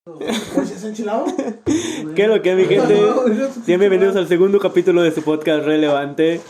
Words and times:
¿Qué 2.14 2.22
es 2.22 2.28
lo 2.28 2.40
que 2.40 2.54
mi 2.54 2.64
gente? 2.66 2.98
Bienvenidos 3.66 4.16
al 4.16 4.28
segundo 4.28 4.58
capítulo 4.58 5.02
de 5.02 5.12
su 5.12 5.22
podcast 5.22 5.66
relevante. 5.66 6.40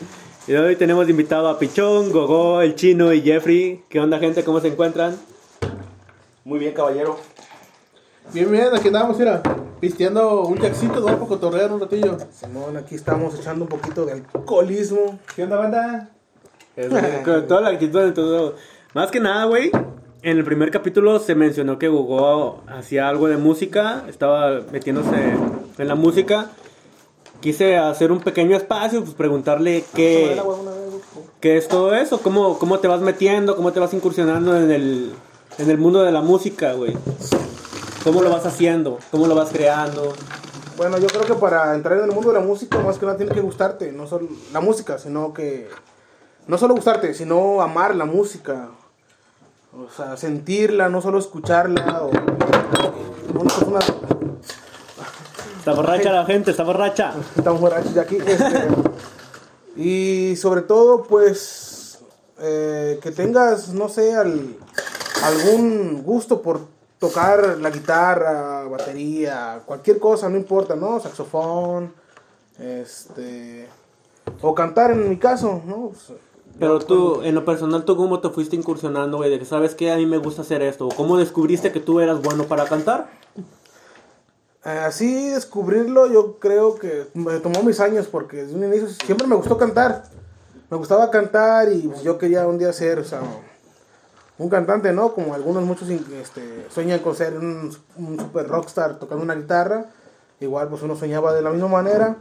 Y 0.46 0.54
hoy 0.54 0.76
tenemos 0.76 1.08
invitado 1.08 1.48
a 1.48 1.58
Pichón, 1.58 2.12
Gogo, 2.12 2.62
el 2.62 2.76
Chino 2.76 3.12
y 3.12 3.22
Jeffrey. 3.22 3.82
¿Qué 3.88 3.98
onda, 3.98 4.20
gente? 4.20 4.44
¿Cómo 4.44 4.60
se 4.60 4.68
encuentran? 4.68 5.16
Muy 6.44 6.60
bien, 6.60 6.72
caballero. 6.74 7.18
Bien, 8.32 8.48
bien, 8.52 8.68
aquí 8.72 8.86
andamos, 8.86 9.18
mira, 9.18 9.42
pisteando 9.80 10.42
un 10.42 10.56
jackcito, 10.56 11.00
¿no? 11.00 11.06
Para 11.06 11.18
cotorrear 11.18 11.72
un 11.72 11.80
ratillo. 11.80 12.18
Simón, 12.30 12.76
aquí 12.76 12.94
estamos 12.94 13.34
echando 13.34 13.64
un 13.64 13.68
poquito 13.68 14.06
de 14.06 14.12
alcoholismo. 14.12 15.18
¿Qué 15.34 15.42
onda, 15.42 15.56
banda? 15.56 16.10
Con 17.24 17.48
toda 17.48 17.62
la 17.62 17.70
actitud 17.70 18.00
de 18.00 18.12
todo. 18.12 18.54
Más 18.94 19.10
que 19.10 19.18
nada, 19.18 19.46
güey. 19.46 19.72
En 20.22 20.36
el 20.36 20.44
primer 20.44 20.70
capítulo 20.70 21.18
se 21.18 21.34
mencionó 21.34 21.78
que 21.78 21.88
Gogo 21.88 22.62
hacía 22.66 23.08
algo 23.08 23.28
de 23.28 23.38
música, 23.38 24.04
estaba 24.06 24.60
metiéndose 24.70 25.34
en 25.78 25.88
la 25.88 25.94
música. 25.94 26.50
Quise 27.40 27.78
hacer 27.78 28.12
un 28.12 28.20
pequeño 28.20 28.54
espacio, 28.54 29.02
pues 29.02 29.14
preguntarle 29.14 29.82
qué, 29.94 30.38
qué 31.40 31.56
es 31.56 31.68
todo 31.68 31.94
eso, 31.94 32.20
cómo, 32.20 32.58
cómo 32.58 32.80
te 32.80 32.88
vas 32.88 33.00
metiendo, 33.00 33.56
cómo 33.56 33.72
te 33.72 33.80
vas 33.80 33.94
incursionando 33.94 34.58
en 34.58 34.70
el, 34.70 35.12
en 35.56 35.70
el 35.70 35.78
mundo 35.78 36.02
de 36.02 36.12
la 36.12 36.20
música, 36.20 36.74
güey. 36.74 36.94
¿Cómo 38.04 38.20
lo 38.20 38.28
vas 38.28 38.44
haciendo? 38.44 38.98
¿Cómo 39.10 39.26
lo 39.26 39.34
vas 39.34 39.48
creando? 39.48 40.12
Bueno, 40.76 40.98
yo 40.98 41.06
creo 41.06 41.24
que 41.24 41.34
para 41.34 41.74
entrar 41.74 41.96
en 41.96 42.04
el 42.04 42.12
mundo 42.12 42.30
de 42.30 42.40
la 42.40 42.44
música, 42.44 42.78
más 42.80 42.98
que 42.98 43.06
nada 43.06 43.16
tiene 43.16 43.32
que 43.32 43.40
gustarte, 43.40 43.90
no 43.90 44.06
solo 44.06 44.28
la 44.52 44.60
música, 44.60 44.98
sino 44.98 45.32
que. 45.32 45.68
No 46.46 46.58
solo 46.58 46.74
gustarte, 46.74 47.14
sino 47.14 47.62
amar 47.62 47.94
la 47.94 48.04
música. 48.04 48.68
O 49.72 49.88
sea, 49.94 50.16
sentirla, 50.16 50.88
no 50.88 51.00
solo 51.00 51.18
escucharla. 51.18 52.02
O, 52.02 52.10
una 53.38 53.80
Está 55.58 55.72
borracha 55.74 56.12
la 56.12 56.24
gente, 56.24 56.50
está 56.50 56.64
borracha. 56.64 57.12
Estamos 57.36 57.60
borrachos 57.60 57.94
de 57.94 58.00
aquí. 58.00 58.18
este, 58.26 58.68
y 59.76 60.36
sobre 60.36 60.62
todo, 60.62 61.02
pues, 61.04 61.98
eh, 62.40 62.98
que 63.02 63.10
tengas, 63.12 63.68
no 63.68 63.88
sé, 63.88 64.14
al- 64.14 64.56
algún 65.22 66.02
gusto 66.02 66.40
por 66.42 66.60
tocar 66.98 67.58
la 67.58 67.70
guitarra, 67.70 68.64
batería, 68.64 69.60
cualquier 69.64 69.98
cosa, 69.98 70.28
no 70.28 70.36
importa, 70.36 70.74
¿no? 70.76 70.98
Saxofón, 71.00 71.92
este, 72.58 73.68
o 74.42 74.54
cantar 74.54 74.90
en 74.92 75.08
mi 75.08 75.18
caso, 75.18 75.62
¿no? 75.66 75.90
Pues, 75.90 76.18
Pero 76.60 76.78
tú, 76.78 77.22
en 77.22 77.34
lo 77.34 77.46
personal, 77.46 77.86
¿tú 77.86 77.96
cómo 77.96 78.20
te 78.20 78.28
fuiste 78.28 78.54
incursionando, 78.54 79.16
güey? 79.16 79.30
De 79.30 79.38
que 79.38 79.46
sabes 79.46 79.74
que 79.74 79.90
a 79.90 79.96
mí 79.96 80.04
me 80.04 80.18
gusta 80.18 80.42
hacer 80.42 80.60
esto. 80.60 80.88
¿O 80.88 80.90
¿Cómo 80.90 81.16
descubriste 81.16 81.72
que 81.72 81.80
tú 81.80 82.00
eras 82.00 82.20
bueno 82.20 82.44
para 82.44 82.66
cantar? 82.66 83.08
Eh, 84.66 84.68
Así 84.68 85.30
descubrirlo 85.30 86.06
yo 86.06 86.38
creo 86.38 86.74
que 86.74 87.06
me 87.14 87.40
tomó 87.40 87.62
mis 87.62 87.80
años 87.80 88.08
porque 88.08 88.44
desde 88.44 88.54
un 88.54 88.64
inicio 88.64 88.88
siempre 88.88 89.26
me 89.26 89.36
gustó 89.36 89.56
cantar. 89.56 90.04
Me 90.70 90.76
gustaba 90.76 91.10
cantar 91.10 91.72
y 91.72 91.88
pues, 91.88 92.02
yo 92.02 92.18
quería 92.18 92.46
un 92.46 92.58
día 92.58 92.72
ser, 92.74 92.98
o 92.98 93.04
sea, 93.04 93.22
un 94.36 94.50
cantante, 94.50 94.92
¿no? 94.92 95.14
Como 95.14 95.32
algunos 95.32 95.64
muchos 95.64 95.88
este, 95.88 96.66
sueñan 96.68 96.98
con 96.98 97.16
ser 97.16 97.38
un, 97.38 97.74
un 97.96 98.18
super 98.18 98.46
rockstar 98.46 98.98
tocando 98.98 99.24
una 99.24 99.34
guitarra. 99.34 99.86
Igual 100.40 100.68
pues 100.68 100.82
uno 100.82 100.94
soñaba 100.94 101.32
de 101.32 101.40
la 101.40 101.50
misma 101.50 101.68
manera. 101.68 102.16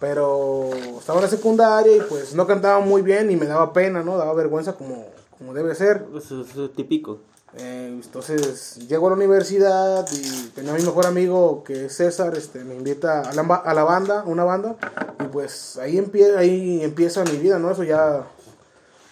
Pero 0.00 0.70
estaba 0.98 1.18
en 1.18 1.24
la 1.24 1.30
secundaria 1.30 1.96
y 1.96 2.00
pues 2.00 2.34
no 2.34 2.46
cantaba 2.46 2.80
muy 2.80 3.02
bien 3.02 3.30
y 3.30 3.36
me 3.36 3.46
daba 3.46 3.72
pena, 3.72 4.02
¿no? 4.02 4.16
Daba 4.16 4.32
vergüenza 4.34 4.74
como, 4.74 5.06
como 5.36 5.54
debe 5.54 5.74
ser. 5.74 6.06
Eso 6.16 6.42
es 6.42 6.72
típico. 6.74 7.20
Eh, 7.56 7.88
entonces 8.04 8.76
llego 8.88 9.06
a 9.06 9.10
la 9.10 9.16
universidad 9.16 10.06
y 10.12 10.48
tenía 10.50 10.72
a 10.72 10.76
mi 10.76 10.82
mejor 10.82 11.06
amigo 11.06 11.64
que 11.64 11.86
es 11.86 11.96
César, 11.96 12.36
este, 12.36 12.62
me 12.62 12.74
invita 12.74 13.22
a 13.22 13.32
la, 13.32 13.42
a 13.42 13.74
la 13.74 13.84
banda, 13.84 14.22
una 14.26 14.44
banda, 14.44 14.76
y 15.18 15.28
pues 15.28 15.78
ahí, 15.78 15.96
empie 15.96 16.36
ahí 16.36 16.82
empieza 16.82 17.24
mi 17.24 17.38
vida, 17.38 17.58
¿no? 17.58 17.70
Eso 17.70 17.84
ya 17.84 18.26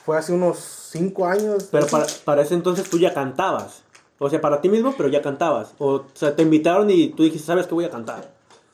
fue 0.04 0.18
hace 0.18 0.32
unos 0.32 0.58
cinco 0.92 1.26
años. 1.26 1.68
Pero 1.72 1.86
para, 1.86 2.06
para 2.24 2.42
ese 2.42 2.54
entonces 2.54 2.88
tú 2.88 2.98
ya 2.98 3.14
cantabas. 3.14 3.82
O 4.18 4.30
sea, 4.30 4.40
para 4.40 4.60
ti 4.60 4.68
mismo, 4.68 4.94
pero 4.96 5.08
ya 5.08 5.20
cantabas. 5.20 5.72
O, 5.78 6.04
sea, 6.14 6.34
te 6.36 6.42
invitaron 6.42 6.88
y 6.90 7.08
tú 7.08 7.24
dijiste, 7.24 7.46
¿sabes 7.46 7.66
que 7.66 7.74
voy 7.74 7.84
a 7.84 7.90
cantar? 7.90 8.30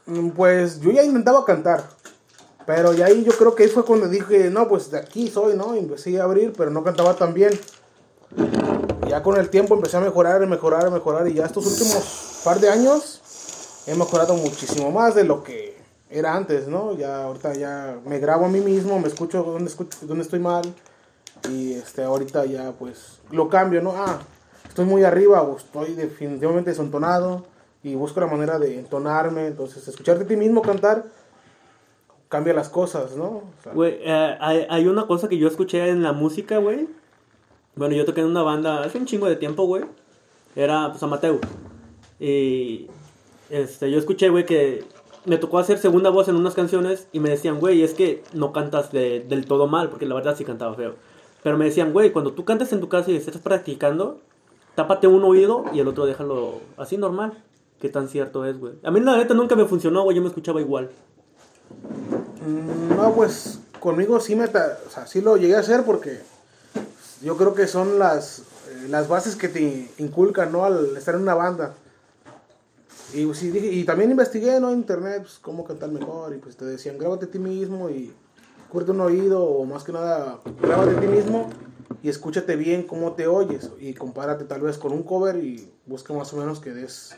Mm, 0.06 0.30
Pues 0.30 0.80
yo 0.80 0.90
ya 0.90 1.02
intentaba 1.02 1.44
cantar, 1.44 1.84
pero 2.66 2.92
ya 2.92 3.06
ahí 3.06 3.24
yo 3.24 3.32
creo 3.32 3.54
que 3.54 3.64
ahí 3.64 3.68
fue 3.68 3.84
cuando 3.84 4.08
dije, 4.08 4.50
no, 4.50 4.68
pues 4.68 4.90
de 4.90 4.98
aquí 4.98 5.28
soy, 5.28 5.56
¿no? 5.56 5.74
Y 5.74 5.80
empecé 5.80 6.20
a 6.20 6.24
abrir, 6.24 6.52
pero 6.56 6.70
no 6.70 6.84
cantaba 6.84 7.14
tan 7.14 7.34
bien. 7.34 7.52
Ya 9.08 9.22
con 9.22 9.36
el 9.36 9.50
tiempo 9.50 9.74
empecé 9.74 9.96
a 9.96 10.00
mejorar, 10.00 10.42
a 10.42 10.46
mejorar, 10.46 10.86
a 10.86 10.90
mejorar, 10.90 11.28
y 11.28 11.34
ya 11.34 11.46
estos 11.46 11.66
últimos 11.66 12.40
par 12.44 12.60
de 12.60 12.70
años 12.70 13.82
he 13.86 13.94
mejorado 13.94 14.34
muchísimo 14.34 14.90
más 14.90 15.14
de 15.14 15.24
lo 15.24 15.42
que 15.42 15.76
era 16.08 16.34
antes, 16.34 16.68
¿no? 16.68 16.94
Ya 16.94 17.24
ahorita 17.24 17.54
ya 17.54 17.98
me 18.06 18.18
grabo 18.18 18.46
a 18.46 18.48
mí 18.48 18.60
mismo, 18.60 18.98
me 18.98 19.08
escucho 19.08 19.42
dónde, 19.42 19.70
escucho, 19.70 19.98
dónde 20.02 20.22
estoy 20.22 20.38
mal, 20.38 20.62
y 21.50 21.74
este, 21.74 22.02
ahorita 22.02 22.44
ya 22.44 22.72
pues 22.78 23.20
lo 23.30 23.48
cambio, 23.48 23.82
¿no? 23.82 23.92
Ah, 23.96 24.20
estoy 24.68 24.84
muy 24.84 25.04
arriba 25.04 25.42
o 25.42 25.56
estoy 25.56 25.94
definitivamente 25.94 26.70
desentonado 26.70 27.44
y 27.82 27.94
busco 27.94 28.20
la 28.20 28.26
manera 28.26 28.58
de 28.58 28.78
entonarme, 28.78 29.46
entonces 29.46 29.86
escucharte 29.88 30.24
a 30.24 30.26
ti 30.26 30.36
mismo 30.36 30.62
cantar 30.62 31.04
cambia 32.32 32.54
las 32.54 32.70
cosas, 32.70 33.14
¿no? 33.14 33.24
O 33.26 33.42
sea, 33.62 33.72
Güey, 33.74 33.98
eh, 34.00 34.36
hay, 34.40 34.66
hay 34.70 34.86
una 34.88 35.06
cosa 35.06 35.28
que 35.28 35.36
yo 35.36 35.46
escuché 35.46 35.86
en 35.90 36.02
la 36.02 36.12
música, 36.14 36.56
güey. 36.56 36.88
Bueno, 37.76 37.94
yo 37.94 38.06
toqué 38.06 38.22
en 38.22 38.28
una 38.28 38.42
banda 38.42 38.82
hace 38.82 38.96
un 38.96 39.04
chingo 39.04 39.28
de 39.28 39.36
tiempo, 39.36 39.64
güey. 39.66 39.84
Era, 40.56 40.88
pues, 40.90 41.02
amateur. 41.02 41.38
Y, 42.18 42.86
este, 43.50 43.90
yo 43.90 43.98
escuché, 43.98 44.30
güey, 44.30 44.46
que 44.46 44.82
me 45.26 45.36
tocó 45.36 45.58
hacer 45.58 45.76
segunda 45.76 46.08
voz 46.08 46.28
en 46.28 46.36
unas 46.36 46.54
canciones 46.54 47.06
y 47.12 47.20
me 47.20 47.28
decían, 47.28 47.60
güey, 47.60 47.82
es 47.82 47.92
que 47.92 48.22
no 48.32 48.52
cantas 48.52 48.90
de- 48.92 49.20
del 49.20 49.44
todo 49.44 49.66
mal, 49.66 49.90
porque 49.90 50.06
la 50.06 50.14
verdad 50.14 50.34
sí 50.34 50.44
cantaba 50.44 50.74
feo. 50.74 50.94
Pero 51.42 51.58
me 51.58 51.66
decían, 51.66 51.92
güey, 51.92 52.12
cuando 52.12 52.32
tú 52.32 52.44
cantas 52.46 52.72
en 52.72 52.80
tu 52.80 52.88
casa 52.88 53.10
y 53.10 53.16
estés 53.16 53.36
practicando, 53.38 54.20
tápate 54.74 55.06
un 55.06 55.22
oído 55.24 55.64
y 55.74 55.80
el 55.80 55.88
otro 55.88 56.06
déjalo 56.06 56.60
así 56.78 56.96
normal. 56.96 57.32
¿Qué 57.80 57.88
tan 57.90 58.08
cierto 58.08 58.46
es, 58.46 58.58
güey? 58.58 58.72
A 58.84 58.90
mí 58.90 59.00
la 59.00 59.16
neta 59.18 59.34
nunca 59.34 59.54
me 59.54 59.66
funcionó, 59.66 60.02
güey, 60.04 60.16
yo 60.16 60.22
me 60.22 60.28
escuchaba 60.28 60.60
igual. 60.60 60.88
No, 62.96 63.14
pues 63.14 63.58
conmigo 63.80 64.20
sí 64.20 64.36
me 64.36 64.46
sí 65.06 65.20
lo 65.20 65.36
llegué 65.36 65.56
a 65.56 65.60
hacer 65.60 65.84
porque 65.84 66.20
yo 67.22 67.36
creo 67.36 67.54
que 67.54 67.66
son 67.66 67.98
las, 67.98 68.40
eh, 68.40 68.88
las 68.88 69.08
bases 69.08 69.36
que 69.36 69.48
te 69.48 69.90
inculcan, 69.98 70.52
¿no? 70.52 70.64
Al 70.64 70.96
estar 70.96 71.14
en 71.14 71.22
una 71.22 71.34
banda. 71.34 71.74
Y, 73.14 73.26
pues, 73.26 73.40
también 73.86 74.10
investigué, 74.10 74.58
¿no? 74.58 74.70
En 74.70 74.78
internet, 74.78 75.22
pues, 75.22 75.38
cómo 75.40 75.64
cantar 75.64 75.90
mejor. 75.90 76.34
Y 76.34 76.38
pues 76.38 76.56
te 76.56 76.64
decían, 76.64 76.98
grábate 76.98 77.26
a 77.26 77.30
ti 77.30 77.38
mismo 77.38 77.90
y 77.90 78.12
cúrate 78.70 78.92
un 78.92 79.00
oído, 79.02 79.44
o 79.44 79.64
más 79.64 79.84
que 79.84 79.92
nada, 79.92 80.38
grábate 80.60 80.96
a 80.96 81.00
ti 81.00 81.06
mismo 81.06 81.50
y 82.02 82.08
escúchate 82.08 82.56
bien 82.56 82.84
cómo 82.84 83.12
te 83.12 83.26
oyes. 83.26 83.70
Y 83.78 83.94
compárate 83.94 84.44
tal 84.44 84.62
vez 84.62 84.78
con 84.78 84.92
un 84.92 85.02
cover 85.02 85.36
y 85.36 85.70
busca 85.86 86.12
más 86.14 86.32
o 86.32 86.36
menos 86.36 86.58
que 86.60 86.72
des 86.72 87.14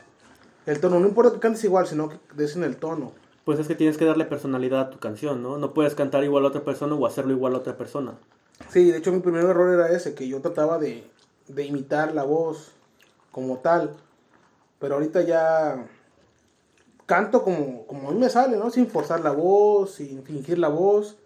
el 0.66 0.80
tono. 0.80 0.98
No 0.98 1.06
importa 1.06 1.32
que 1.32 1.40
cantes 1.40 1.64
igual, 1.64 1.86
sino 1.86 2.08
que 2.08 2.18
des 2.34 2.56
en 2.56 2.64
el 2.64 2.76
tono. 2.76 3.12
Pues 3.44 3.58
es 3.58 3.68
que 3.68 3.74
tienes 3.74 3.98
que 3.98 4.06
darle 4.06 4.24
personalidad 4.24 4.80
a 4.80 4.90
tu 4.90 4.98
canción, 4.98 5.42
¿no? 5.42 5.58
No 5.58 5.74
puedes 5.74 5.94
cantar 5.94 6.24
igual 6.24 6.44
a 6.44 6.48
otra 6.48 6.64
persona 6.64 6.94
o 6.94 7.06
hacerlo 7.06 7.32
igual 7.32 7.54
a 7.54 7.58
otra 7.58 7.76
persona. 7.76 8.14
Sí, 8.70 8.90
de 8.90 8.98
hecho 8.98 9.12
mi 9.12 9.20
primer 9.20 9.44
error 9.44 9.72
era 9.72 9.94
ese, 9.94 10.14
que 10.14 10.26
yo 10.28 10.40
trataba 10.40 10.78
de, 10.78 11.04
de 11.48 11.64
imitar 11.64 12.14
la 12.14 12.24
voz 12.24 12.72
como 13.32 13.58
tal. 13.58 13.90
Pero 14.78 14.94
ahorita 14.94 15.22
ya 15.22 15.86
canto 17.06 17.42
como, 17.42 17.86
como 17.86 18.08
a 18.08 18.12
mí 18.12 18.18
me 18.18 18.30
sale, 18.30 18.56
¿no? 18.56 18.70
Sin 18.70 18.86
forzar 18.86 19.20
la 19.20 19.32
voz, 19.32 19.92
sin 19.96 20.22
fingir 20.22 20.58
la 20.58 20.68
voz. 20.68 21.16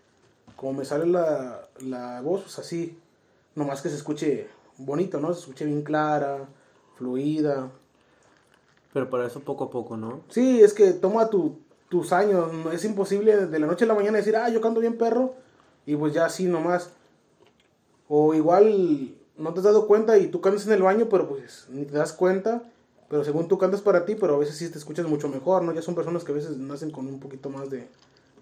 Como 0.57 0.73
me 0.73 0.85
sale 0.85 1.07
la, 1.07 1.69
la 1.81 2.21
voz, 2.21 2.43
pues 2.43 2.59
así. 2.59 2.99
Nomás 3.55 3.81
que 3.81 3.91
se 3.91 3.97
escuche 3.97 4.49
bonito, 4.77 5.21
¿no? 5.21 5.33
Se 5.35 5.41
escuche 5.41 5.65
bien 5.65 5.83
clara, 5.83 6.49
fluida. 6.97 7.71
Pero 8.93 9.09
para 9.11 9.27
eso 9.27 9.41
poco 9.41 9.65
a 9.65 9.71
poco, 9.71 9.97
¿no? 9.97 10.21
Sí, 10.31 10.61
es 10.61 10.75
que 10.75 10.93
toma 10.93 11.29
tu, 11.29 11.59
tus 11.89 12.13
años. 12.13 12.51
Es 12.73 12.85
imposible 12.85 13.47
de 13.47 13.59
la 13.59 13.67
noche 13.67 13.85
a 13.85 13.89
la 13.89 13.95
mañana 13.95 14.19
decir, 14.19 14.37
ah, 14.37 14.49
yo 14.49 14.61
canto 14.61 14.81
bien 14.81 14.97
perro. 14.97 15.35
Y 15.87 15.97
pues 15.97 16.13
ya 16.13 16.27
así 16.27 16.45
nomás. 16.47 16.91
O 18.09 18.35
igual 18.35 19.15
no 19.37 19.53
te 19.53 19.61
has 19.61 19.65
dado 19.65 19.87
cuenta 19.87 20.19
y 20.19 20.29
tú 20.29 20.41
cantas 20.41 20.67
en 20.67 20.73
el 20.73 20.83
baño, 20.83 21.09
pero 21.09 21.29
pues 21.29 21.67
ni 21.71 21.85
te 21.85 21.97
das 21.97 22.13
cuenta. 22.13 22.63
Pero 23.09 23.25
según 23.25 23.49
tú 23.49 23.57
cantas 23.57 23.81
para 23.81 24.05
ti, 24.05 24.15
pero 24.15 24.35
a 24.35 24.39
veces 24.39 24.57
sí 24.57 24.69
te 24.69 24.77
escuchas 24.77 25.07
mucho 25.07 25.29
mejor, 25.29 25.63
¿no? 25.63 25.73
Ya 25.73 25.81
son 25.81 25.95
personas 25.95 26.25
que 26.25 26.33
a 26.33 26.35
veces 26.35 26.59
nacen 26.59 26.91
con 26.91 27.07
un 27.07 27.21
poquito 27.21 27.49
más 27.49 27.71
de, 27.71 27.89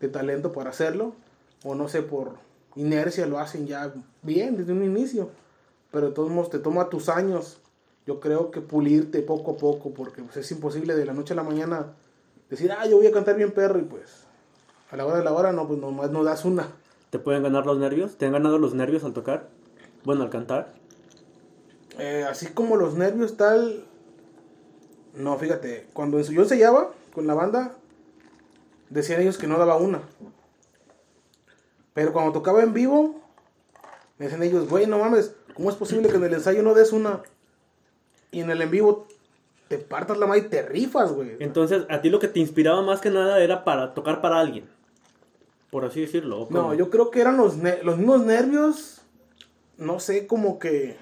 de 0.00 0.08
talento 0.08 0.52
para 0.52 0.70
hacerlo. 0.70 1.12
O 1.64 1.74
no 1.76 1.88
sé, 1.88 2.02
por 2.02 2.32
inercia 2.74 3.26
lo 3.26 3.38
hacen 3.38 3.66
ya 3.66 3.94
bien 4.22 4.56
desde 4.56 4.72
un 4.72 4.82
inicio. 4.82 5.30
Pero 5.92 6.10
de 6.10 6.48
te 6.50 6.58
toma 6.58 6.88
tus 6.88 7.08
años. 7.08 7.58
Yo 8.06 8.20
creo 8.20 8.50
que 8.50 8.60
pulirte 8.60 9.20
poco 9.22 9.52
a 9.52 9.56
poco, 9.56 9.90
porque 9.90 10.22
pues, 10.22 10.36
es 10.36 10.50
imposible 10.50 10.94
de 10.94 11.04
la 11.04 11.12
noche 11.12 11.32
a 11.32 11.36
la 11.36 11.42
mañana 11.42 11.92
decir, 12.50 12.72
ah, 12.72 12.86
yo 12.86 12.96
voy 12.96 13.06
a 13.06 13.12
cantar 13.12 13.36
bien 13.36 13.52
perro 13.52 13.78
y 13.78 13.82
pues 13.82 14.24
a 14.90 14.96
la 14.96 15.06
hora 15.06 15.18
de 15.18 15.24
la 15.24 15.32
hora 15.32 15.52
no, 15.52 15.66
pues 15.66 15.80
nomás 15.80 16.10
no 16.10 16.22
das 16.24 16.44
una. 16.44 16.68
¿Te 17.10 17.18
pueden 17.18 17.42
ganar 17.42 17.66
los 17.66 17.78
nervios? 17.78 18.16
¿Te 18.16 18.26
han 18.26 18.32
ganado 18.32 18.58
los 18.58 18.74
nervios 18.74 19.04
al 19.04 19.12
tocar? 19.12 19.48
Bueno, 20.04 20.22
al 20.22 20.30
cantar. 20.30 20.74
Eh, 21.98 22.24
así 22.28 22.46
como 22.48 22.76
los 22.76 22.94
nervios 22.94 23.36
tal, 23.36 23.84
No, 25.14 25.38
fíjate, 25.38 25.86
cuando 25.94 26.20
yo 26.20 26.42
ensayaba 26.42 26.92
con 27.14 27.26
la 27.26 27.32
banda, 27.32 27.74
decían 28.90 29.22
ellos 29.22 29.38
que 29.38 29.46
no 29.46 29.58
daba 29.58 29.76
una. 29.76 30.02
Pero 31.94 32.12
cuando 32.12 32.32
tocaba 32.32 32.62
en 32.62 32.74
vivo, 32.74 33.22
me 34.18 34.26
decían 34.26 34.42
ellos, 34.42 34.68
güey, 34.68 34.86
no 34.86 34.98
mames, 34.98 35.34
¿cómo 35.54 35.70
es 35.70 35.76
posible 35.76 36.10
que 36.10 36.16
en 36.16 36.24
el 36.24 36.34
ensayo 36.34 36.62
no 36.62 36.74
des 36.74 36.92
una? 36.92 37.22
Y 38.30 38.40
en 38.40 38.50
el 38.50 38.60
en 38.60 38.70
vivo 38.70 39.06
te 39.68 39.78
partas 39.78 40.18
la 40.18 40.26
madre 40.26 40.42
y 40.42 40.48
te 40.48 40.62
rifas, 40.62 41.12
güey. 41.12 41.36
Entonces, 41.40 41.84
a 41.88 42.00
ti 42.00 42.08
lo 42.08 42.20
que 42.20 42.28
te 42.28 42.38
inspiraba 42.38 42.82
más 42.82 43.00
que 43.00 43.10
nada 43.10 43.42
era 43.42 43.64
para 43.64 43.94
tocar 43.94 44.20
para 44.20 44.38
alguien. 44.38 44.64
Por 45.70 45.84
así 45.84 46.00
decirlo. 46.00 46.42
¿o 46.42 46.48
No, 46.50 46.74
yo 46.74 46.90
creo 46.90 47.10
que 47.10 47.20
eran 47.20 47.36
los, 47.36 47.56
los 47.82 47.98
mismos 47.98 48.24
nervios. 48.24 49.02
No 49.76 49.98
sé, 49.98 50.26
como 50.26 50.58
que 50.58 50.96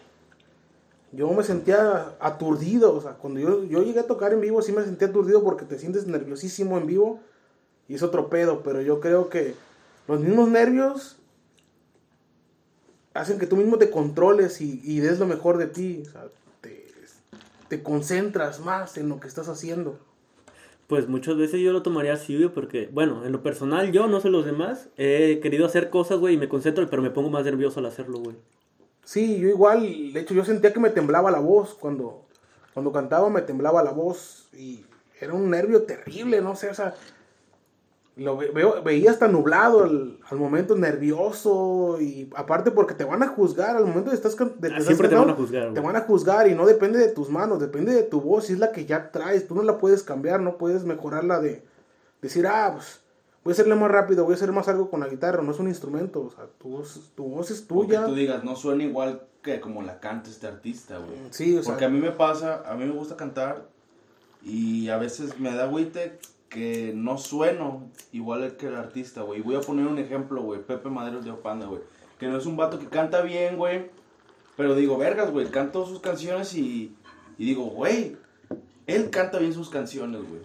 yo 1.13 1.31
me 1.33 1.43
sentía 1.43 2.17
aturdido. 2.21 2.95
O 2.95 3.01
sea, 3.01 3.13
cuando 3.13 3.41
yo, 3.41 3.65
yo 3.65 3.83
llegué 3.83 4.01
a 4.01 4.07
tocar 4.07 4.33
en 4.33 4.41
vivo, 4.41 4.63
sí 4.63 4.73
me 4.73 4.83
sentía 4.83 5.09
aturdido 5.09 5.45
porque 5.45 5.67
te 5.67 5.79
sientes 5.79 6.07
nerviosísimo 6.07 6.79
en 6.79 6.87
vivo. 6.87 7.21
Y 7.87 7.95
es 7.95 8.03
otro 8.03 8.31
pedo, 8.31 8.63
pero 8.63 8.81
yo 8.81 9.01
creo 9.01 9.29
que 9.29 9.55
los 10.09 10.21
mismos 10.21 10.49
nervios 10.49 11.19
hacen 13.13 13.39
que 13.39 13.47
tú 13.47 13.57
mismo 13.57 13.77
te 13.77 13.91
controles 13.91 14.63
y, 14.63 14.81
y 14.83 15.01
des 15.01 15.19
lo 15.19 15.27
mejor 15.27 15.59
de 15.59 15.67
ti. 15.67 16.03
O 16.07 16.11
sea, 16.11 16.29
te, 17.77 17.83
concentras 17.83 18.61
más 18.61 18.97
en 18.97 19.09
lo 19.09 19.21
que 19.21 19.29
estás 19.29 19.49
haciendo. 19.49 19.99
Pues 20.87 21.09
muchas 21.09 21.37
veces 21.37 21.61
yo 21.61 21.73
lo 21.73 21.83
tomaría 21.83 22.13
así, 22.13 22.37
güey, 22.37 22.49
porque, 22.49 22.89
bueno, 22.93 23.25
en 23.25 23.33
lo 23.33 23.43
personal 23.43 23.91
yo, 23.91 24.07
no 24.07 24.21
sé 24.21 24.29
los 24.29 24.45
demás, 24.45 24.89
he 24.97 25.41
querido 25.41 25.65
hacer 25.65 25.89
cosas, 25.91 26.19
güey, 26.19 26.35
y 26.35 26.39
me 26.39 26.49
concentro, 26.49 26.89
pero 26.91 27.03
me 27.03 27.11
pongo 27.11 27.31
más 27.31 27.45
nervioso 27.45 27.81
al 27.81 27.87
hacerlo, 27.87 28.19
güey. 28.19 28.37
Sí, 29.05 29.39
yo 29.39 29.49
igual, 29.49 30.13
de 30.13 30.21
hecho 30.21 30.35
yo 30.35 30.45
sentía 30.45 30.73
que 30.73 30.81
me 30.81 30.91
temblaba 30.91 31.31
la 31.31 31.39
voz 31.39 31.75
cuando, 31.75 32.27
cuando 32.73 32.93
cantaba, 32.93 33.31
me 33.31 33.43
temblaba 33.43 33.83
la 33.83 33.93
voz 33.93 34.49
y 34.53 34.85
era 35.21 35.33
un 35.33 35.51
nervio 35.51 35.83
terrible, 35.83 36.41
no 36.41 36.55
sé, 36.57 36.69
o 36.69 36.75
sea, 36.75 36.95
lo 38.17 38.37
ve- 38.37 38.51
veo, 38.55 38.83
veía 38.85 39.11
hasta 39.11 39.27
nublado 39.29 39.83
al, 39.85 40.19
al 40.31 40.39
momento, 40.39 40.77
nervioso 40.77 41.99
y 42.01 42.31
aparte 42.37 42.71
porque 42.71 42.95
te 42.95 43.05
van 43.05 43.23
a 43.23 43.29
juzgar 43.29 43.77
al 43.77 43.87
momento 43.87 44.11
de 44.11 44.17
estás 44.17 44.37
de 44.37 44.45
Ah, 44.45 44.49
estás 44.69 44.85
siempre 44.87 45.09
te 45.09 45.15
van 45.15 45.25
a 45.25 45.27
cantando, 45.29 45.43
juzgar, 45.47 45.63
Te 45.75 45.81
güey. 45.81 45.83
van 45.93 45.97
a 45.97 46.01
juzgar 46.07 46.49
y 46.49 46.55
no 46.55 46.65
depende 46.67 46.99
de 46.99 47.09
tus 47.09 47.29
manos, 47.31 47.59
depende 47.61 47.93
de 47.93 48.03
tu 48.05 48.21
voz, 48.21 48.51
y 48.51 48.53
es 48.53 48.59
la 48.59 48.71
que 48.73 48.87
ya 48.87 49.11
traes, 49.11 49.49
tú 49.49 49.55
no 49.55 49.63
la 49.63 49.79
puedes 49.79 50.03
cambiar, 50.03 50.41
no 50.41 50.59
puedes 50.59 50.85
mejorarla 50.85 51.41
de 51.41 51.65
decir, 52.23 52.47
ah, 52.47 52.71
pues 52.75 53.01
voy 53.43 53.51
a 53.51 53.55
hacerle 53.55 53.75
más 53.75 53.91
rápido, 53.91 54.25
voy 54.25 54.33
a 54.35 54.37
hacer 54.37 54.53
más 54.53 54.69
algo 54.69 54.91
con 54.91 55.01
la 55.01 55.09
guitarra, 55.09 55.43
no 55.43 55.51
es 55.53 55.59
un 55.59 55.69
instrumento, 55.69 56.23
o 56.23 56.31
sea, 56.31 56.45
tu 56.59 56.69
voz, 56.69 57.11
tu 57.17 57.25
voz 57.25 57.51
es 57.51 57.67
tuya. 57.67 58.07
tú 58.07 58.15
digas, 58.15 58.45
no 58.45 58.55
suena 58.57 58.85
igual 58.85 59.23
que 59.43 59.61
como 59.61 59.83
la 59.83 59.99
canta 60.01 60.31
este 60.31 60.47
artista, 60.47 60.99
güey. 60.99 61.19
Sí, 61.31 61.57
o 61.59 61.63
sea, 61.63 61.73
Porque 61.73 61.85
a 61.85 61.89
mí 61.91 61.99
me 62.01 62.13
pasa, 62.13 62.63
a 62.65 62.75
mí 62.77 62.85
me 62.87 62.93
gusta 62.93 63.17
cantar 63.17 63.67
y 64.43 64.89
a 64.89 64.97
veces 64.99 65.39
me 65.39 65.55
da 65.55 65.65
agüite 65.65 66.19
que 66.55 66.93
no 66.95 67.19
sueno 67.19 67.83
igual 68.13 68.57
que 68.57 68.69
el 68.69 68.77
artista, 68.77 69.23
güey. 69.23 69.41
Voy 69.41 69.57
a 69.57 69.61
poner 69.61 69.89
un 69.89 69.99
ejemplo, 69.99 70.41
güey, 70.41 70.61
Pepe 70.63 70.89
Maderos 70.89 71.25
de 71.25 71.33
Opanda, 71.33 71.67
güey. 71.67 71.81
Que 72.19 72.29
no 72.29 72.39
es 72.39 72.47
un 72.47 72.57
vato 72.57 72.79
que 72.79 72.87
canta 72.87 73.23
bien, 73.23 73.57
güey. 73.57 73.91
Pero 74.57 74.77
digo, 74.77 74.97
vergas, 74.97 75.33
güey, 75.33 75.47
canto 75.51 75.85
sus 75.85 75.99
canciones 75.99 76.55
y, 76.55 76.95
y 77.39 77.45
digo, 77.45 77.65
güey, 77.65 78.17
él 78.87 79.11
canta 79.11 79.39
bien 79.39 79.53
sus 79.53 79.69
canciones, 79.69 80.21
güey. 80.29 80.43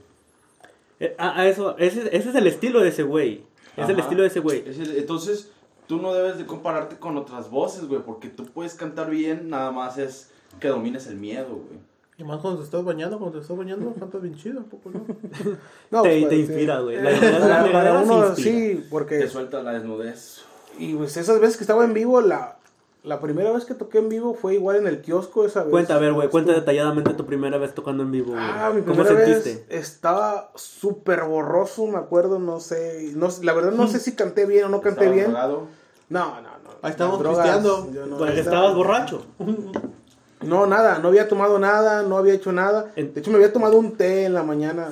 Eh, 1.00 1.16
a, 1.20 1.40
a 1.42 1.48
eso, 1.48 1.78
ese, 1.78 2.14
ese 2.18 2.30
es 2.30 2.36
el 2.36 2.48
estilo 2.48 2.82
de 2.82 2.90
ese 2.90 3.04
güey. 3.04 3.44
Es 3.78 3.88
el 3.88 4.00
estilo 4.00 4.24
de 4.24 4.28
ese 4.30 4.40
güey. 4.40 4.64
Es 4.68 4.80
el- 4.80 4.98
entonces, 4.98 5.52
tú 5.88 6.02
no 6.02 6.14
debes 6.16 6.40
de 6.40 6.48
compararte 6.48 6.98
con 6.98 7.18
otras 7.18 7.52
voces, 7.52 7.86
güey, 7.88 8.02
porque 8.02 8.30
tú 8.30 8.46
puedes 8.46 8.74
cantar 8.74 9.12
bien, 9.12 9.48
nada 9.50 9.72
más 9.72 10.00
es 10.00 10.32
que 10.60 10.70
domines 10.70 11.06
el 11.06 11.18
miedo, 11.18 11.50
güey. 11.50 11.80
Y 12.20 12.24
más 12.26 12.42
cuando 12.42 12.60
te 12.60 12.66
estás 12.66 12.84
bañando, 12.84 13.18
cuando 13.18 13.38
te 13.38 13.42
estás 13.44 13.58
bañando, 13.58 13.94
cantas 13.98 14.22
bien 14.22 14.36
chido, 14.36 14.60
¿a 14.60 14.64
poco 14.64 14.90
no? 14.92 15.00
No, 15.90 16.02
te, 16.04 16.20
pues, 16.20 16.30
te 16.30 16.36
sí. 16.36 16.42
inspira, 16.42 16.80
güey. 16.82 16.98
La, 16.98 17.12
la- 17.12 17.12
la 17.12 17.40
Para, 17.40 17.48
para 17.48 17.64
regadera 17.64 18.06
se 18.06 18.12
uno, 18.12 18.36
sí, 18.36 18.44
Te 18.84 18.88
porque... 18.90 19.28
suelta 19.30 19.64
la 19.64 19.72
desnudez. 19.72 20.42
Y 20.78 20.94
pues 20.96 21.16
esas 21.18 21.40
veces 21.40 21.56
que 21.58 21.64
estaba 21.64 21.86
en 21.86 21.94
vivo, 21.94 22.20
la, 22.20 22.58
la 23.04 23.22
primera 23.22 23.52
vez 23.54 23.64
que 23.64 23.74
toqué 23.74 24.00
en 24.00 24.10
vivo 24.10 24.34
fue 24.34 24.56
igual 24.56 24.76
en 24.76 24.88
el 24.88 25.00
kiosco 25.02 25.46
esa 25.46 25.62
vez. 25.64 25.72
Cuenta, 25.72 25.96
a 25.96 26.00
ver, 26.00 26.12
güey, 26.12 26.28
cuenta 26.30 26.52
detalladamente 26.52 27.14
tu 27.14 27.26
primera 27.26 27.58
vez 27.58 27.74
tocando 27.74 28.04
en 28.04 28.12
vivo. 28.12 28.34
Ah, 28.38 28.72
mi 28.76 28.82
¿Cómo 28.82 29.02
primera 29.04 29.26
sentiste? 29.26 29.66
vez 29.70 29.80
estaba 29.82 30.52
súper 30.56 31.24
borroso, 31.24 31.88
me 31.88 31.98
acuerdo, 32.00 32.38
no 32.40 32.60
sé, 32.60 33.12
no, 33.16 33.30
la 33.44 33.54
verdad 33.54 33.72
no 33.72 33.88
sé 33.88 34.00
si 34.00 34.14
canté 34.16 34.46
bien 34.46 34.66
o 34.66 34.70
no 34.70 34.82
canté 34.82 35.06
¿Estabas 35.06 35.16
bien. 35.16 35.28
drogado? 35.32 35.68
No, 36.10 36.36
no, 36.36 36.42
no. 36.42 36.70
Ahí 36.82 36.92
estábamos 36.92 37.20
drogas, 37.20 37.46
pisteando. 37.46 37.88
no- 38.08 38.18
Pues 38.18 38.32
ahí 38.32 38.40
estabas 38.40 38.60
estaba- 38.70 38.74
borracho. 38.74 39.26
No, 40.42 40.66
nada, 40.66 41.00
no 41.00 41.10
había 41.10 41.28
tomado 41.28 41.60
nada, 41.60 42.04
no 42.04 42.18
había 42.18 42.34
hecho 42.34 42.52
nada. 42.52 42.92
De 42.96 43.12
hecho, 43.20 43.30
me 43.32 43.38
había 43.38 43.52
tomado 43.52 43.78
un 43.78 43.98
té 43.98 44.26
en 44.26 44.34
la 44.34 44.44
mañana. 44.44 44.88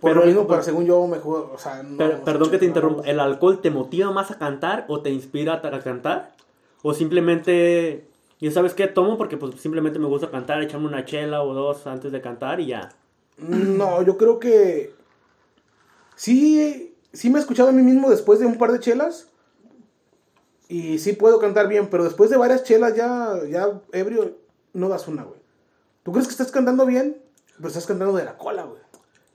Por 0.00 0.10
Pero- 0.12 0.20
lo 0.20 0.26
mismo, 0.26 0.46
para 0.46 0.62
según 0.62 0.86
yo, 0.86 1.06
mejor, 1.06 1.50
o 1.52 1.58
sea, 1.58 1.82
no, 1.82 1.96
Per- 1.98 2.20
perdón 2.22 2.50
que 2.50 2.58
te 2.58 2.64
interrumpa. 2.64 3.02
¿El 3.04 3.18
alcohol 3.20 3.60
te 3.60 3.70
motiva 3.70 4.10
más 4.12 4.30
a 4.30 4.38
cantar 4.38 4.84
o 4.88 5.00
te 5.02 5.10
inspira 5.10 5.54
a, 5.54 5.80
cantar? 5.80 6.34
¿O 6.82 6.94
simplemente, 6.94 8.06
ya 8.40 8.50
sabes 8.52 8.74
qué, 8.74 8.86
tomo 8.86 9.18
porque 9.18 9.36
pues 9.36 9.60
simplemente 9.60 9.98
me 9.98 10.06
gusta 10.06 10.30
cantar, 10.30 10.62
echarme 10.62 10.86
una 10.86 11.04
chela 11.04 11.42
o 11.42 11.52
dos 11.52 11.86
antes 11.88 12.12
de 12.12 12.20
cantar 12.20 12.60
y 12.60 12.66
ya? 12.66 12.90
No, 13.38 14.02
yo 14.02 14.16
creo 14.16 14.38
que 14.38 14.94
sí, 16.14 16.94
sí 17.12 17.30
me 17.30 17.38
he 17.38 17.40
escuchado 17.40 17.68
a 17.68 17.72
mí 17.72 17.82
mismo 17.82 18.08
después 18.10 18.38
de 18.38 18.46
un 18.46 18.56
par 18.58 18.72
de 18.72 18.80
chelas 18.80 19.28
y 20.68 20.98
sí 20.98 21.12
puedo 21.14 21.38
cantar 21.40 21.68
bien, 21.68 21.88
pero 21.90 22.04
después 22.04 22.30
de 22.30 22.36
varias 22.36 22.62
chelas 22.62 22.94
ya, 22.94 23.34
ya 23.50 23.80
ebrio, 23.92 24.36
no 24.72 24.88
das 24.88 25.08
una, 25.08 25.22
güey. 25.22 25.40
¿Tú 26.02 26.12
crees 26.12 26.26
que 26.26 26.32
estás 26.32 26.50
cantando 26.50 26.86
bien? 26.86 27.18
Pero 27.56 27.68
estás 27.68 27.86
cantando 27.86 28.16
de 28.16 28.24
la 28.24 28.38
cola, 28.38 28.64
güey. 28.64 28.80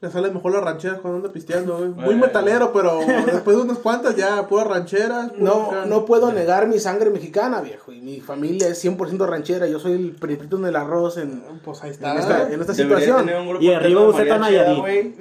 Le 0.04 0.12
sale 0.12 0.32
mejor 0.32 0.52
las 0.52 0.64
rancheras 0.64 1.00
cuando 1.00 1.20
anda 1.20 1.32
pisteando, 1.32 1.78
güey. 1.78 1.90
Muy 1.92 2.16
metalero, 2.16 2.74
pero 2.74 3.00
después 3.26 3.56
de 3.56 3.64
unas 3.64 3.78
cuantas 3.78 4.18
ya, 4.18 4.46
puras 4.50 4.68
rancheras. 4.68 5.32
No, 5.38 5.86
no 5.86 6.04
puedo 6.04 6.34
negar 6.34 6.68
mi 6.68 6.78
sangre 6.78 7.10
mexicana, 7.10 7.62
viejo. 7.62 7.94
Y 7.94 8.02
mi 8.02 8.20
familia 8.20 8.68
es 8.68 8.84
100% 8.84 9.26
ranchera. 9.26 9.66
Yo 9.66 9.80
soy 9.80 9.94
el 9.94 10.12
prietito 10.12 10.58
en 10.58 10.66
el 10.66 10.76
arroz 10.76 11.18
en, 11.18 11.42
Pues 11.64 11.82
ahí 11.84 11.90
en 11.90 11.94
está. 11.94 12.20
esta, 12.20 12.52
en 12.52 12.60
esta 12.60 12.74
situación. 12.74 13.30
Y 13.62 13.72
arriba 13.72 14.04
Buceta 14.04 14.38
Nayarit. 14.38 15.16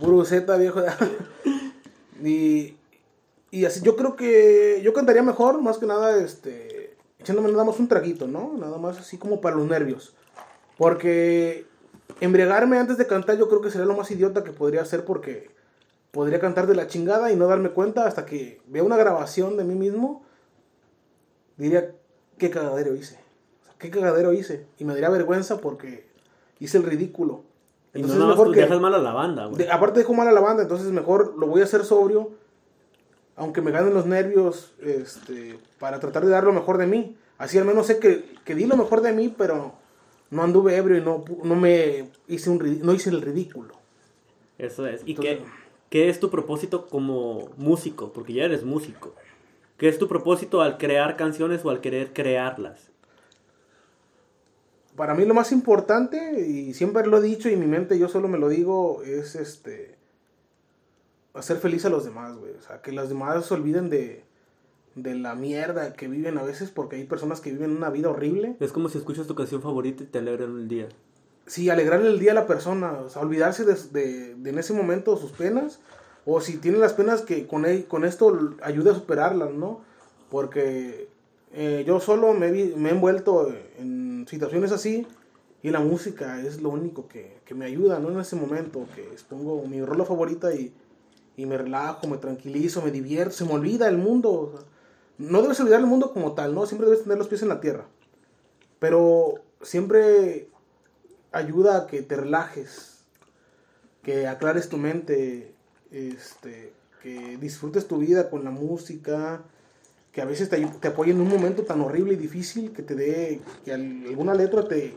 Buruceta, 0.00 0.56
viejo. 0.58 0.80
y, 2.24 2.76
y 3.52 3.64
así, 3.64 3.80
yo 3.82 3.94
creo 3.94 4.16
que 4.16 4.80
yo 4.82 4.92
cantaría 4.92 5.22
mejor, 5.22 5.62
más 5.62 5.78
que 5.78 5.86
nada, 5.86 6.18
este, 6.18 6.79
echándome 7.20 7.50
nada 7.52 7.64
más 7.64 7.78
un 7.78 7.88
traguito, 7.88 8.26
¿no? 8.26 8.54
Nada 8.58 8.78
más 8.78 8.98
así 8.98 9.18
como 9.18 9.40
para 9.40 9.56
los 9.56 9.66
nervios. 9.66 10.14
Porque 10.76 11.66
embriagarme 12.20 12.78
antes 12.78 12.96
de 12.98 13.06
cantar 13.06 13.36
yo 13.38 13.48
creo 13.48 13.60
que 13.60 13.70
sería 13.70 13.86
lo 13.86 13.96
más 13.96 14.10
idiota 14.10 14.42
que 14.42 14.50
podría 14.52 14.82
hacer 14.82 15.04
porque 15.04 15.50
podría 16.10 16.40
cantar 16.40 16.66
de 16.66 16.74
la 16.74 16.86
chingada 16.86 17.30
y 17.30 17.36
no 17.36 17.46
darme 17.46 17.70
cuenta 17.70 18.06
hasta 18.06 18.26
que 18.26 18.60
vea 18.66 18.82
una 18.82 18.96
grabación 18.96 19.56
de 19.56 19.64
mí 19.64 19.74
mismo. 19.74 20.24
Diría, 21.56 21.92
qué 22.38 22.50
cagadero 22.50 22.94
hice. 22.94 23.18
O 23.60 23.64
sea, 23.64 23.74
qué 23.78 23.90
cagadero 23.90 24.32
hice. 24.32 24.66
Y 24.78 24.84
me 24.84 24.94
daría 24.94 25.10
vergüenza 25.10 25.58
porque 25.58 26.08
hice 26.58 26.78
el 26.78 26.84
ridículo. 26.84 27.42
Y 27.92 27.98
Entonces 27.98 28.02
no 28.02 28.12
es 28.12 28.18
nada 28.18 28.26
más 28.28 28.36
mejor 28.36 28.46
tú 28.46 28.52
que... 28.54 28.60
dejas 28.60 28.80
mal 28.80 28.94
a 28.94 28.98
la 28.98 29.12
banda, 29.12 29.46
güey. 29.46 29.58
De- 29.64 29.70
aparte 29.70 29.98
dejo 30.00 30.14
mal 30.14 30.28
a 30.28 30.32
la 30.32 30.40
banda, 30.40 30.62
entonces 30.62 30.90
mejor 30.90 31.34
lo 31.36 31.46
voy 31.48 31.60
a 31.60 31.64
hacer 31.64 31.84
sobrio, 31.84 32.30
aunque 33.40 33.62
me 33.62 33.70
ganen 33.70 33.94
los 33.94 34.04
nervios, 34.04 34.74
este, 34.82 35.58
para 35.78 35.98
tratar 35.98 36.26
de 36.26 36.30
dar 36.30 36.44
lo 36.44 36.52
mejor 36.52 36.76
de 36.76 36.86
mí. 36.86 37.16
Así 37.38 37.56
al 37.56 37.64
menos 37.64 37.86
sé 37.86 37.98
que, 37.98 38.34
que 38.44 38.54
di 38.54 38.66
lo 38.66 38.76
mejor 38.76 39.00
de 39.00 39.14
mí, 39.14 39.34
pero 39.36 39.72
no 40.30 40.42
anduve 40.42 40.76
ebrio 40.76 40.98
y 40.98 41.00
no, 41.00 41.24
no 41.42 41.56
me 41.56 42.10
hice 42.28 42.50
un 42.50 42.80
no 42.82 42.92
hice 42.92 43.08
el 43.08 43.22
ridículo. 43.22 43.74
Eso 44.58 44.86
es. 44.86 45.00
¿Y 45.06 45.12
Entonces- 45.12 45.38
qué, 45.38 45.44
qué 45.88 46.08
es 46.10 46.20
tu 46.20 46.28
propósito 46.30 46.86
como 46.86 47.48
músico? 47.56 48.12
Porque 48.12 48.34
ya 48.34 48.44
eres 48.44 48.62
músico. 48.62 49.14
¿Qué 49.78 49.88
es 49.88 49.98
tu 49.98 50.06
propósito 50.06 50.60
al 50.60 50.76
crear 50.76 51.16
canciones 51.16 51.64
o 51.64 51.70
al 51.70 51.80
querer 51.80 52.12
crearlas? 52.12 52.90
Para 54.96 55.14
mí 55.14 55.24
lo 55.24 55.32
más 55.32 55.50
importante, 55.50 56.46
y 56.46 56.74
siempre 56.74 57.06
lo 57.06 57.16
he 57.16 57.22
dicho 57.22 57.48
y 57.48 57.54
en 57.54 57.60
mi 57.60 57.66
mente 57.66 57.98
yo 57.98 58.06
solo 58.10 58.28
me 58.28 58.36
lo 58.36 58.50
digo, 58.50 59.02
es 59.02 59.34
este 59.34 59.98
hacer 61.34 61.58
feliz 61.58 61.84
a 61.84 61.90
los 61.90 62.04
demás, 62.04 62.36
güey. 62.36 62.52
O 62.54 62.62
sea, 62.62 62.80
que 62.82 62.92
los 62.92 63.08
demás 63.08 63.44
se 63.46 63.54
olviden 63.54 63.90
de, 63.90 64.24
de 64.94 65.14
la 65.14 65.34
mierda 65.34 65.92
que 65.94 66.08
viven 66.08 66.38
a 66.38 66.42
veces, 66.42 66.70
porque 66.70 66.96
hay 66.96 67.04
personas 67.04 67.40
que 67.40 67.52
viven 67.52 67.76
una 67.76 67.90
vida 67.90 68.08
horrible. 68.10 68.56
Es 68.60 68.72
como 68.72 68.88
si 68.88 68.98
escuchas 68.98 69.26
tu 69.26 69.34
canción 69.34 69.62
favorita 69.62 70.02
y 70.02 70.06
te 70.06 70.18
alegran 70.18 70.56
el 70.58 70.68
día. 70.68 70.88
sí, 71.46 71.68
alegrarle 71.70 72.10
el 72.10 72.18
día 72.20 72.32
a 72.32 72.34
la 72.34 72.46
persona, 72.46 72.92
o 72.92 73.08
sea, 73.08 73.22
olvidarse 73.22 73.64
de, 73.64 73.74
de- 73.92 74.34
de 74.36 74.50
en 74.50 74.58
ese 74.58 74.72
momento 74.72 75.16
sus 75.16 75.32
penas, 75.32 75.80
o 76.24 76.40
si 76.40 76.58
tiene 76.58 76.78
las 76.78 76.92
penas 76.92 77.22
que 77.22 77.46
con, 77.46 77.64
él- 77.64 77.86
con 77.86 78.04
esto 78.04 78.54
ayude 78.62 78.90
a 78.90 78.94
superarlas, 78.94 79.52
¿no? 79.52 79.80
Porque 80.30 81.08
eh, 81.52 81.82
yo 81.86 81.98
solo 82.00 82.34
me, 82.34 82.50
vi- 82.52 82.74
me 82.76 82.90
he 82.90 82.92
envuelto 82.92 83.52
en 83.78 84.26
situaciones 84.28 84.70
así 84.70 85.06
y 85.62 85.70
la 85.70 85.80
música 85.80 86.40
es 86.40 86.60
lo 86.62 86.68
único 86.70 87.08
que, 87.08 87.38
que 87.44 87.54
me 87.54 87.64
ayuda, 87.64 87.98
¿no? 87.98 88.10
En 88.10 88.20
ese 88.20 88.36
momento, 88.36 88.86
que 88.94 89.08
pongo 89.28 89.66
mi 89.66 89.82
rola 89.82 90.04
favorita 90.04 90.54
y, 90.54 90.72
y 91.36 91.46
me 91.46 91.56
relajo, 91.58 92.06
me 92.06 92.18
tranquilizo, 92.18 92.82
me 92.82 92.90
divierto, 92.90 93.32
se 93.34 93.44
me 93.44 93.52
olvida 93.52 93.88
el 93.88 93.98
mundo. 93.98 94.64
no 95.18 95.42
debes 95.42 95.60
olvidar 95.60 95.80
el 95.80 95.86
mundo 95.86 96.12
como 96.12 96.32
tal, 96.34 96.54
¿no? 96.54 96.66
Siempre 96.66 96.86
debes 96.88 97.02
tener 97.04 97.18
los 97.18 97.28
pies 97.28 97.42
en 97.42 97.48
la 97.48 97.60
tierra. 97.60 97.86
Pero 98.78 99.34
siempre 99.62 100.48
ayuda 101.32 101.76
a 101.78 101.86
que 101.86 102.02
te 102.02 102.16
relajes, 102.16 103.04
que 104.02 104.26
aclares 104.26 104.68
tu 104.68 104.78
mente, 104.78 105.54
este, 105.90 106.72
que 107.02 107.36
disfrutes 107.38 107.86
tu 107.86 107.98
vida 107.98 108.30
con 108.30 108.44
la 108.44 108.50
música, 108.50 109.42
que 110.12 110.22
a 110.22 110.24
veces 110.24 110.48
te, 110.48 110.64
te 110.80 110.88
apoye 110.88 111.12
en 111.12 111.20
un 111.20 111.28
momento 111.28 111.62
tan 111.64 111.80
horrible 111.82 112.14
y 112.14 112.16
difícil 112.16 112.72
que 112.72 112.82
te 112.82 112.94
dé, 112.94 113.40
que 113.64 113.72
al- 113.72 114.04
alguna 114.08 114.34
letra 114.34 114.66
te, 114.66 114.96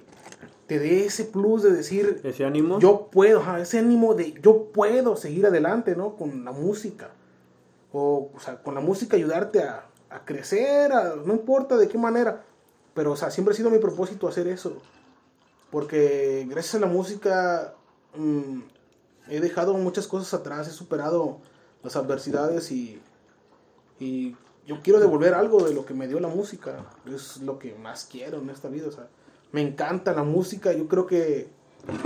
te 0.68 0.80
dé 0.80 1.06
ese 1.06 1.26
plus 1.26 1.62
de 1.64 1.72
decir, 1.72 2.22
Ese 2.24 2.46
ánimo. 2.46 2.80
yo 2.80 3.10
puedo, 3.12 3.40
ajá, 3.42 3.60
ese 3.60 3.80
ánimo 3.80 4.14
de 4.16 4.34
yo 4.42 4.72
puedo 4.72 5.16
seguir 5.16 5.46
adelante, 5.46 5.96
¿no? 5.96 6.16
Con 6.16 6.46
la 6.46 6.52
música. 6.52 7.12
O, 7.92 8.32
o 8.34 8.40
sea, 8.40 8.62
con 8.64 8.74
la 8.74 8.82
música 8.82 9.16
ayudarte 9.18 9.62
a, 9.64 9.86
a 10.10 10.26
crecer, 10.26 10.92
a- 10.94 11.16
no 11.16 11.34
importa 11.34 11.78
de 11.78 11.88
qué 11.88 11.98
manera. 11.98 12.44
Pero, 12.94 13.12
o 13.12 13.16
sea, 13.16 13.30
siempre 13.32 13.54
ha 13.54 13.58
sido 13.58 13.70
mi 13.70 13.80
propósito 13.80 14.28
hacer 14.28 14.48
eso. 14.48 14.78
Porque 15.72 16.46
gracias 16.50 16.76
a 16.76 16.80
la 16.80 16.88
música 16.88 17.74
mm, 18.16 18.60
he 19.30 19.40
dejado 19.40 19.74
muchas 19.74 20.08
cosas 20.08 20.34
atrás, 20.34 20.68
he 20.68 20.72
superado 20.72 21.40
las 21.82 21.96
adversidades 21.96 22.72
y, 22.72 23.02
y 24.00 24.36
yo 24.68 24.80
quiero 24.84 25.00
devolver 25.00 25.34
algo 25.34 25.64
de 25.64 25.74
lo 25.74 25.86
que 25.86 25.94
me 25.94 26.08
dio 26.08 26.20
la 26.20 26.28
música. 26.28 26.86
Es 27.12 27.38
lo 27.42 27.58
que 27.60 27.74
más 27.76 28.08
quiero 28.10 28.38
en 28.40 28.50
esta 28.50 28.70
vida. 28.70 28.88
O 28.88 28.92
sea, 28.92 29.08
me 29.54 29.62
encanta 29.62 30.12
la 30.14 30.24
música. 30.24 30.74
Yo 30.74 30.88
creo 30.90 31.08
que 31.08 31.48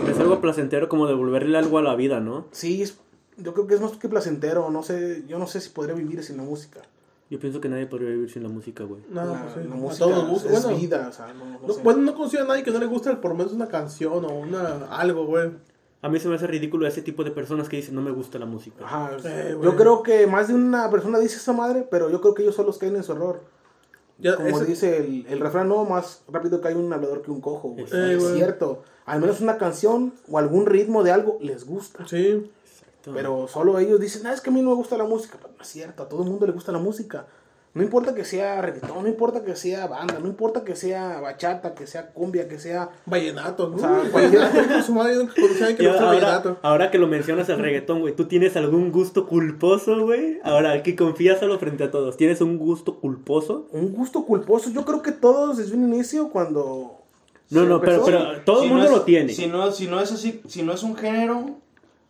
Es 0.10 0.20
algo 0.20 0.40
placentero 0.42 0.88
como 0.90 1.08
devolverle 1.08 1.58
algo 1.58 1.78
a 1.80 1.82
la 1.82 1.96
vida, 1.96 2.20
¿no? 2.20 2.46
Sí, 2.52 2.82
es- 2.84 2.98
yo 3.38 3.54
creo 3.54 3.68
que 3.68 3.76
es 3.76 3.82
más 3.82 3.92
que 3.94 4.10
placentero. 4.10 4.70
No 4.70 4.84
sé, 4.84 5.24
yo 5.28 5.38
no 5.40 5.48
sé 5.48 5.62
si 5.62 5.70
podría 5.70 5.96
vivir 5.96 6.24
sin 6.24 6.38
la 6.38 6.44
música. 6.44 6.82
Yo 7.30 7.40
pienso 7.40 7.60
que 7.60 7.68
nadie 7.70 7.86
podría 7.86 8.10
vivir 8.10 8.32
sin 8.32 8.42
la 8.44 8.50
música, 8.50 8.84
güey. 8.86 9.02
No, 9.10 9.24
la, 9.26 9.42
pues 9.44 9.54
sí, 9.56 9.68
la 9.70 9.76
a 9.76 9.78
música 9.78 10.06
todos 10.06 10.18
nos 10.24 10.30
gusta. 10.32 10.50
es 10.54 10.64
Bueno, 10.64 10.78
vida, 10.80 11.08
o 11.10 11.12
sea, 11.12 11.34
no, 11.34 11.46
no 11.46 11.60
no, 11.68 11.74
sé. 11.74 11.82
bueno, 11.84 12.00
no 12.02 12.16
consigo 12.16 12.44
a 12.44 12.48
nadie 12.48 12.64
que 12.64 12.72
no 12.72 12.80
le 12.80 12.86
guste 12.86 13.14
por 13.18 13.32
lo 13.32 13.38
menos 13.38 13.52
una 13.54 13.68
canción 13.68 14.24
o 14.26 14.30
una 14.34 14.86
algo, 14.90 15.26
güey. 15.26 15.52
A 16.02 16.10
mí 16.10 16.20
se 16.20 16.30
me 16.30 16.36
hace 16.36 16.48
ridículo 16.48 16.88
ese 16.88 17.02
tipo 17.02 17.24
de 17.24 17.32
personas 17.32 17.68
que 17.70 17.78
dicen 17.78 17.96
no 17.96 18.02
me 18.02 18.12
gusta 18.12 18.40
la 18.40 18.46
música. 18.46 18.86
Ajá, 18.86 19.12
yo 19.62 19.76
creo 19.76 20.04
que 20.04 20.26
más 20.26 20.48
de 20.48 20.54
una 20.54 20.90
persona 20.90 21.20
dice 21.20 21.38
esa 21.38 21.54
madre, 21.54 21.86
pero 21.90 22.10
yo 22.10 22.22
creo 22.22 22.34
que 22.34 22.44
ellos 22.44 22.56
solos 22.56 22.78
caen 22.78 22.96
en 22.96 23.04
su 23.04 23.12
error. 23.12 23.42
Ya, 24.20 24.36
Como 24.36 24.48
ese- 24.50 24.66
dice 24.66 24.98
el, 24.98 25.26
el 25.28 25.40
refrán, 25.40 25.68
no, 25.70 25.86
más 25.86 26.24
rápido 26.28 26.60
cae 26.60 26.76
un 26.76 26.92
hablador 26.92 27.22
que 27.22 27.30
un 27.32 27.40
cojo. 27.42 27.70
güey. 27.70 27.86
Eh, 27.92 28.16
es 28.18 28.34
cierto. 28.34 28.84
Al 29.06 29.22
menos 29.22 29.42
una 29.42 29.58
canción 29.58 30.14
o 30.30 30.38
algún 30.38 30.66
ritmo 30.66 31.04
de 31.04 31.12
algo 31.12 31.38
les 31.42 31.66
gusta. 31.66 32.08
Sí. 32.08 32.52
Pero 33.14 33.48
solo 33.48 33.80
ellos 33.80 34.00
dicen, 34.02 34.26
ah, 34.28 34.34
es 34.34 34.42
que 34.42 34.50
a 34.50 34.54
mí 34.54 34.62
no 34.62 34.70
me 34.72 34.76
gusta 34.76 34.98
la 34.98 35.06
música. 35.06 35.38
Pero 35.42 35.54
no 35.56 35.62
es 35.62 35.68
cierto, 35.70 36.04
a 36.04 36.10
todo 36.10 36.24
el 36.24 36.30
mundo 36.30 36.46
le 36.46 36.52
gusta 36.52 36.72
la 36.74 36.80
música. 36.80 37.26
No 37.78 37.84
importa 37.84 38.14
que 38.16 38.26
sea 38.26 38.62
reggaetón, 38.62 39.04
no 39.04 39.08
importa 39.08 39.44
que 39.46 39.56
sea 39.56 39.88
banda, 39.88 40.18
no 40.20 40.28
importa 40.28 40.64
que 40.66 40.76
sea 40.76 41.20
bachata, 41.22 41.74
que 41.76 41.88
sea 41.88 42.08
cumbia, 42.12 42.48
que 42.48 42.60
sea... 42.60 42.90
Vallenato, 43.06 43.70
¿no? 43.70 43.76
O 43.76 43.80
sea, 43.80 43.90
Vallenato, 44.14 44.82
su 44.84 44.94
madre 44.94 45.14
que 45.78 45.84
el 45.86 45.90
ahora, 45.90 46.06
vallenato. 46.08 46.58
ahora 46.64 46.92
que 46.92 46.98
lo 46.98 47.08
mencionas 47.08 47.48
el 47.50 47.60
reggaetón, 47.60 48.02
güey, 48.02 48.16
¿tú 48.16 48.26
tienes 48.26 48.58
algún 48.58 48.92
gusto 48.92 49.28
culposo, 49.28 50.04
güey? 50.04 50.40
Ahora, 50.44 50.72
aquí 50.74 50.96
confiásalo 50.96 51.58
frente 51.60 51.84
a 51.86 51.92
todos. 51.92 52.18
¿Tienes 52.18 52.42
un 52.42 52.58
gusto 52.58 53.00
culposo? 53.00 53.68
Un 53.72 53.94
gusto 53.94 54.26
culposo. 54.26 54.70
Yo 54.72 54.84
creo 54.84 55.02
que 55.02 55.12
todos 55.12 55.58
desde 55.58 55.76
un 55.76 55.94
inicio 55.94 56.30
cuando... 56.30 56.94
No, 57.50 57.64
no, 57.64 57.80
pero, 57.80 57.94
empezó- 57.94 58.06
pero 58.06 58.42
todo 58.42 58.64
el 58.64 58.70
no 58.70 58.74
mundo 58.76 58.90
es- 58.90 58.96
lo 58.98 59.02
tiene. 59.04 59.32
Si 59.34 59.48
no, 59.48 59.72
si 59.72 59.88
no 59.88 60.02
es 60.02 60.12
así, 60.12 60.42
si 60.48 60.64
no 60.64 60.74
es 60.74 60.84
un 60.84 60.96
género, 60.98 61.46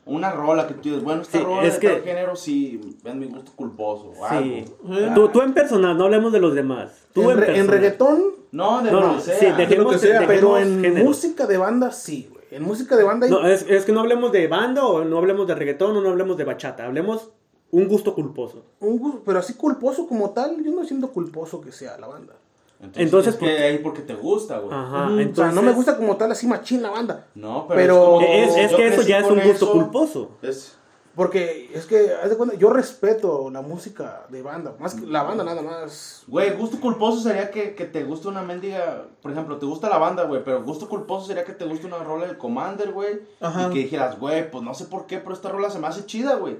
una 0.07 0.31
rola 0.31 0.67
que 0.67 0.73
tú 0.75 0.81
dices, 0.89 1.03
bueno, 1.03 1.21
esta 1.21 1.37
Sí, 1.37 1.43
rola 1.43 1.63
es 1.67 1.73
de 1.75 1.79
que- 1.79 1.87
tal 1.89 2.01
género 2.03 2.35
sí 2.35 2.97
es 3.03 3.15
mi 3.15 3.25
gusto 3.27 3.51
culposo. 3.55 4.13
o 4.19 4.27
Sí. 4.29 4.65
algo. 4.83 5.13
Tú, 5.15 5.29
tú 5.29 5.41
en 5.41 5.53
personal, 5.53 5.97
no 5.97 6.05
hablemos 6.05 6.31
de 6.31 6.39
los 6.39 6.55
demás. 6.55 6.91
Tú 7.13 7.23
en, 7.23 7.29
en, 7.31 7.37
re- 7.37 7.57
en 7.59 7.67
reggaetón, 7.67 8.23
No, 8.51 8.81
de 8.81 8.91
No, 8.91 9.01
lo 9.01 9.07
no, 9.07 9.15
que 9.17 9.21
sea. 9.23 9.39
sí, 9.39 9.45
dejemos, 9.57 9.85
lo 9.85 9.91
que 9.91 9.97
sea, 9.99 10.23
pero 10.25 10.57
en 10.57 10.81
géneros. 10.81 11.03
música 11.07 11.45
de 11.45 11.57
banda 11.57 11.91
sí, 11.91 12.29
güey. 12.31 12.45
En 12.49 12.63
música 12.63 12.95
de 12.95 13.03
banda... 13.03 13.25
hay- 13.25 13.31
No, 13.31 13.45
es, 13.45 13.65
es 13.69 13.83
que 13.83 13.91
no 13.91 13.99
hablemos 13.99 14.31
de 14.31 14.47
banda 14.47 14.85
o 14.85 15.03
no 15.03 15.17
hablemos 15.17 15.45
de 15.47 15.53
reggaetón 15.55 15.97
o 15.97 16.01
no 16.01 16.09
hablemos 16.09 16.37
de 16.37 16.45
bachata. 16.45 16.85
Hablemos 16.85 17.29
un 17.71 17.87
gusto 17.89 18.15
culposo. 18.15 18.63
un 18.79 18.97
gusto, 18.99 19.21
pero 19.25 19.39
así 19.39 19.55
culposo 19.55 20.07
como 20.07 20.29
tal, 20.29 20.63
yo 20.63 20.71
no 20.71 20.85
siento 20.85 21.09
culposo 21.11 21.59
que 21.59 21.73
sea 21.73 21.97
la 21.97 22.07
banda. 22.07 22.35
Entonces, 22.79 23.03
Entonces, 23.05 23.33
es 23.33 23.39
que 23.39 23.45
¿por 23.47 23.55
qué? 23.55 23.63
ahí 23.63 23.77
porque 23.79 24.01
te 24.03 24.13
gusta, 24.13 24.59
güey. 24.59 24.71
Ajá, 24.77 25.05
Mm, 25.07 25.19
entonces... 25.19 25.39
o 25.39 25.47
sea, 25.47 25.51
no 25.51 25.61
me 25.63 25.73
gusta 25.73 25.97
como 25.97 26.15
tal 26.15 26.31
así 26.31 26.45
machín 26.45 26.83
la 26.83 26.91
banda. 26.91 27.25
No, 27.33 27.65
pero, 27.67 27.77
Pero- 27.77 28.21
es, 28.21 28.47
como- 28.49 28.59
Es, 28.61 28.73
que 28.75 28.87
eso 28.87 29.01
ya 29.01 29.17
es 29.19 29.25
un 29.25 29.35
gusto 29.39 29.51
eso, 29.65 29.71
culposo. 29.71 30.31
Es, 30.43 30.73
Porque 31.15 31.71
es 31.73 31.87
que, 31.87 32.11
haz 32.23 32.29
de 32.29 32.37
cuenta, 32.37 32.55
yo 32.55 32.69
respeto 32.69 33.49
la 33.49 33.63
música 33.63 34.27
de 34.29 34.43
banda, 34.43 34.75
más 34.77 34.93
que 34.93 35.07
la 35.07 35.23
banda 35.23 35.43
nada 35.43 35.63
más. 35.63 36.23
güey, 36.27 36.55
gusto 36.55 36.79
culposo 36.79 37.19
sería 37.19 37.49
que, 37.49 37.73
que 37.73 37.85
te 37.85 38.03
guste 38.03 38.27
una 38.27 38.43
mendiga, 38.43 39.07
por 39.23 39.31
ejemplo, 39.31 39.57
te 39.57 39.65
gusta 39.65 39.89
la 39.89 39.97
banda, 39.97 40.25
güey, 40.25 40.43
pero 40.43 40.61
gusto 40.63 40.87
culposo 40.87 41.25
sería 41.25 41.43
que 41.43 41.53
te 41.53 41.65
guste 41.65 41.87
una 41.87 41.97
rola 42.03 42.27
del 42.27 42.37
Commander, 42.37 42.91
güey, 42.91 43.21
Ajá. 43.41 43.65
y 43.69 43.73
que 43.73 43.79
dijeras, 43.79 44.19
güey, 44.19 44.51
pues 44.51 44.63
no 44.63 44.75
sé 44.75 44.85
por 44.85 45.07
qué, 45.07 45.17
pero 45.17 45.33
esta 45.33 45.49
rola 45.49 45.71
se 45.71 45.79
me 45.79 45.87
hace 45.87 46.05
chida, 46.05 46.35
güey. 46.35 46.57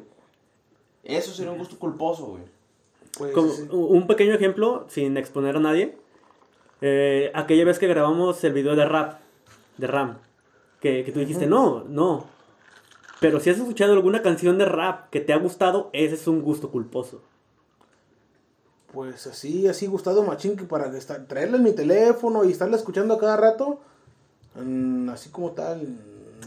Eso 1.04 1.32
sería 1.32 1.52
un 1.52 1.60
gusto 1.60 1.78
culposo, 1.78 2.26
güey. 2.26 2.42
Pues, 3.18 3.56
sí. 3.58 3.68
un 3.72 4.08
pequeño 4.08 4.34
ejemplo, 4.34 4.86
sin 4.90 5.18
exponer 5.18 5.56
a 5.56 5.60
nadie. 5.60 5.98
Eh, 6.82 7.32
aquella 7.34 7.66
vez 7.66 7.80
que 7.80 7.88
grabamos 7.88 8.44
el 8.44 8.54
video 8.54 8.76
de 8.76 8.86
rap, 8.86 9.20
de 9.78 9.88
Ram, 9.88 10.18
que, 10.80 11.04
que 11.04 11.12
tú 11.12 11.20
dijiste, 11.20 11.48
no, 11.48 11.84
no. 11.86 12.26
Pero 13.20 13.40
si 13.40 13.50
has 13.50 13.58
escuchado 13.58 13.94
alguna 13.94 14.22
canción 14.22 14.58
de 14.58 14.66
rap 14.66 15.10
que 15.10 15.20
te 15.20 15.34
ha 15.34 15.38
gustado, 15.38 15.90
ese 15.94 16.16
es 16.16 16.28
un 16.28 16.42
gusto 16.42 16.70
culposo. 16.70 17.22
Pues 18.94 19.28
así, 19.28 19.68
así 19.68 19.88
gustado 19.88 20.24
machín 20.24 20.56
que 20.56 20.64
para 20.64 20.96
estar, 20.96 21.26
traerla 21.26 21.58
en 21.58 21.64
mi 21.64 21.74
teléfono 21.74 22.46
y 22.46 22.52
estarla 22.52 22.78
escuchando 22.78 23.16
a 23.16 23.20
cada 23.20 23.38
rato, 23.38 23.80
mm, 24.56 25.10
así 25.10 25.30
como 25.30 25.52
tal, 25.52 25.98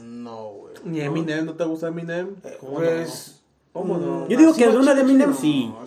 no, 0.02 0.48
güey. 0.48 0.74
Ni 0.84 1.00
Eminem, 1.00 1.44
¿no 1.44 1.54
te 1.54 1.64
gusta 1.64 1.88
Eminem? 1.88 2.36
Eh, 2.44 2.56
¿Cómo 2.60 2.76
Pues, 2.76 3.40
¿Cómo 3.72 3.98
no? 3.98 4.28
Yo 4.28 4.38
digo 4.38 4.50
así 4.50 4.60
que 4.60 4.68
alguna 4.68 4.94
de 4.94 5.02
Eminem 5.02 5.30
no. 5.30 5.84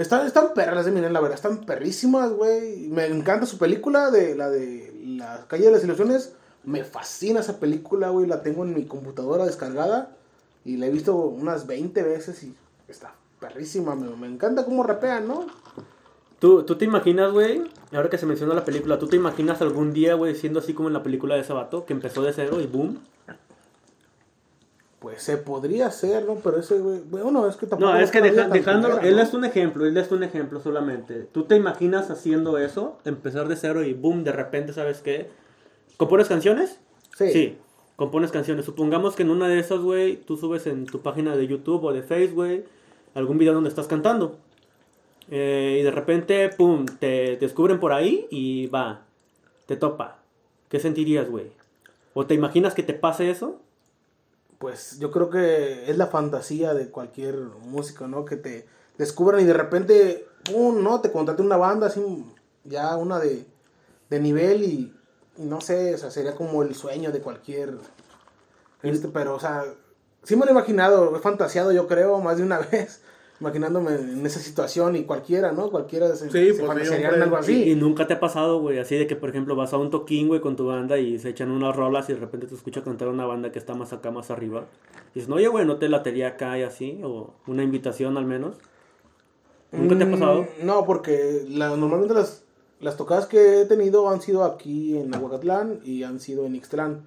Están, 0.00 0.26
están 0.26 0.54
perras 0.54 0.86
de 0.86 0.92
Eminem, 0.92 1.12
la 1.12 1.20
verdad, 1.20 1.36
están 1.36 1.58
perrísimas, 1.58 2.32
güey. 2.32 2.88
Me 2.88 3.04
encanta 3.06 3.44
su 3.44 3.58
película 3.58 4.10
de 4.10 4.34
la 4.34 4.48
de 4.48 4.94
La 5.04 5.44
calle 5.46 5.66
de 5.66 5.72
las 5.72 5.84
ilusiones. 5.84 6.32
Me 6.64 6.84
fascina 6.84 7.40
esa 7.40 7.60
película, 7.60 8.08
güey. 8.08 8.26
La 8.26 8.42
tengo 8.42 8.64
en 8.64 8.74
mi 8.74 8.86
computadora 8.86 9.44
descargada 9.44 10.16
y 10.64 10.78
la 10.78 10.86
he 10.86 10.90
visto 10.90 11.14
unas 11.16 11.66
20 11.66 12.02
veces 12.02 12.42
y 12.44 12.54
está 12.88 13.14
perrísima. 13.40 13.94
Me, 13.94 14.08
me 14.16 14.26
encanta 14.26 14.64
cómo 14.64 14.84
rapean, 14.84 15.28
¿no? 15.28 15.46
¿Tú, 16.38 16.62
tú 16.62 16.76
te 16.76 16.86
imaginas, 16.86 17.30
güey, 17.32 17.62
ahora 17.92 18.08
que 18.08 18.16
se 18.16 18.24
menciona 18.24 18.54
la 18.54 18.64
película, 18.64 18.98
¿tú 18.98 19.06
te 19.06 19.16
imaginas 19.16 19.60
algún 19.60 19.92
día, 19.92 20.14
güey, 20.14 20.34
siendo 20.34 20.60
así 20.60 20.72
como 20.72 20.88
en 20.88 20.94
la 20.94 21.02
película 21.02 21.34
de 21.34 21.42
ese 21.42 21.52
vato, 21.52 21.84
que 21.84 21.92
empezó 21.92 22.22
de 22.22 22.32
cero 22.32 22.62
y 22.62 22.66
boom? 22.66 22.98
Pues 25.00 25.22
se 25.22 25.38
podría 25.38 25.86
hacer, 25.86 26.24
¿no? 26.26 26.36
Pero 26.36 26.58
ese, 26.60 26.78
güey, 26.78 27.00
bueno, 27.00 27.48
es 27.48 27.56
que 27.56 27.66
tampoco... 27.66 27.90
No, 27.92 27.98
es 27.98 28.10
que 28.10 28.20
deja- 28.20 28.48
dejándolo, 28.48 29.00
él 29.00 29.16
¿no? 29.16 29.22
es 29.22 29.32
un 29.32 29.44
ejemplo, 29.46 29.86
él 29.86 29.96
es 29.96 30.12
un 30.12 30.22
ejemplo 30.22 30.60
solamente. 30.60 31.26
¿Tú 31.32 31.44
te 31.44 31.56
imaginas 31.56 32.10
haciendo 32.10 32.58
eso? 32.58 32.98
Empezar 33.06 33.48
de 33.48 33.56
cero 33.56 33.82
y 33.82 33.94
boom, 33.94 34.24
de 34.24 34.32
repente, 34.32 34.74
¿sabes 34.74 35.00
qué? 35.00 35.30
¿Compones 35.96 36.28
canciones? 36.28 36.78
Sí. 37.16 37.56
compones 37.96 38.30
canciones. 38.30 38.64
Supongamos 38.66 39.16
que 39.16 39.22
en 39.22 39.30
una 39.30 39.48
de 39.48 39.58
esas, 39.58 39.80
güey, 39.80 40.16
tú 40.16 40.36
subes 40.36 40.66
en 40.66 40.84
tu 40.86 41.00
página 41.00 41.34
de 41.36 41.46
YouTube 41.46 41.82
o 41.84 41.92
de 41.92 42.02
Facebook, 42.02 42.34
güey, 42.46 42.64
algún 43.14 43.36
video 43.38 43.54
donde 43.54 43.68
estás 43.70 43.86
cantando. 43.88 44.36
Eh, 45.30 45.78
y 45.80 45.82
de 45.82 45.90
repente, 45.90 46.48
pum, 46.50 46.84
te 46.86 47.36
descubren 47.36 47.78
por 47.80 47.92
ahí 47.92 48.26
y 48.30 48.66
va, 48.66 49.02
te 49.66 49.76
topa. 49.76 50.18
¿Qué 50.68 50.78
sentirías, 50.80 51.28
güey? 51.30 51.46
¿O 52.14 52.26
te 52.26 52.34
imaginas 52.34 52.74
que 52.74 52.82
te 52.82 52.94
pase 52.94 53.30
eso? 53.30 53.60
Pues 54.60 54.98
yo 54.98 55.10
creo 55.10 55.30
que 55.30 55.90
es 55.90 55.96
la 55.96 56.08
fantasía 56.08 56.74
de 56.74 56.90
cualquier 56.90 57.34
músico, 57.34 58.06
¿no? 58.06 58.26
Que 58.26 58.36
te 58.36 58.66
descubran 58.98 59.40
y 59.40 59.44
de 59.44 59.54
repente, 59.54 60.28
¡pum! 60.44 60.82
¿no? 60.82 61.00
Te 61.00 61.10
contrate 61.10 61.40
una 61.40 61.56
banda 61.56 61.86
así, 61.86 62.26
ya 62.64 62.94
una 62.98 63.18
de, 63.18 63.46
de 64.10 64.20
nivel 64.20 64.62
y, 64.62 64.94
y 65.38 65.44
no 65.44 65.62
sé, 65.62 65.94
o 65.94 65.98
sea, 65.98 66.10
sería 66.10 66.34
como 66.34 66.62
el 66.62 66.74
sueño 66.74 67.10
de 67.10 67.22
cualquier... 67.22 67.78
Este, 68.82 69.08
pero, 69.08 69.34
o 69.34 69.40
sea, 69.40 69.64
sí 70.24 70.36
me 70.36 70.44
lo 70.44 70.50
he 70.50 70.52
imaginado, 70.52 71.16
he 71.16 71.20
fantaseado 71.20 71.72
yo 71.72 71.88
creo 71.88 72.20
más 72.20 72.36
de 72.36 72.42
una 72.42 72.58
vez, 72.70 73.00
imaginándome 73.40 73.94
en 73.94 74.24
esa 74.26 74.38
situación 74.38 74.96
y 74.96 75.04
cualquiera, 75.04 75.52
¿no? 75.52 75.70
Cualquiera 75.70 76.14
se, 76.14 76.30
Sí, 76.30 76.52
se 76.54 76.62
pues, 76.62 76.90
algo 76.90 77.36
así. 77.36 77.70
Y 77.70 77.74
nunca 77.74 78.06
te 78.06 78.14
ha 78.14 78.20
pasado, 78.20 78.60
güey, 78.60 78.78
así 78.78 78.96
de 78.96 79.06
que, 79.06 79.16
por 79.16 79.30
ejemplo, 79.30 79.56
vas 79.56 79.72
a 79.72 79.78
un 79.78 79.90
toquín, 79.90 80.28
güey, 80.28 80.40
con 80.40 80.56
tu 80.56 80.66
banda 80.66 80.98
y 80.98 81.18
se 81.18 81.30
echan 81.30 81.50
unas 81.50 81.74
rolas 81.74 82.08
y 82.10 82.12
de 82.12 82.20
repente 82.20 82.46
te 82.46 82.54
escucha 82.54 82.82
cantar 82.84 83.08
una 83.08 83.24
banda 83.24 83.50
que 83.50 83.58
está 83.58 83.74
más 83.74 83.92
acá, 83.92 84.10
más 84.10 84.30
arriba. 84.30 84.66
Y 85.12 85.14
dices, 85.14 85.28
no, 85.28 85.36
oye, 85.36 85.48
güey, 85.48 85.64
¿no 85.64 85.76
te 85.78 85.88
latería 85.88 86.28
acá 86.28 86.58
y 86.58 86.62
así? 86.62 87.00
O 87.02 87.32
una 87.46 87.62
invitación 87.62 88.18
al 88.18 88.26
menos. 88.26 88.56
¿Nunca 89.72 89.96
te 89.96 90.04
ha 90.04 90.10
pasado? 90.10 90.42
Mm, 90.42 90.66
No, 90.66 90.84
porque 90.84 91.44
la, 91.48 91.76
normalmente 91.76 92.12
las, 92.12 92.44
las 92.80 92.96
tocadas 92.96 93.26
que 93.26 93.62
he 93.62 93.64
tenido 93.66 94.10
han 94.10 94.20
sido 94.20 94.44
aquí 94.44 94.98
en 94.98 95.14
Aguacatlán 95.14 95.80
y 95.84 96.02
han 96.02 96.20
sido 96.20 96.44
en 96.44 96.56
Ixtlán. 96.56 97.02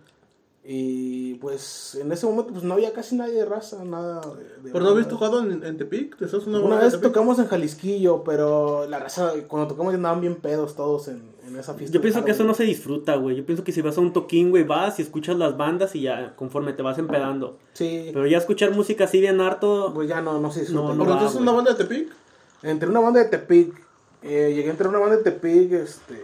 Y 0.66 1.34
pues 1.36 1.96
en 1.96 2.10
ese 2.14 2.26
momento 2.26 2.54
pues 2.54 2.64
no 2.64 2.76
había 2.76 2.94
casi 2.94 3.18
nadie 3.18 3.34
de 3.34 3.46
raza, 3.46 3.84
nada 3.84 4.22
de... 4.22 4.44
de 4.64 4.72
¿Pero 4.72 4.86
no 4.86 4.92
habéis 4.92 5.10
tocado 5.10 5.42
en, 5.42 5.62
en 5.62 5.78
Tepic? 5.78 6.16
¿Te 6.16 6.30
sos 6.30 6.48
una 6.48 6.62
Una 6.62 6.80
vez 6.80 7.02
tocamos 7.02 7.38
en 7.40 7.48
Jalisquillo, 7.48 8.24
pero 8.24 8.88
la 8.88 9.00
raza, 9.00 9.34
cuando 9.50 9.68
tocamos 9.68 9.92
ya 9.92 9.98
andaban 9.98 10.22
bien 10.22 10.36
pedos 10.36 10.78
todos 10.78 11.10
en, 11.10 11.22
en 11.46 11.58
esa 11.58 11.74
fiesta. 11.74 11.94
Yo 11.94 12.00
pienso 12.00 12.24
que 12.24 12.32
eso 12.32 12.46
no 12.46 12.54
se 12.54 12.64
disfruta, 12.64 13.18
güey. 13.18 13.36
Yo 13.36 13.46
pienso 13.46 13.66
que 13.66 13.74
si 13.74 13.82
vas 13.82 13.98
a 13.98 14.02
un 14.02 14.14
toquín, 14.14 14.52
güey, 14.52 14.64
vas 14.64 15.00
y 15.00 15.02
escuchas 15.02 15.36
las 15.36 15.58
bandas 15.58 15.96
y 15.96 16.02
ya 16.04 16.34
conforme 16.38 16.72
te 16.72 16.82
vas 16.82 16.98
empedando. 16.98 17.58
Sí, 17.74 18.12
Pero 18.14 18.26
ya 18.26 18.38
escuchar 18.38 18.72
música 18.72 19.04
así 19.04 19.20
bien 19.20 19.42
harto. 19.42 19.92
pues 19.94 20.08
ya 20.08 20.22
no, 20.22 20.40
no 20.40 20.50
se 20.50 20.62
disfruta. 20.62 20.82
No, 20.82 20.94
no 20.94 21.04
¿Pero 21.04 21.10
va, 21.10 21.18
entonces 21.18 21.42
una 21.42 21.52
banda 21.52 21.74
de 21.74 21.84
Tepic? 21.84 22.16
Entre 22.62 22.88
una 22.88 23.02
banda 23.02 23.20
de 23.22 23.26
Tepic, 23.30 23.74
eh, 24.22 24.54
llegué 24.56 24.70
entre 24.70 24.88
una 24.88 25.00
banda 25.00 25.18
de 25.18 25.24
Tepic, 25.24 25.74
este... 25.74 26.24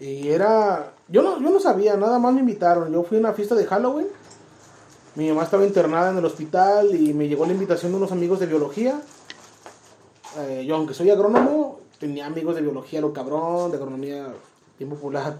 Y 0.00 0.28
era... 0.28 0.94
Yo 1.08 1.22
no, 1.22 1.40
yo 1.40 1.50
no 1.50 1.60
sabía, 1.60 1.94
nada 1.96 2.18
más 2.18 2.32
me 2.32 2.40
invitaron. 2.40 2.90
Yo 2.90 3.02
fui 3.02 3.18
a 3.18 3.20
una 3.20 3.34
fiesta 3.34 3.54
de 3.54 3.66
Halloween. 3.66 4.06
Mi 5.14 5.28
mamá 5.28 5.42
estaba 5.42 5.66
internada 5.66 6.10
en 6.10 6.18
el 6.18 6.24
hospital 6.24 6.94
y 6.94 7.12
me 7.12 7.28
llegó 7.28 7.44
la 7.44 7.52
invitación 7.52 7.92
de 7.92 7.98
unos 7.98 8.10
amigos 8.10 8.40
de 8.40 8.46
biología. 8.46 8.98
Eh, 10.38 10.64
yo, 10.66 10.76
aunque 10.76 10.94
soy 10.94 11.10
agrónomo, 11.10 11.80
tenía 11.98 12.26
amigos 12.26 12.54
de 12.54 12.62
biología, 12.62 13.00
lo 13.02 13.12
cabrón, 13.12 13.70
de 13.70 13.76
agronomía 13.76 14.28
bien 14.78 14.88
popular. 14.88 15.38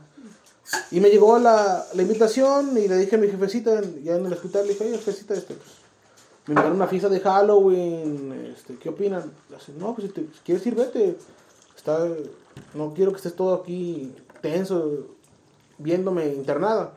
Y 0.90 1.00
me 1.00 1.08
llegó 1.08 1.38
la, 1.38 1.86
la 1.94 2.02
invitación 2.02 2.76
y 2.76 2.86
le 2.86 2.98
dije 2.98 3.16
a 3.16 3.18
mi 3.18 3.28
jefecita, 3.28 3.80
ya 4.02 4.16
en 4.16 4.26
el 4.26 4.32
hospital, 4.32 4.66
le 4.66 4.72
dije, 4.72 4.84
oye, 4.84 4.98
jefecita, 4.98 5.34
este, 5.34 5.54
pues, 5.54 5.70
me 6.46 6.52
invitaron 6.52 6.72
a 6.72 6.76
una 6.76 6.86
fiesta 6.86 7.08
de 7.08 7.20
Halloween, 7.20 8.52
este, 8.54 8.74
¿qué 8.74 8.90
opinan? 8.90 9.32
Hace, 9.56 9.72
no, 9.72 9.94
pues 9.94 10.08
si, 10.08 10.12
te, 10.12 10.20
si 10.22 10.40
quieres 10.44 10.66
ir, 10.66 10.74
vete. 10.74 11.16
Está, 11.76 12.06
no 12.74 12.92
quiero 12.92 13.12
que 13.12 13.16
estés 13.16 13.34
todo 13.34 13.54
aquí 13.54 14.12
tenso, 14.40 15.06
viéndome 15.78 16.26
internada. 16.35 16.92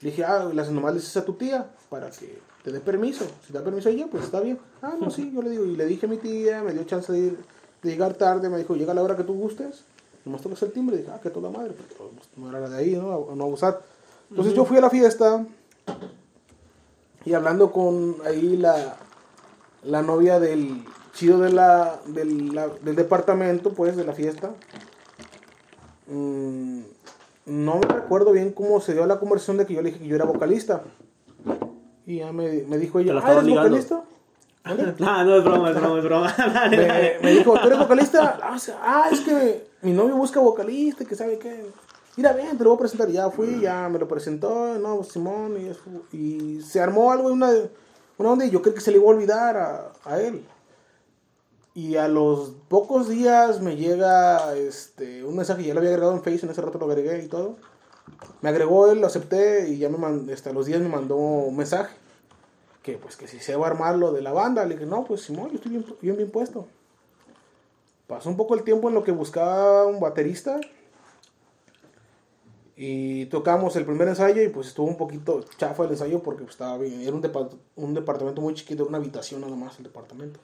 Le 0.00 0.10
dije, 0.10 0.24
ah, 0.24 0.48
hace, 0.58 0.72
nomás 0.72 0.94
le 0.94 1.00
dices 1.00 1.16
a 1.16 1.24
tu 1.24 1.34
tía 1.34 1.70
para 1.88 2.10
que 2.10 2.38
te 2.62 2.72
dé 2.72 2.80
permiso. 2.80 3.24
Si 3.46 3.52
da 3.52 3.62
permiso 3.62 3.88
ella, 3.88 4.06
pues 4.10 4.24
está 4.24 4.40
bien. 4.40 4.58
Ah, 4.82 4.94
no, 5.00 5.10
sí, 5.10 5.30
yo 5.34 5.42
le 5.42 5.50
digo. 5.50 5.64
Y 5.64 5.76
le 5.76 5.86
dije 5.86 6.06
a 6.06 6.08
mi 6.08 6.16
tía, 6.18 6.62
me 6.62 6.72
dio 6.72 6.84
chance 6.84 7.12
de, 7.12 7.18
ir, 7.18 7.38
de 7.82 7.90
llegar 7.90 8.14
tarde, 8.14 8.48
me 8.48 8.58
dijo, 8.58 8.74
llega 8.74 8.92
a 8.92 8.94
la 8.94 9.02
hora 9.02 9.16
que 9.16 9.24
tú 9.24 9.34
gustes. 9.34 9.84
Nomás 10.24 10.42
tocas 10.42 10.62
el 10.62 10.72
timbre. 10.72 10.96
dije, 10.98 11.10
ah, 11.14 11.20
que 11.22 11.30
toda 11.30 11.50
madre, 11.50 11.74
pero 11.88 12.10
no 12.36 12.56
era 12.56 12.68
de 12.68 12.76
ahí, 12.76 12.96
¿no? 12.96 13.30
A 13.30 13.34
no 13.34 13.44
abusar. 13.44 13.82
Entonces 14.30 14.54
yo 14.54 14.64
fui 14.64 14.78
a 14.78 14.80
la 14.80 14.90
fiesta 14.90 15.46
y 17.24 17.32
hablando 17.34 17.72
con 17.72 18.16
ahí 18.26 18.56
la, 18.56 18.96
la 19.84 20.02
novia 20.02 20.40
del 20.40 20.84
chido 21.14 21.38
de 21.40 21.52
la, 21.52 22.00
del, 22.06 22.54
la- 22.54 22.68
del 22.68 22.96
departamento, 22.96 23.72
pues, 23.72 23.96
de 23.96 24.04
la 24.04 24.12
fiesta. 24.12 24.50
Mm, 26.06 26.80
no 27.46 27.76
me 27.76 27.86
recuerdo 27.86 28.32
bien 28.32 28.52
cómo 28.52 28.80
se 28.80 28.92
dio 28.94 29.06
la 29.06 29.18
conversación 29.18 29.56
de 29.56 29.66
que 29.66 29.74
yo 29.74 29.82
le 29.82 29.90
dije 29.90 30.02
que 30.02 30.08
yo 30.08 30.16
era 30.16 30.24
vocalista. 30.24 30.82
Y 32.06 32.18
ya 32.18 32.32
me, 32.32 32.62
me 32.64 32.78
dijo 32.78 32.98
ella, 32.98 33.14
la 33.14 33.22
¿ah, 33.24 33.32
eres 33.32 33.44
ligando". 33.44 33.68
vocalista? 33.68 34.04
¿Vale? 34.64 34.94
Ah, 35.00 35.24
no 35.24 35.36
es 35.36 35.44
broma, 35.44 35.70
es 35.70 35.76
broma, 35.76 35.98
es 35.98 36.04
broma. 36.04 36.34
Dale, 36.54 36.76
me, 36.76 36.86
dale. 36.86 37.18
me 37.22 37.32
dijo, 37.32 37.52
¿tú 37.58 37.66
eres 37.66 37.78
vocalista? 37.78 38.38
Ah, 38.42 38.56
ah, 38.82 39.08
es 39.12 39.20
que 39.20 39.66
mi 39.82 39.92
novio 39.92 40.16
busca 40.16 40.40
vocalista, 40.40 41.04
que 41.04 41.14
sabe 41.14 41.38
qué. 41.38 41.66
Mira, 42.16 42.32
ven, 42.32 42.56
te 42.56 42.64
lo 42.64 42.70
voy 42.70 42.76
a 42.76 42.80
presentar. 42.80 43.08
Ya 43.08 43.28
fui, 43.30 43.60
ya 43.60 43.88
me 43.88 43.98
lo 43.98 44.08
presentó, 44.08 44.78
no, 44.78 45.02
Simón, 45.02 45.56
y, 45.60 45.68
eso, 45.68 45.82
y 46.12 46.60
se 46.62 46.80
armó 46.80 47.10
algo, 47.12 47.28
una, 47.28 47.50
una 48.16 48.30
onda, 48.30 48.46
y 48.46 48.50
yo 48.50 48.62
creo 48.62 48.74
que 48.74 48.80
se 48.80 48.90
le 48.90 48.98
iba 48.98 49.06
a 49.06 49.10
olvidar 49.10 49.56
a, 49.56 49.92
a 50.04 50.20
él. 50.20 50.46
Y 51.74 51.96
a 51.96 52.06
los 52.06 52.52
pocos 52.68 53.08
días 53.08 53.60
me 53.60 53.76
llega 53.76 54.54
este, 54.56 55.24
un 55.24 55.34
mensaje, 55.36 55.64
ya 55.64 55.74
lo 55.74 55.80
había 55.80 55.90
agregado 55.90 56.14
en 56.14 56.22
Facebook, 56.22 56.44
en 56.44 56.52
ese 56.52 56.62
rato 56.62 56.78
lo 56.78 56.86
agregué 56.86 57.24
y 57.24 57.28
todo. 57.28 57.56
Me 58.42 58.48
agregó 58.50 58.90
él, 58.92 59.00
lo 59.00 59.08
acepté 59.08 59.68
y 59.68 59.78
ya 59.78 59.88
me 59.88 59.98
mandó, 59.98 60.32
hasta 60.32 60.52
los 60.52 60.66
días 60.66 60.80
me 60.80 60.88
mandó 60.88 61.16
un 61.16 61.56
mensaje. 61.56 61.94
Que 62.82 62.96
pues 62.98 63.16
que 63.16 63.26
si 63.26 63.40
se 63.40 63.56
va 63.56 63.66
a 63.66 63.70
armar 63.70 63.96
lo 63.96 64.12
de 64.12 64.22
la 64.22 64.32
banda. 64.32 64.64
Le 64.66 64.74
dije, 64.74 64.86
no, 64.86 65.04
pues 65.04 65.22
Simón, 65.22 65.48
yo 65.50 65.56
estoy 65.56 65.72
bien, 65.72 65.86
bien, 66.00 66.16
bien 66.16 66.30
puesto. 66.30 66.68
Pasó 68.06 68.28
un 68.28 68.36
poco 68.36 68.54
el 68.54 68.62
tiempo 68.62 68.88
en 68.88 68.94
lo 68.94 69.02
que 69.02 69.10
buscaba 69.12 69.84
un 69.86 69.98
baterista. 69.98 70.60
Y 72.76 73.26
tocamos 73.26 73.74
el 73.76 73.84
primer 73.84 74.06
ensayo 74.08 74.42
y 74.42 74.48
pues 74.48 74.68
estuvo 74.68 74.86
un 74.86 74.96
poquito 74.96 75.44
chafa 75.56 75.84
el 75.84 75.90
ensayo 75.90 76.22
porque 76.22 76.42
pues, 76.42 76.54
estaba 76.54 76.76
bien. 76.78 77.00
Era 77.00 77.12
un, 77.12 77.22
depa- 77.22 77.50
un 77.76 77.94
departamento 77.94 78.40
muy 78.40 78.54
chiquito, 78.54 78.82
era 78.82 78.88
una 78.90 78.98
habitación 78.98 79.40
nada 79.40 79.56
más 79.56 79.78
el 79.78 79.84
departamento. 79.84 80.38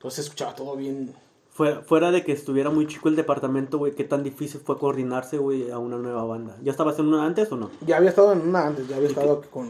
Entonces 0.00 0.24
se 0.24 0.28
escuchaba 0.30 0.54
todo 0.54 0.76
bien. 0.76 1.14
Fuera, 1.50 1.82
fuera 1.82 2.10
de 2.10 2.24
que 2.24 2.32
estuviera 2.32 2.70
muy 2.70 2.86
chico 2.86 3.10
el 3.10 3.16
departamento, 3.16 3.76
güey, 3.76 3.94
qué 3.94 4.04
tan 4.04 4.22
difícil 4.22 4.62
fue 4.64 4.78
coordinarse, 4.78 5.36
güey, 5.36 5.70
a 5.70 5.76
una 5.76 5.98
nueva 5.98 6.24
banda. 6.24 6.56
¿Ya 6.62 6.70
estabas 6.70 6.98
en 6.98 7.08
una 7.08 7.26
antes 7.26 7.52
o 7.52 7.58
no? 7.58 7.70
Ya 7.86 7.98
había 7.98 8.08
estado 8.08 8.32
en 8.32 8.40
una 8.40 8.66
antes, 8.68 8.88
ya 8.88 8.96
había 8.96 9.10
estado 9.10 9.42
con, 9.50 9.68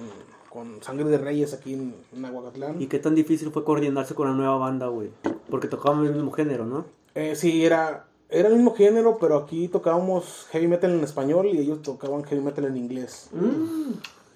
con 0.48 0.80
Sangre 0.84 1.06
de 1.06 1.18
Reyes 1.18 1.52
aquí 1.52 1.74
en, 1.74 1.96
en 2.14 2.24
Aguacatlán. 2.24 2.80
¿Y 2.80 2.86
qué 2.86 3.00
tan 3.00 3.16
difícil 3.16 3.50
fue 3.50 3.64
coordinarse 3.64 4.14
con 4.14 4.28
una 4.28 4.36
nueva 4.36 4.56
banda, 4.56 4.86
güey? 4.86 5.10
Porque 5.50 5.66
tocaban 5.66 6.06
el 6.06 6.14
mismo 6.14 6.30
género, 6.30 6.64
¿no? 6.64 6.84
Eh, 7.16 7.34
sí, 7.34 7.64
era, 7.64 8.06
era 8.28 8.50
el 8.50 8.54
mismo 8.54 8.72
género, 8.76 9.18
pero 9.18 9.36
aquí 9.36 9.66
tocábamos 9.66 10.46
heavy 10.52 10.68
metal 10.68 10.92
en 10.92 11.02
español 11.02 11.46
y 11.46 11.58
ellos 11.58 11.82
tocaban 11.82 12.22
heavy 12.22 12.40
metal 12.40 12.66
en 12.66 12.76
inglés. 12.76 13.30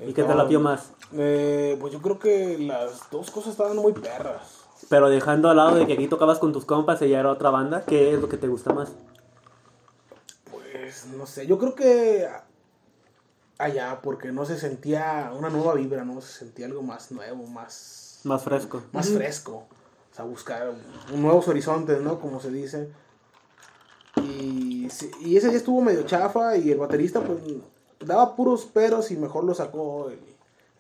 ¿Y 0.01 0.13
qué 0.13 0.25
te 0.25 0.35
la 0.35 0.43
vio 0.43 0.59
más? 0.59 0.91
Eh, 1.13 1.77
pues 1.81 1.93
yo 1.93 2.03
creo 2.03 2.19
que 2.19 2.59
las 2.59 3.09
dos 3.13 3.31
cosas 3.31 3.53
estaban 3.53 3.77
muy 3.77 3.93
perras. 3.93 4.64
Pero 4.89 5.09
dejando 5.09 5.49
al 5.51 5.57
lado 5.57 5.77
de 5.77 5.87
que 5.87 5.95
aquí 5.95 6.09
tocabas 6.09 6.39
con 6.39 6.53
tus 6.53 6.65
compas 6.65 7.01
y 7.03 7.09
ya 7.09 7.21
era 7.21 7.31
otra 7.31 7.51
banda, 7.51 7.85
¿qué 7.87 8.13
es 8.15 8.21
lo 8.21 8.29
que 8.29 8.37
te 8.37 8.49
gusta 8.49 8.73
más? 8.73 8.93
Pues 10.51 11.07
no 11.07 11.27
sé, 11.27 11.47
yo 11.47 11.59
creo 11.59 11.75
que 11.75 12.29
allá, 13.59 14.01
porque 14.03 14.33
no 14.33 14.45
se 14.45 14.59
sentía 14.59 15.33
una 15.37 15.49
nueva 15.49 15.75
vibra, 15.75 16.05
¿no? 16.05 16.21
Se 16.21 16.39
sentía 16.41 16.67
algo 16.67 16.83
más 16.83 17.11
nuevo, 17.13 17.47
más, 17.47 18.21
Más 18.25 18.43
fresco. 18.43 18.83
más 18.93 19.09
fresco. 19.09 19.67
O 20.13 20.15
sea, 20.15 20.25
buscar 20.25 20.73
nuevos 21.13 21.49
horizontes, 21.49 22.01
¿no? 22.01 22.21
Como 22.21 22.41
se 22.41 22.51
dice. 22.51 22.89
Y, 24.23 24.89
y 25.21 25.37
ese 25.37 25.49
día 25.49 25.57
estuvo 25.57 25.81
medio 25.81 26.05
chafa 26.05 26.57
y 26.57 26.71
el 26.71 26.79
baterista 26.79 27.21
pues 27.21 27.41
daba 28.01 28.37
puros 28.37 28.65
peros 28.67 29.11
y 29.11 29.17
mejor 29.17 29.45
lo 29.45 29.55
sacó 29.55 30.09
el, 30.11 30.21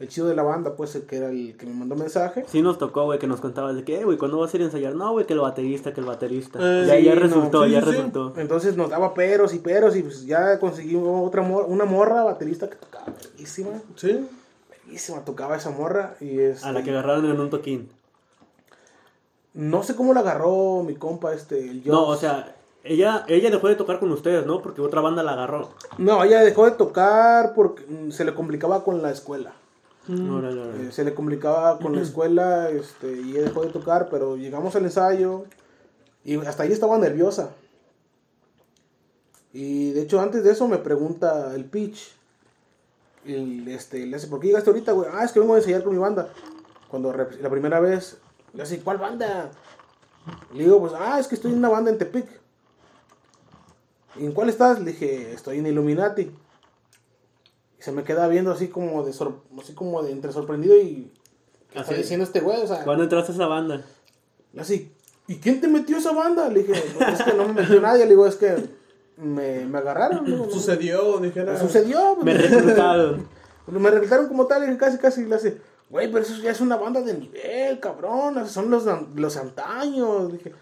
el 0.00 0.08
chido 0.08 0.26
de 0.26 0.34
la 0.34 0.42
banda, 0.42 0.74
pues 0.74 0.94
el 0.96 1.02
que 1.06 1.16
era 1.16 1.28
el 1.28 1.56
que 1.56 1.66
me 1.66 1.72
mandó 1.74 1.94
mensaje. 1.94 2.44
Sí 2.48 2.62
nos 2.62 2.78
tocó, 2.78 3.04
güey, 3.04 3.18
que 3.18 3.26
nos 3.28 3.40
contabas 3.40 3.76
de 3.76 3.84
que, 3.84 4.00
"Eh, 4.00 4.04
güey, 4.04 4.18
¿cuándo 4.18 4.38
vas 4.38 4.52
a 4.52 4.56
ir 4.56 4.62
a 4.62 4.66
ensayar? 4.66 4.94
No, 4.94 5.12
güey, 5.12 5.24
que 5.26 5.34
el 5.34 5.40
baterista, 5.40 5.94
que 5.94 6.00
el 6.00 6.06
baterista. 6.06 6.58
Eh, 6.60 6.84
ya, 6.86 6.96
sí, 6.96 7.04
ya 7.04 7.14
no, 7.14 7.20
resultó, 7.20 7.64
sí, 7.64 7.70
ya 7.70 7.80
sí, 7.80 7.90
resultó. 7.90 8.34
Entonces 8.36 8.76
nos 8.76 8.90
daba 8.90 9.14
peros 9.14 9.54
y 9.54 9.60
peros 9.60 9.94
y 9.96 10.02
pues 10.02 10.26
ya 10.26 10.58
conseguimos 10.58 11.26
otra 11.28 11.42
mor- 11.42 11.66
una 11.68 11.84
morra 11.84 12.24
baterista 12.24 12.68
que 12.68 12.76
tocaba 12.76 13.06
bellísima, 13.32 13.70
¿Sí? 13.94 14.26
bellísima 14.86 15.24
tocaba 15.24 15.56
esa 15.56 15.70
morra 15.70 16.16
y 16.20 16.40
es 16.40 16.64
A 16.64 16.72
la 16.72 16.82
que 16.82 16.90
agarraron 16.90 17.26
en 17.26 17.38
un 17.40 17.50
toquín. 17.50 17.88
no 19.54 19.82
sé 19.84 19.94
cómo 19.94 20.12
la 20.12 20.20
agarró 20.20 20.82
mi 20.82 20.96
compa 20.96 21.32
este 21.34 21.60
el 21.70 21.82
No, 21.86 22.06
Joss. 22.06 22.16
o 22.16 22.20
sea, 22.20 22.56
ella, 22.82 23.24
ella 23.28 23.50
dejó 23.50 23.68
de 23.68 23.76
tocar 23.76 24.00
con 24.00 24.10
ustedes, 24.10 24.44
¿no? 24.44 24.60
Porque 24.60 24.80
otra 24.82 25.00
banda 25.00 25.22
la 25.22 25.32
agarró. 25.32 25.70
no, 25.98 26.22
ella 26.24 26.40
dejó 26.42 26.64
de 26.64 26.72
tocar 26.72 27.54
porque 27.54 27.84
mm, 27.86 28.10
se 28.10 28.24
le 28.24 28.34
complicaba 28.34 28.82
con 28.84 29.00
la 29.00 29.10
escuela. 29.12 29.52
Órale. 30.08 30.88
Eh, 30.88 30.92
se 30.92 31.04
le 31.04 31.14
complicaba 31.14 31.78
con 31.78 31.96
la 31.96 32.02
escuela 32.02 32.68
este, 32.70 33.12
y 33.12 33.32
dejó 33.32 33.62
de 33.62 33.70
tocar, 33.70 34.08
pero 34.10 34.36
llegamos 34.36 34.76
al 34.76 34.84
ensayo 34.84 35.44
y 36.24 36.36
hasta 36.36 36.64
ahí 36.64 36.72
estaba 36.72 36.98
nerviosa. 36.98 37.50
Y 39.52 39.92
de 39.92 40.02
hecho 40.02 40.20
antes 40.20 40.44
de 40.44 40.50
eso 40.50 40.68
me 40.68 40.78
pregunta 40.78 41.54
el 41.54 41.64
pitch. 41.64 42.14
Y 43.24 43.70
este, 43.70 44.04
le 44.04 44.16
hace, 44.16 44.26
¿por 44.26 44.40
qué 44.40 44.48
llegaste 44.48 44.68
ahorita, 44.68 44.92
güey? 44.92 45.08
Ah, 45.12 45.24
es 45.24 45.32
que 45.32 45.40
vengo 45.40 45.54
a 45.54 45.58
ensayar 45.58 45.82
con 45.82 45.94
mi 45.94 45.98
banda. 45.98 46.28
Cuando 46.88 47.12
la 47.12 47.50
primera 47.50 47.80
vez, 47.80 48.18
le 48.52 48.62
hace, 48.62 48.80
¿cuál 48.80 48.98
banda? 48.98 49.50
Le 50.52 50.64
digo, 50.64 50.80
pues, 50.80 50.92
ah, 50.94 51.18
es 51.18 51.26
que 51.26 51.34
estoy 51.34 51.52
en 51.52 51.58
una 51.58 51.70
banda 51.70 51.90
en 51.90 51.98
Tepic. 51.98 52.26
¿Y 54.16 54.26
en 54.26 54.32
cuál 54.32 54.48
estás? 54.50 54.80
Le 54.80 54.92
dije, 54.92 55.32
estoy 55.32 55.58
en 55.58 55.66
Illuminati. 55.66 56.30
Y 57.78 57.82
se 57.82 57.92
me 57.92 58.04
queda 58.04 58.28
viendo 58.28 58.52
así 58.52 58.68
como 58.68 59.02
de, 59.04 59.12
sor- 59.12 59.40
así 59.60 59.74
como 59.74 60.02
de 60.02 60.12
entre 60.12 60.32
sorprendido 60.32 60.76
y... 60.76 61.10
¿Qué 61.70 61.80
está 61.80 61.92
Así. 61.92 62.02
diciendo 62.02 62.24
este 62.24 62.40
güey? 62.40 62.62
O 62.62 62.66
sea, 62.66 62.84
¿Cuándo 62.84 63.02
entraste 63.04 63.32
a 63.32 63.34
esa 63.34 63.46
banda? 63.46 63.82
así, 64.58 64.92
¿y 65.26 65.36
quién 65.36 65.60
te 65.60 65.66
metió 65.66 65.96
a 65.96 65.98
esa 65.98 66.12
banda? 66.12 66.48
Le 66.48 66.62
dije, 66.62 66.80
"Pues 66.96 67.08
es 67.20 67.22
que 67.24 67.32
no 67.32 67.48
me 67.48 67.54
metió 67.54 67.80
nadie. 67.80 68.04
Le 68.04 68.10
digo, 68.10 68.26
es 68.28 68.36
que 68.36 68.54
me, 69.16 69.64
me 69.66 69.78
agarraron. 69.78 70.24
Le 70.30 70.36
no. 70.36 70.48
Sucedió, 70.48 71.18
dijera. 71.18 71.58
Sucedió. 71.58 72.14
Me 72.22 72.32
reclutaron. 72.38 73.28
Me 73.66 73.90
reclutaron 73.90 74.28
como 74.28 74.46
tal 74.46 74.72
y 74.72 74.76
casi, 74.76 74.98
casi 74.98 75.24
le 75.24 75.34
hace, 75.34 75.58
güey, 75.90 76.06
pero 76.12 76.22
eso 76.24 76.36
ya 76.40 76.52
es 76.52 76.60
una 76.60 76.76
banda 76.76 77.00
de 77.00 77.14
nivel, 77.14 77.80
cabrón, 77.80 78.46
son 78.48 78.70
los, 78.70 78.84
los 79.16 79.36
antaños. 79.36 80.30
Dije, 80.32 80.52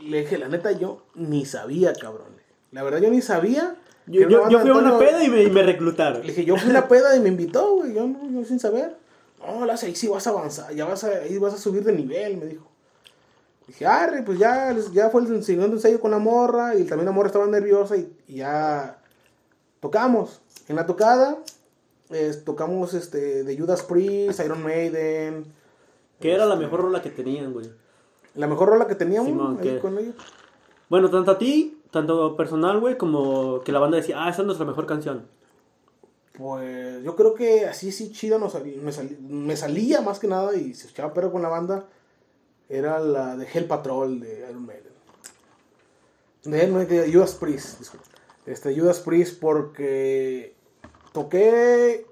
le 0.00 0.20
dije, 0.20 0.38
la 0.38 0.48
neta, 0.48 0.72
yo 0.72 1.02
ni 1.14 1.44
sabía, 1.44 1.92
cabrón. 1.92 2.28
La 2.72 2.82
verdad, 2.82 3.00
yo 3.00 3.10
ni 3.10 3.20
sabía. 3.20 3.76
Yo, 4.06 4.28
yo, 4.28 4.60
fui 4.60 4.70
a 4.70 4.74
una 4.74 4.98
peda 4.98 5.24
y 5.24 5.30
me, 5.30 5.42
y 5.42 5.50
me 5.50 5.62
reclutaron. 5.62 6.20
Le 6.20 6.28
dije, 6.28 6.44
yo 6.44 6.56
fui 6.56 6.68
a 6.68 6.70
una 6.70 6.88
peda 6.88 7.16
y 7.16 7.20
me 7.20 7.28
invitó, 7.28 7.76
güey, 7.76 7.94
yo, 7.94 8.06
no, 8.06 8.30
yo 8.30 8.44
sin 8.44 8.60
saber. 8.60 8.96
No, 9.38 9.64
la 9.64 9.74
ahí 9.74 9.94
sí 9.94 10.08
vas 10.08 10.26
a 10.26 10.30
avanzar, 10.30 10.74
ya 10.74 10.84
vas 10.84 11.04
a, 11.04 11.08
ahí 11.08 11.38
vas 11.38 11.54
a 11.54 11.58
subir 11.58 11.84
de 11.84 11.92
nivel, 11.92 12.36
me 12.36 12.46
dijo. 12.46 12.66
Dije, 13.66 13.86
arre, 13.86 14.22
pues 14.22 14.38
ya, 14.38 14.76
ya 14.92 15.08
fue 15.08 15.22
el 15.22 15.42
segundo 15.42 15.76
ensayo 15.76 16.00
con 16.00 16.10
la 16.10 16.18
morra 16.18 16.74
y 16.74 16.84
también 16.84 17.06
la 17.06 17.12
morra 17.12 17.28
estaba 17.28 17.46
nerviosa 17.46 17.96
y, 17.96 18.12
y 18.28 18.36
ya 18.36 18.98
tocamos. 19.80 20.40
En 20.68 20.76
la 20.76 20.86
tocada, 20.86 21.38
eh, 22.10 22.34
tocamos 22.44 22.94
este, 22.94 23.44
de 23.44 23.58
Judas 23.58 23.82
Priest, 23.82 24.40
Iron 24.40 24.62
Maiden. 24.62 25.46
¿Qué 26.20 26.32
era 26.32 26.46
la 26.46 26.54
Este, 26.54 26.64
mejor 26.64 26.80
rola 26.80 27.02
que 27.02 27.10
tenían, 27.10 27.52
güey? 27.52 27.70
La 28.34 28.46
mejor 28.46 28.68
rola 28.68 28.86
que 28.86 28.94
teníamos 28.94 29.28
Simón, 29.28 29.58
ahí 29.60 29.78
con 29.78 29.98
ellos. 29.98 30.14
Bueno, 30.88 31.10
tanto 31.10 31.32
a 31.32 31.38
ti, 31.38 31.78
tanto 31.94 32.36
personal, 32.36 32.78
güey, 32.80 32.98
como 32.98 33.60
que 33.62 33.72
la 33.72 33.78
banda 33.78 33.96
decía, 33.96 34.22
ah, 34.22 34.28
esa 34.28 34.42
es 34.42 34.46
nuestra 34.46 34.66
mejor 34.66 34.86
canción. 34.86 35.26
Pues 36.36 37.02
yo 37.02 37.14
creo 37.16 37.34
que 37.34 37.64
así, 37.66 37.92
sí, 37.92 38.10
chido 38.12 38.38
nos 38.38 38.54
salí- 38.54 38.76
me, 38.76 38.92
salí- 38.92 39.18
me 39.20 39.56
salía 39.56 40.00
más 40.02 40.18
que 40.18 40.26
nada 40.26 40.54
y 40.54 40.74
se 40.74 40.88
echaba 40.88 41.14
perro 41.14 41.30
con 41.32 41.42
la 41.42 41.48
banda. 41.48 41.86
Era 42.68 42.98
la 42.98 43.36
de 43.36 43.46
Hell 43.52 43.66
Patrol 43.66 44.20
de 44.20 44.46
Iron 44.50 44.66
Maiden. 44.66 44.92
De 46.44 46.66
de 46.86 47.12
Judas 47.12 47.34
Priest. 47.36 47.78
disculpa. 47.78 48.06
Este, 48.46 48.78
Judas 48.78 49.00
Priest 49.00 49.40
porque 49.40 50.54
toqué 51.12 52.06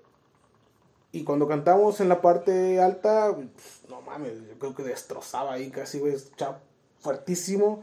y 1.11 1.25
cuando 1.25 1.47
cantamos 1.49 2.01
en 2.01 2.09
la 2.09 2.23
parte 2.23 2.81
alta, 2.81 3.35
pues, 3.35 3.81
no 3.91 4.01
mames, 4.03 4.39
yo 4.49 4.59
creo 4.59 4.75
que 4.75 4.83
destrozaba 4.83 5.53
ahí 5.55 5.71
casi, 5.71 5.99
güey, 5.99 6.15
escuchaba 6.15 6.61
fuertísimo. 7.01 7.83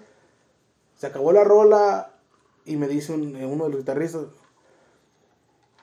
Se 0.99 1.07
acabó 1.07 1.31
la 1.31 1.43
rola 1.43 2.11
y 2.65 2.75
me 2.75 2.87
dice 2.87 3.13
un- 3.13 3.35
uno 3.35 3.63
de 3.63 3.69
los 3.71 3.79
guitarristas, 3.79 4.25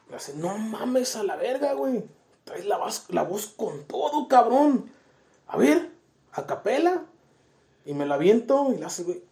le 0.08 0.16
hace, 0.16 0.34
no 0.36 0.56
mames 0.56 1.16
a 1.16 1.24
la 1.24 1.34
verga, 1.36 1.72
güey. 1.72 2.04
Traes 2.44 2.64
la 2.66 2.78
voz, 2.78 3.06
la 3.08 3.22
voz 3.24 3.48
con 3.56 3.82
todo, 3.88 4.28
cabrón. 4.28 4.88
A 5.48 5.56
ver, 5.56 5.90
a 6.32 6.46
capela. 6.46 7.02
Y 7.84 7.94
me 7.94 8.06
la 8.06 8.14
aviento 8.16 8.72
y 8.72 8.78
le 8.78 8.84
hace, 8.84 9.02
güey. 9.02 9.22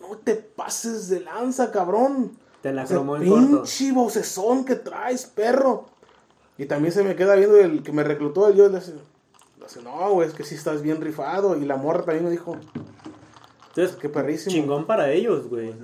No 0.00 0.16
te 0.18 0.34
pases 0.34 1.08
de 1.08 1.20
lanza, 1.20 1.70
cabrón. 1.70 2.36
Te 2.62 2.72
la 2.72 2.84
cromó 2.86 3.16
en 3.16 3.28
corto. 3.28 3.46
pinche 3.62 3.92
vocesón 3.92 4.64
que 4.64 4.74
traes, 4.76 5.26
perro. 5.26 5.86
Y 6.58 6.66
también 6.66 6.92
se 6.92 7.04
me 7.04 7.14
queda 7.14 7.34
viendo 7.36 7.56
el 7.58 7.82
que 7.84 7.92
me 7.92 8.02
reclutó. 8.02 8.48
El 8.48 8.56
yo 8.56 8.68
le 8.68 8.78
hace, 8.78 8.94
le 9.58 9.64
hace, 9.66 9.82
no, 9.82 10.10
güey, 10.10 10.28
es 10.28 10.34
que 10.34 10.42
sí 10.44 10.54
estás 10.56 10.82
bien 10.82 11.00
rifado. 11.00 11.56
Y 11.56 11.64
la 11.66 11.76
morra 11.76 12.04
también 12.04 12.24
me 12.24 12.30
dijo, 12.30 12.56
Entonces, 13.76 13.98
qué 14.00 14.08
perrísimo. 14.08 14.54
chingón 14.54 14.86
para 14.86 15.12
ellos, 15.12 15.50
güey. 15.50 15.74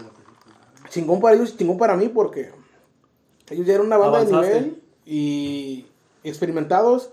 chingón 0.89 1.21
para 1.21 1.37
ellos 1.37 1.53
y 1.53 1.59
chingón 1.59 1.77
para 1.77 1.95
mí 1.95 2.09
porque 2.09 2.51
ellos 3.51 3.67
ya 3.67 3.75
eran 3.75 3.87
una 3.87 3.99
banda 3.99 4.21
Avanzaste. 4.21 4.47
de 4.47 4.61
nivel 4.61 4.83
y 5.05 5.87
experimentados 6.25 7.11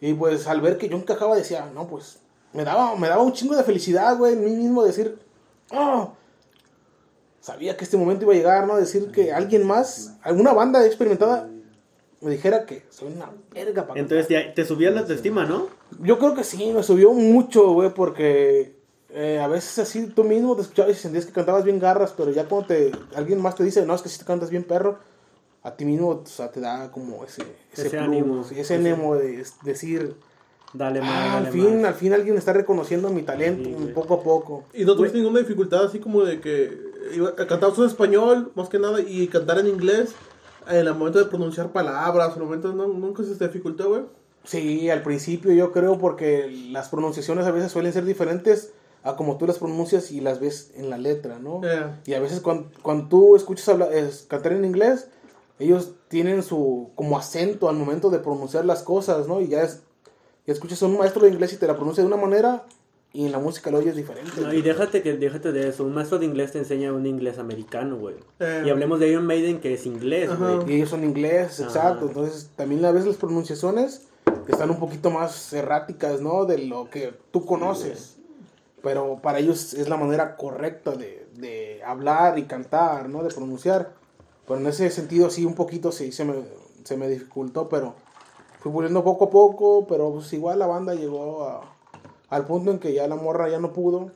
y 0.00 0.14
pues 0.14 0.46
al 0.46 0.62
ver 0.62 0.78
que 0.78 0.88
yo 0.88 0.96
encajaba 0.96 1.36
decía, 1.36 1.70
no, 1.74 1.88
pues 1.88 2.20
me 2.54 2.64
daba, 2.64 2.96
me 2.96 3.08
daba 3.08 3.22
un 3.22 3.34
chingo 3.34 3.54
de 3.54 3.64
felicidad, 3.64 4.16
güey, 4.16 4.32
en 4.32 4.44
mí 4.44 4.52
mismo 4.52 4.82
decir, 4.82 5.18
oh, 5.72 6.12
sabía 7.40 7.76
que 7.76 7.84
este 7.84 7.98
momento 7.98 8.24
iba 8.24 8.32
a 8.32 8.36
llegar, 8.36 8.66
¿no? 8.66 8.76
Decir 8.76 9.10
que 9.10 9.32
alguien 9.32 9.66
más, 9.66 10.16
alguna 10.22 10.54
banda 10.54 10.86
experimentada 10.86 11.50
me 12.22 12.30
dijera 12.30 12.64
que 12.64 12.84
soy 12.88 13.12
una 13.12 13.30
verga 13.52 13.86
para 13.86 14.00
Entonces 14.00 14.28
ya 14.28 14.54
te 14.54 14.64
subía 14.64 14.90
la 14.90 15.00
autoestima, 15.00 15.44
¿no? 15.44 15.68
yo 16.00 16.18
creo 16.18 16.34
que 16.34 16.44
sí, 16.44 16.72
me 16.72 16.82
subió 16.82 17.12
mucho, 17.12 17.72
güey, 17.72 17.92
porque 17.92 18.77
eh, 19.10 19.40
a 19.42 19.48
veces 19.48 19.78
así 19.78 20.06
tú 20.08 20.24
mismo 20.24 20.54
te 20.56 20.62
escuchabas 20.62 20.92
y 20.92 21.00
sentías 21.00 21.26
que 21.26 21.32
cantabas 21.32 21.64
bien 21.64 21.78
garras, 21.78 22.12
pero 22.16 22.30
ya 22.30 22.44
cuando 22.46 22.68
te, 22.68 22.92
alguien 23.14 23.40
más 23.40 23.54
te 23.54 23.64
dice, 23.64 23.84
no, 23.86 23.94
es 23.94 24.02
que 24.02 24.08
si 24.08 24.18
te 24.18 24.24
cantas 24.24 24.50
bien 24.50 24.64
perro, 24.64 24.98
a 25.62 25.72
ti 25.76 25.84
mismo 25.84 26.08
o 26.10 26.26
sea, 26.26 26.50
te 26.50 26.60
da 26.60 26.90
como 26.92 27.24
ese, 27.24 27.42
ese, 27.72 27.86
Ese 27.88 27.90
plus, 27.90 28.00
ánimo. 28.02 28.40
ese, 28.42 28.60
ese 28.60 28.74
ánimo 28.74 29.16
de 29.16 29.40
es- 29.40 29.54
decir, 29.62 30.16
Dale 30.74 31.00
más, 31.00 31.10
ah, 31.10 31.36
al 31.38 31.44
dale 31.44 31.52
fin, 31.52 31.76
más. 31.80 31.88
al 31.88 31.94
fin 31.94 32.12
alguien 32.12 32.36
está 32.36 32.52
reconociendo 32.52 33.08
mi 33.08 33.22
talento 33.22 33.70
Sí, 33.70 33.90
poco 33.94 34.14
a 34.14 34.22
poco. 34.22 34.64
Y 34.74 34.84
no 34.84 34.94
tuviste 34.94 35.16
ninguna 35.16 35.38
dificultad 35.40 35.86
así 35.86 35.98
como 35.98 36.22
de 36.24 36.40
que 36.42 36.78
iba, 37.14 37.34
cantabas 37.34 37.78
en 37.78 37.84
español, 37.86 38.52
más 38.54 38.68
que 38.68 38.78
nada, 38.78 39.00
y 39.00 39.26
cantar 39.28 39.58
en 39.58 39.66
inglés, 39.68 40.10
en 40.68 40.76
el 40.76 40.94
momento 40.94 41.18
de 41.18 41.24
pronunciar 41.24 41.72
palabras, 41.72 42.28
en 42.36 42.42
el 42.42 42.44
momento 42.44 42.72
no, 42.74 42.86
nunca 42.86 43.22
se 43.24 43.34
te 43.34 43.46
dificultó, 43.46 43.88
güey. 43.88 44.02
Sí, 44.44 44.90
al 44.90 45.02
principio 45.02 45.52
yo 45.52 45.72
creo 45.72 45.98
porque 45.98 46.50
las 46.70 46.88
pronunciaciones 46.90 47.46
a 47.46 47.50
veces 47.50 47.72
suelen 47.72 47.92
ser 47.94 48.04
diferentes 48.04 48.72
a 49.02 49.16
como 49.16 49.36
tú 49.38 49.46
las 49.46 49.58
pronuncias 49.58 50.10
y 50.10 50.20
las 50.20 50.40
ves 50.40 50.72
en 50.74 50.90
la 50.90 50.98
letra, 50.98 51.38
¿no? 51.38 51.60
Eh, 51.64 51.86
Y 52.06 52.14
a 52.14 52.20
veces 52.20 52.40
cuando, 52.40 52.68
cuando 52.82 53.08
tú 53.08 53.36
escuchas 53.36 53.68
habla- 53.68 53.90
es, 53.92 54.26
cantar 54.28 54.52
en 54.52 54.64
inglés, 54.64 55.08
ellos 55.58 55.92
tienen 56.08 56.42
su 56.42 56.90
como 56.94 57.18
acento 57.18 57.68
al 57.68 57.76
momento 57.76 58.10
de 58.10 58.18
pronunciar 58.18 58.64
las 58.64 58.82
cosas, 58.82 59.26
¿no? 59.28 59.40
Y 59.40 59.48
ya, 59.48 59.62
es, 59.62 59.82
ya 60.46 60.52
escuchas 60.52 60.82
a 60.82 60.86
un 60.86 60.98
maestro 60.98 61.22
de 61.22 61.30
inglés 61.30 61.52
y 61.52 61.56
te 61.56 61.66
la 61.66 61.76
pronuncia 61.76 62.02
de 62.02 62.06
una 62.08 62.16
manera 62.16 62.64
y 63.12 63.24
en 63.24 63.32
la 63.32 63.38
música 63.38 63.70
lo 63.70 63.78
oyes 63.78 63.96
diferente. 63.96 64.30
No, 64.40 64.52
y 64.52 64.60
déjate 64.62 65.00
que 65.02 65.16
déjate 65.16 65.50
de 65.52 65.68
eso. 65.68 65.84
Un 65.84 65.94
maestro 65.94 66.18
de 66.18 66.26
inglés 66.26 66.52
te 66.52 66.58
enseña 66.58 66.92
un 66.92 67.06
inglés 67.06 67.38
americano, 67.38 67.96
güey. 67.96 68.16
Eh. 68.38 68.64
Y 68.66 68.70
hablemos 68.70 69.00
de 69.00 69.08
Iron 69.08 69.24
Maiden 69.26 69.60
que 69.60 69.74
es 69.74 69.86
inglés, 69.86 70.30
güey. 70.38 70.70
Y 70.70 70.76
ellos 70.76 70.90
son 70.90 71.04
inglés, 71.04 71.58
Ajá. 71.60 71.68
exacto. 71.68 72.06
Entonces 72.08 72.50
también 72.54 72.84
a 72.84 72.90
veces 72.92 73.06
las 73.08 73.16
pronunciaciones 73.16 74.02
están 74.46 74.70
un 74.70 74.78
poquito 74.78 75.10
más 75.10 75.52
erráticas, 75.54 76.20
¿no? 76.20 76.44
De 76.44 76.58
lo 76.58 76.90
que 76.90 77.14
tú 77.30 77.46
conoces. 77.46 78.17
Pero 78.82 79.18
para 79.22 79.38
ellos 79.40 79.74
es 79.74 79.88
la 79.88 79.96
manera 79.96 80.36
correcta 80.36 80.92
de, 80.92 81.26
de 81.34 81.82
hablar 81.84 82.38
y 82.38 82.44
cantar, 82.44 83.08
¿no? 83.08 83.22
De 83.22 83.30
pronunciar. 83.34 83.92
Pero 84.46 84.60
en 84.60 84.66
ese 84.66 84.88
sentido 84.90 85.30
sí, 85.30 85.44
un 85.44 85.54
poquito 85.54 85.90
sí 85.92 86.12
se 86.12 86.24
me, 86.24 86.34
se 86.84 86.96
me 86.96 87.08
dificultó, 87.08 87.68
pero 87.68 87.94
fui 88.60 88.72
puliendo 88.72 89.02
poco 89.04 89.26
a 89.26 89.30
poco, 89.30 89.86
pero 89.86 90.12
pues 90.12 90.32
igual 90.32 90.58
la 90.58 90.66
banda 90.66 90.94
llegó 90.94 91.44
a- 91.44 91.62
al 92.30 92.46
punto 92.46 92.70
en 92.70 92.78
que 92.78 92.92
ya 92.92 93.06
la 93.08 93.16
morra 93.16 93.48
ya 93.48 93.58
no 93.58 93.72
pudo 93.72 94.12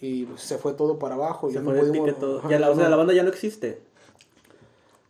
y 0.00 0.24
pues, 0.26 0.42
se 0.42 0.58
fue 0.58 0.72
todo 0.74 0.98
para 0.98 1.14
abajo. 1.16 1.48
Se 1.48 1.54
ya 1.54 1.62
fue 1.62 1.74
no 1.74 1.80
pudimos- 1.80 2.06
pique 2.06 2.12
todo. 2.20 2.48
Ya 2.48 2.58
la, 2.58 2.70
o 2.70 2.76
sea, 2.76 2.88
la 2.88 2.96
banda 2.96 3.12
ya 3.14 3.22
no 3.22 3.28
existe. 3.30 3.80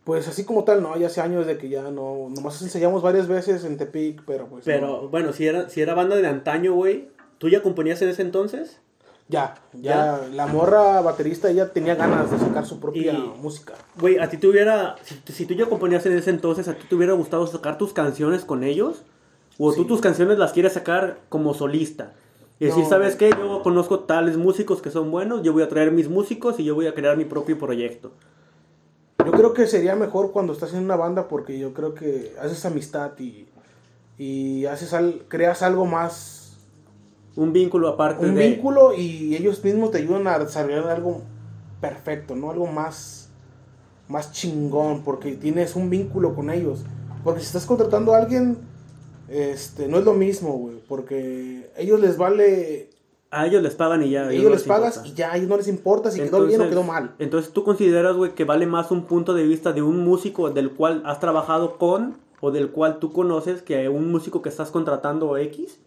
pues 0.05 0.27
así 0.27 0.43
como 0.43 0.63
tal, 0.63 0.81
no, 0.81 0.97
ya 0.97 1.05
hace 1.07 1.21
años 1.21 1.45
de 1.45 1.57
que 1.59 1.69
ya 1.69 1.83
no, 1.91 2.29
nomás 2.35 2.59
ensayamos 2.63 3.03
varias 3.03 3.27
veces 3.27 3.63
en 3.63 3.77
Tepic, 3.77 4.23
pero 4.25 4.47
pues 4.47 4.65
Pero 4.65 4.87
no. 5.03 5.07
bueno, 5.09 5.33
si 5.33 5.45
era, 5.45 5.69
si 5.69 5.81
era 5.81 5.93
banda 5.93 6.15
de 6.15 6.25
antaño, 6.25 6.73
güey. 6.73 7.09
¿Tú 7.39 7.49
ya 7.49 7.63
componías 7.63 8.01
en 8.03 8.09
ese 8.09 8.21
entonces? 8.21 8.79
ya, 9.31 9.53
ya, 9.73 10.27
la 10.33 10.47
morra 10.47 11.01
baterista 11.01 11.51
ella 11.51 11.71
tenía 11.71 11.93
ganas 11.93 12.31
de 12.31 12.39
sacar 12.39 12.65
su 12.65 12.79
propia 12.79 13.13
Y- 13.13 13.33
música. 13.39 13.73
Güey, 13.99 14.17
a 14.17 14.27
ti 14.29 14.37
te 14.37 14.47
hubiera. 14.47 14.95
Si, 15.03 15.21
si 15.33 15.45
tú 15.45 15.53
ya 15.53 15.67
componías 15.67 16.03
en 16.07 16.13
ese 16.17 16.31
entonces, 16.31 16.67
¿a 16.67 16.73
ti 16.73 16.85
te 16.89 16.95
hubiera 16.95 17.13
gustado 17.13 17.45
sacar 17.45 17.77
tus 17.77 17.93
canciones 17.93 18.43
con 18.43 18.63
ellos? 18.63 19.03
¿O 19.59 19.71
tú 19.73 19.85
tus 19.85 20.01
canciones 20.01 20.37
las 20.39 20.51
quieres 20.53 20.73
sacar 20.73 21.19
como 21.29 21.53
solista? 21.53 22.13
Y 22.59 22.65
decir, 22.65 22.83
No. 22.83 22.89
¿sabes 22.89 23.15
qué? 23.15 23.29
Yo 23.29 23.61
conozco 23.61 23.99
tales 23.99 24.35
músicos 24.35 24.81
que 24.81 24.89
son 24.89 25.11
buenos, 25.11 25.43
yo 25.43 25.53
voy 25.53 25.61
a 25.63 25.69
traer 25.69 25.91
mis 25.91 26.09
músicos 26.09 26.59
y 26.59 26.63
yo 26.63 26.73
voy 26.75 26.87
a 26.87 26.95
crear 26.95 27.15
mi 27.15 27.25
propio 27.25 27.59
proyecto. 27.59 28.11
Yo 29.23 29.31
creo 29.31 29.53
que 29.53 29.67
sería 29.67 29.95
mejor 29.95 30.31
cuando 30.31 30.53
estás 30.53 30.73
en 30.73 30.83
una 30.85 30.95
banda 30.95 31.27
porque 31.27 31.59
yo 31.59 31.73
creo 31.73 31.93
que 31.93 32.33
haces 32.41 32.65
amistad 32.65 33.11
y, 33.19 33.47
y 34.17 34.65
haces 34.65 34.93
al, 34.93 35.21
creas 35.27 35.61
algo 35.61 35.85
más, 35.85 36.38
Un 37.39 37.53
vínculo 37.53 37.87
aparte 37.87 38.25
un 38.25 38.35
de... 38.35 38.49
vínculo 38.49 38.93
y 38.93 39.35
ellos 39.35 39.63
mismos 39.63 39.91
te 39.91 39.99
ayudan 39.99 40.27
a 40.27 40.39
desarrollar 40.39 40.89
algo 40.89 41.21
perfecto, 41.79 42.35
¿no? 42.35 42.51
Algo 42.51 42.67
más, 42.67 43.29
más 44.09 44.31
chingón 44.33 45.03
porque 45.03 45.31
tienes 45.35 45.75
un 45.75 45.89
vínculo 45.89 46.35
con 46.35 46.49
ellos. 46.49 46.83
Porque 47.23 47.39
si 47.39 47.45
estás 47.45 47.65
contratando 47.65 48.13
a 48.13 48.17
alguien, 48.17 48.57
este, 49.29 49.87
no 49.87 49.99
es 49.99 50.03
lo 50.05 50.13
mismo, 50.13 50.53
güey, 50.57 50.75
porque 50.87 51.69
ellos 51.77 51.99
les 52.01 52.17
vale, 52.17 52.89
A 53.31 53.45
ellos 53.47 53.61
les 53.63 53.75
pagan 53.75 54.03
y 54.03 54.09
ya. 54.09 54.23
a 54.27 54.31
ellos 54.33 54.51
les 54.51 54.63
pagas 54.63 54.97
importa. 54.97 55.09
y 55.09 55.13
ya, 55.15 55.31
a 55.31 55.37
ellos 55.37 55.47
no 55.49 55.57
les 55.57 55.67
importa 55.69 56.11
si 56.11 56.19
quedó 56.19 56.45
bien 56.45 56.59
o 56.59 56.69
quedó 56.69 56.83
mal. 56.83 57.15
Entonces, 57.19 57.53
¿tú 57.53 57.63
consideras, 57.63 58.15
güey, 58.17 58.35
que 58.35 58.43
vale 58.43 58.65
más 58.65 58.91
un 58.91 59.03
punto 59.03 59.33
de 59.33 59.43
vista 59.43 59.71
de 59.71 59.81
un 59.81 60.03
músico 60.03 60.49
del 60.49 60.71
cual 60.71 61.03
has 61.05 61.19
trabajado 61.21 61.77
con 61.77 62.17
o 62.41 62.51
del 62.51 62.71
cual 62.71 62.99
tú 62.99 63.13
conoces 63.13 63.61
que 63.61 63.87
un 63.87 64.11
músico 64.11 64.41
que 64.41 64.49
estás 64.49 64.71
contratando 64.71 65.37
X? 65.37 65.79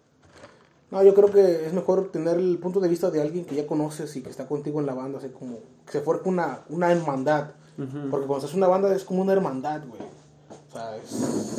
No, 0.92 1.02
yo 1.02 1.14
creo 1.14 1.30
que 1.30 1.66
es 1.66 1.72
mejor 1.72 2.10
tener 2.12 2.36
el 2.36 2.58
punto 2.58 2.78
de 2.78 2.88
vista 2.88 3.10
de 3.10 3.20
alguien 3.22 3.44
que 3.46 3.56
ya 3.56 3.66
conoces 3.66 4.14
y 4.14 4.22
que 4.22 4.30
está 4.30 4.46
contigo 4.46 4.78
en 4.78 4.86
la 4.86 4.94
banda, 4.94 5.18
así 5.18 5.28
como 5.30 5.56
que 5.86 5.92
se 5.92 6.00
forque 6.02 6.28
una, 6.28 6.60
una 6.68 6.92
hermandad. 6.92 7.48
Porque 8.10 8.26
cuando 8.26 8.36
estás 8.36 8.50
en 8.52 8.58
una 8.58 8.68
banda 8.68 8.94
es 8.94 9.02
como 9.02 9.22
una 9.22 9.32
hermandad, 9.32 9.80
güey. 9.88 10.02
O 10.68 10.72
sea, 10.72 10.96
es- 10.98 11.58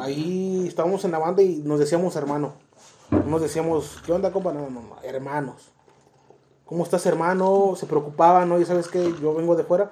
ahí 0.00 0.64
estábamos 0.68 1.04
en 1.04 1.10
la 1.10 1.18
banda 1.18 1.42
y 1.42 1.56
nos 1.64 1.80
decíamos 1.80 2.14
hermano. 2.16 2.52
No 3.10 3.24
nos 3.24 3.42
decíamos, 3.42 3.98
¿qué 4.06 4.12
onda, 4.12 4.30
compa? 4.32 4.52
No, 4.52 4.70
no, 4.70 4.80
no, 4.80 4.96
hermanos. 5.02 5.72
¿Cómo 6.64 6.84
estás, 6.84 7.04
hermano? 7.06 7.74
Se 7.76 7.86
preocupaban, 7.86 8.48
¿no? 8.48 8.58
Ya 8.58 8.66
sabes 8.66 8.88
que 8.88 9.12
yo 9.20 9.34
vengo 9.34 9.56
de 9.56 9.64
fuera. 9.64 9.90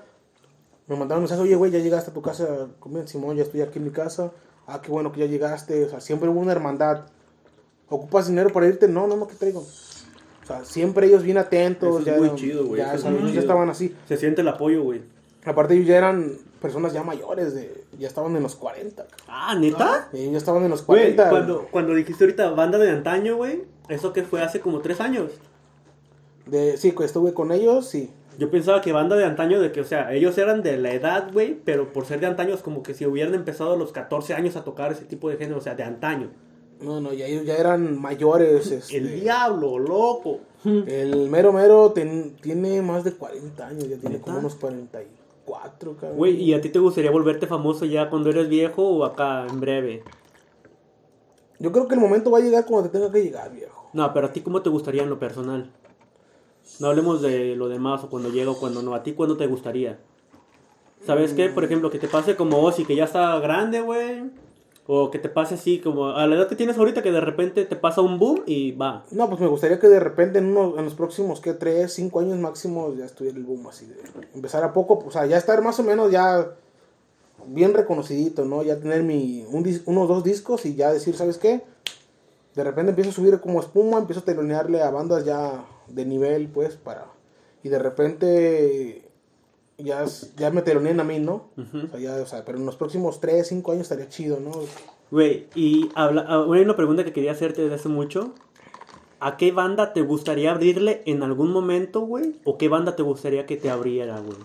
Me 0.87 0.95
mandaron 0.95 1.19
un 1.19 1.23
mensaje, 1.25 1.41
oye, 1.43 1.57
güey, 1.57 1.73
ya 1.73 1.79
llegaste 1.81 2.11
a 2.11 2.15
tu 2.15 2.23
casa. 2.23 2.69
¿Cómo 2.79 3.05
Simón, 3.07 3.37
ya 3.37 3.43
estoy 3.43 3.63
aquí 3.63 3.79
en 3.79 3.87
mi 3.87 3.91
casa. 3.91 4.31
Ah, 4.67 4.81
qué 4.81 4.91
bueno 4.93 5.11
que 5.11 5.21
ya 5.21 5.27
llegaste. 5.27 5.85
O 5.87 5.89
sea, 5.89 6.01
siempre 6.01 6.29
hubo 6.29 6.39
una 6.39 6.53
hermandad. 6.53 7.07
¿Ocupas 7.89 8.29
dinero 8.29 8.51
para 8.51 8.67
irte? 8.67 8.89
No, 8.89 9.07
no, 9.07 9.17
no, 9.17 9.29
¿qué 9.29 9.35
traigo? 9.35 9.61
O 9.61 10.47
sea, 10.47 10.65
siempre 10.65 11.07
ellos 11.07 11.23
bien 11.23 11.39
atentos. 11.39 11.89
Eso 11.89 11.99
es 11.99 12.05
ya, 12.05 12.17
muy 12.17 12.35
chido, 12.37 12.67
güey, 12.67 12.81
Ya, 12.81 12.95
es 12.95 13.05
estaban 13.05 13.69
así. 13.69 13.95
Se 14.07 14.17
siente 14.17 14.43
el 14.43 14.49
apoyo, 14.49 14.83
güey. 14.83 15.03
Aparte 15.45 15.75
ellos 15.75 15.87
ya 15.87 15.97
eran 15.97 16.39
personas 16.61 16.93
ya 16.93 17.05
mayores, 17.05 17.55
de, 17.55 17.85
ya 17.99 18.09
estaban 18.09 18.35
en 18.37 18.43
los 18.43 18.57
40. 18.57 19.03
cabrón. 19.03 19.27
Ah, 19.29 19.55
¿neta? 19.55 20.09
Ya 20.13 20.37
estaban 20.37 20.65
en 20.65 20.71
los 20.71 20.85
Güey, 20.85 21.15
40. 21.15 21.31
cuando, 21.31 21.69
cuando 21.71 21.95
dijiste 21.95 22.25
ahorita 22.25 22.51
banda 22.51 22.79
de 22.79 22.91
antaño, 22.91 23.37
güey, 23.37 23.63
eso 23.89 24.13
que 24.13 24.23
fue 24.23 24.43
hace 24.43 24.61
como 24.61 24.81
tres 24.81 25.01
años. 25.01 25.31
De, 26.47 26.77
sí, 26.77 26.95
estuve 27.01 27.33
con 27.35 27.53
ellos, 27.53 27.89
sí. 27.89 28.11
Yo 28.39 28.51
pensaba 28.51 28.83
que 28.83 28.93
banda 28.93 29.17
de 29.17 29.25
antaño, 29.25 29.61
de 29.61 29.73
que, 29.73 29.81
o 29.81 29.85
sea, 29.85 30.13
ellos 30.13 30.37
eran 30.37 30.63
de 30.63 30.77
la 30.77 30.93
edad, 30.93 31.33
güey, 31.33 31.55
pero 31.65 31.93
por 31.93 32.05
ser 32.05 32.21
de 32.21 32.27
antaño 32.27 32.55
es 32.55 32.61
como 32.61 32.83
que 32.83 32.95
si 32.95 33.07
hubieran 33.07 33.35
empezado 33.35 33.73
a 33.75 33.77
los 33.77 33.93
14 33.93 34.35
años 34.35 34.57
a 34.57 34.65
tocar 34.65 34.93
ese 34.93 35.05
tipo 35.05 35.31
de 35.31 35.37
género, 35.37 35.59
o 35.59 35.63
sea, 35.63 35.75
de 35.75 35.85
antaño. 35.85 36.31
No, 36.81 37.01
no, 37.01 37.13
ya 37.13 37.27
ya 37.29 37.57
eran 37.57 38.01
mayores. 38.01 38.71
Este, 38.71 38.99
El 38.99 39.21
diablo, 39.21 39.79
loco. 39.79 40.41
el 40.65 41.31
mero 41.31 41.53
mero 41.53 41.93
ten- 41.93 42.37
tiene 42.43 42.83
más 42.83 43.05
de 43.05 43.13
40 43.13 43.67
años, 43.67 43.89
ya 43.89 43.97
tiene 43.97 44.21
como 44.21 44.39
unos 44.41 44.57
44, 44.57 45.97
cabrón. 45.97 46.17
Güey, 46.19 46.35
¿y 46.43 46.55
a 46.55 46.61
ti 46.61 46.69
te 46.69 46.79
gustaría 46.79 47.11
volverte 47.11 47.47
famoso 47.47 47.85
ya 47.87 48.11
cuando 48.11 48.31
eres 48.31 48.49
viejo 48.49 48.83
o 48.87 49.05
acá 49.05 49.47
en 49.49 49.61
breve? 49.61 50.03
Yo 51.59 51.73
creo 51.73 51.89
que 51.89 51.95
el 51.95 52.01
momento 52.01 52.31
va 52.31 52.39
a 52.39 52.43
llegar 52.43 52.67
cuando 52.67 52.91
te 52.91 52.99
tenga 52.99 53.11
que 53.11 53.23
llegar, 53.23 53.51
viejo. 53.53 53.89
No, 53.95 54.13
pero 54.13 54.27
a 54.27 54.33
ti 54.33 54.43
cómo 54.43 54.61
te 54.61 54.69
gustaría 54.69 55.03
en 55.03 55.09
lo 55.09 55.19
personal. 55.19 55.71
No 56.81 56.89
hablemos 56.89 57.23
de 57.23 57.57
lo 57.57 57.69
demás 57.69 58.05
o 58.05 58.11
cuando 58.11 58.29
llega 58.29 58.51
o 58.51 58.59
cuando 58.59 58.83
no. 58.83 58.95
A 58.95 59.03
ti 59.03 59.13
cuándo 59.13 59.37
te 59.39 59.47
gustaría. 59.47 59.99
¿Sabes 61.07 61.33
qué? 61.33 61.49
Por 61.49 61.65
ejemplo, 61.65 61.89
que 61.91 61.99
te 61.99 62.09
pase 62.09 62.35
como 62.37 62.59
Ozzy, 62.63 62.85
que 62.85 62.97
ya 62.97 63.05
está 63.05 63.39
grande, 63.39 63.81
güey. 63.81 64.25
O 64.89 65.11
que 65.11 65.19
te 65.19 65.29
pase 65.29 65.55
así 65.55 65.81
como 65.81 66.11
a 66.11 66.27
la 66.27 66.37
edad 66.37 66.49
que 66.49 66.55
tienes 66.55 66.79
ahorita, 66.79 67.03
que 67.03 67.11
de 67.11 67.21
repente 67.21 67.65
te 67.65 67.77
pasa 67.77 68.03
un 68.03 68.19
boom 68.19 68.43
y 68.47 68.73
va. 68.73 69.05
No, 69.11 69.29
pues 69.29 69.41
me 69.41 69.49
gustaría 69.49 69.81
que 69.81 69.89
de 69.89 69.99
repente 69.99 70.39
en, 70.39 70.57
unos, 70.57 70.79
en 70.79 70.85
los 70.85 70.95
próximos, 70.95 71.41
¿qué? 71.41 71.55
3, 71.55 71.93
5 71.93 72.21
años 72.21 72.39
máximo 72.39 72.95
ya 72.95 73.05
estuviera 73.05 73.37
el 73.37 73.45
boom 73.45 73.67
así. 73.67 73.87
De 73.87 73.97
empezar 74.35 74.63
a 74.63 74.73
poco, 74.73 75.03
o 75.05 75.11
sea, 75.11 75.27
ya 75.27 75.39
estar 75.39 75.61
más 75.63 75.81
o 75.81 75.83
menos 75.83 76.13
ya 76.13 76.53
bien 77.49 77.75
reconocidito, 77.75 78.45
¿no? 78.45 78.63
Ya 78.63 78.79
tener 78.79 79.03
mi, 79.03 79.45
un 79.51 79.67
unos 79.87 80.09
dos 80.09 80.23
discos 80.23 80.65
y 80.67 80.77
ya 80.77 80.93
decir, 80.93 81.17
¿sabes 81.17 81.39
qué? 81.39 81.63
De 82.55 82.65
repente 82.65 82.91
empiezo 82.91 83.11
a 83.11 83.15
subir 83.15 83.41
como 83.41 83.61
espuma, 83.61 83.99
empiezo 83.99 84.21
a 84.21 84.25
telonearle 84.25 84.83
a 84.83 84.91
bandas 84.91 85.25
ya 85.25 85.65
de 85.89 86.07
nivel, 86.07 86.49
pues, 86.49 86.77
para... 86.77 87.07
Y 87.63 87.69
de 87.69 87.79
repente 87.79 89.06
ya, 89.79 90.03
es- 90.05 90.35
ya 90.37 90.51
me 90.51 90.63
teloneen 90.63 91.01
a 91.01 91.05
mí, 91.05 91.19
¿no? 91.19 91.51
o 91.57 91.89
sea, 91.91 92.01
ya, 92.01 92.15
o 92.17 92.27
sea, 92.27 92.45
pero 92.45 92.59
en 92.59 92.67
los 92.67 92.77
próximos 92.77 93.21
3, 93.21 93.47
5 93.49 93.73
años 93.73 93.83
estaría 93.83 94.09
chido, 94.09 94.41
¿no? 94.41 94.53
Güey, 95.11 95.47
y 95.55 95.91
habla, 95.95 96.25
ah, 96.29 96.41
una 96.45 96.77
pregunta 96.77 97.05
que 97.05 97.13
quería 97.13 97.33
hacerte 97.33 97.63
desde 97.63 97.77
hace 97.77 97.89
mucho. 97.89 98.33
¿A 99.21 99.37
qué 99.39 99.51
banda 99.53 99.93
te 99.95 100.03
gustaría 100.03 100.51
abrirle 100.51 101.03
en 101.07 101.23
algún 101.23 101.51
momento, 101.51 102.01
güey? 102.01 102.39
¿O 102.45 102.59
qué 102.59 102.69
banda 102.69 102.97
te 102.97 103.03
gustaría 103.03 103.47
que 103.47 103.57
te 103.57 103.71
abriera, 103.71 104.21
güey? 104.21 104.37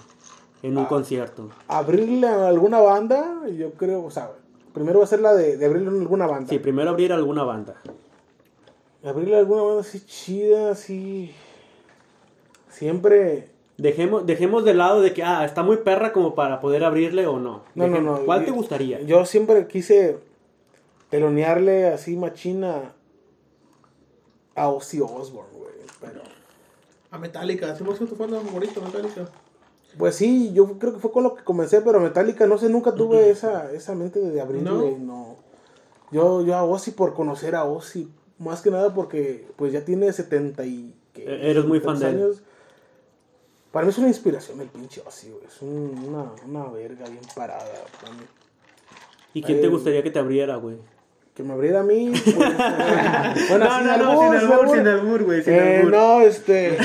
En 0.64 0.78
un 0.78 0.86
Ah. 0.86 0.88
concierto. 0.88 1.50
Abrirle 1.68 2.28
a 2.28 2.48
alguna 2.48 2.80
banda, 2.80 3.42
yo 3.50 3.74
creo, 3.74 4.04
o 4.06 4.12
sea, 4.12 4.32
primero 4.74 5.00
va 5.00 5.06
a 5.06 5.08
ser 5.08 5.20
la 5.22 5.34
de, 5.34 5.58
de 5.58 5.66
abrirle 5.66 5.90
a 5.90 6.02
alguna 6.02 6.28
banda. 6.28 6.50
Sí, 6.50 6.60
primero 6.60 6.90
abrir 6.92 7.12
alguna 7.12 7.44
banda. 7.44 7.76
Abrirle 9.04 9.36
a 9.36 9.40
alguna 9.40 9.64
banda 9.64 9.82
así 9.82 10.06
chida, 10.06 10.72
así. 10.72 11.32
Siempre. 12.70 13.50
Dejemos, 13.82 14.28
dejemos 14.28 14.64
de 14.64 14.76
lado 14.76 15.02
de 15.02 15.12
que, 15.12 15.24
ah, 15.24 15.44
está 15.44 15.64
muy 15.64 15.78
perra 15.78 16.14
como 16.14 16.36
para 16.36 16.60
poder 16.60 16.84
abrirle 16.84 17.26
o 17.26 17.40
no. 17.40 17.64
No, 17.74 17.88
no, 17.88 18.00
no. 18.00 18.20
¿Cuál 18.26 18.42
yo- 18.42 18.46
te 18.46 18.52
gustaría? 18.52 19.02
Yo 19.02 19.26
siempre 19.26 19.66
quise 19.66 20.20
telonearle 21.10 21.88
así 21.88 22.16
machina 22.16 22.94
a 24.56 24.70
Ozzy 24.70 25.00
Osbourne, 25.02 25.50
güey. 25.58 25.72
Pero. 26.00 26.22
A 27.10 27.18
Metallica, 27.18 27.72
hacemos 27.72 27.98
tu 27.98 28.06
fan 28.16 28.30
favorito, 28.30 28.82
Metallica. 28.82 29.28
Pues 29.98 30.16
sí, 30.16 30.54
yo 30.54 30.78
creo 30.78 30.94
que 30.94 31.00
fue 31.00 31.12
con 31.12 31.24
lo 31.24 31.34
que 31.34 31.44
comencé, 31.44 31.82
pero 31.82 32.00
Metallica, 32.00 32.46
no 32.46 32.60
sé, 32.60 32.70
nunca 32.70 32.94
tuve 32.94 33.32
esa, 33.32 33.72
esa 33.74 33.96
mente 33.96 34.20
de 34.20 34.40
abrirle, 34.42 34.70
¿No? 34.70 34.98
no. 35.00 35.36
Yo, 36.12 36.44
yo 36.46 36.56
a 36.56 36.64
Ozzy 36.64 36.92
por 36.92 37.16
conocer 37.16 37.56
a 37.56 37.66
Ozzy, 37.66 38.10
más 38.38 38.62
que 38.62 38.70
nada 38.70 38.94
porque 38.94 39.48
pues 39.56 39.74
ya 39.74 39.84
tiene 39.84 40.14
70 40.14 40.66
y... 40.66 40.94
¿qué? 41.14 41.24
E- 41.24 41.50
eres 41.52 41.66
muy 41.66 41.80
fan 41.80 42.00
de 42.00 42.10
él. 42.10 42.36
Para 43.72 43.86
mí 43.86 43.90
es 43.92 43.98
una 43.98 44.08
inspiración 44.10 44.60
el 44.62 44.68
pinche 44.68 45.02
Ozzy, 45.06 45.30
güey. 45.32 45.46
Es 45.46 45.62
un- 45.62 46.04
una, 46.08 46.32
una 46.46 46.70
verga 46.72 47.06
bien 47.08 47.22
parada 47.36 47.66
para 48.02 48.14
mí. 48.14 48.24
¿Y 49.34 49.42
quién 49.42 49.62
te 49.62 49.68
Eh, 49.68 49.70
gustaría 49.70 50.04
que 50.04 50.12
te 50.12 50.20
abriera, 50.20 50.58
güey? 50.58 50.76
Que 51.34 51.44
me 51.44 51.54
abriera 51.54 51.80
a 51.80 51.84
mí. 51.84 52.12
pues, 52.12 52.36
bueno, 53.50 53.66
No, 53.66 53.78
sin 53.78 53.88
no, 53.88 53.98
no, 53.98 54.12
albur, 54.12 54.32
sin 54.32 54.40
sin 54.42 54.52
albur, 54.52 54.60
albur. 54.60 54.78
sin 54.78 54.88
albur, 54.88 55.24
güey, 55.24 55.44
sin 55.44 55.54
Eh, 55.54 55.78
albur. 55.78 55.92
no, 55.92 56.22
este. 56.22 56.78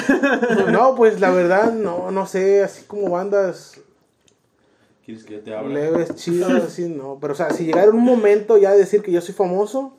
no, 0.70 0.94
pues 0.94 1.18
la 1.20 1.30
verdad, 1.30 1.72
no, 1.72 2.10
no 2.12 2.26
sé, 2.26 2.62
así 2.62 2.84
como 2.84 3.10
bandas 3.10 3.80
¿Quieres 5.04 5.24
que 5.24 5.34
yo 5.34 5.40
te 5.40 5.54
hable? 5.56 5.74
leves, 5.74 6.14
chidas, 6.16 6.50
así, 6.64 6.88
no. 6.88 7.18
Pero, 7.20 7.32
o 7.32 7.36
sea, 7.36 7.50
si 7.50 7.64
llegara 7.64 7.90
un 7.90 8.02
momento 8.04 8.58
ya 8.58 8.72
de 8.72 8.78
decir 8.78 9.02
que 9.02 9.12
yo 9.12 9.20
soy 9.20 9.34
famoso 9.34 9.96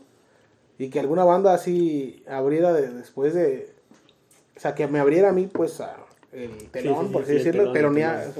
y 0.78 0.90
que 0.90 1.00
alguna 1.00 1.24
banda 1.26 1.54
así 1.54 2.24
abriera 2.30 2.72
de- 2.74 2.90
después 2.92 3.34
de. 3.34 3.74
O 4.56 4.60
sea, 4.60 4.74
que 4.76 4.88
me 4.88 5.00
abriera 5.00 5.30
a 5.30 5.34
mí, 5.34 5.48
pues, 5.48 5.80
a 5.82 5.96
el 6.38 6.70
telón, 6.70 7.08
sí, 7.08 7.14
por 7.14 7.26
sí, 7.26 7.32
así 7.32 7.38
decirlo, 7.44 7.74
telonea- 7.74 8.32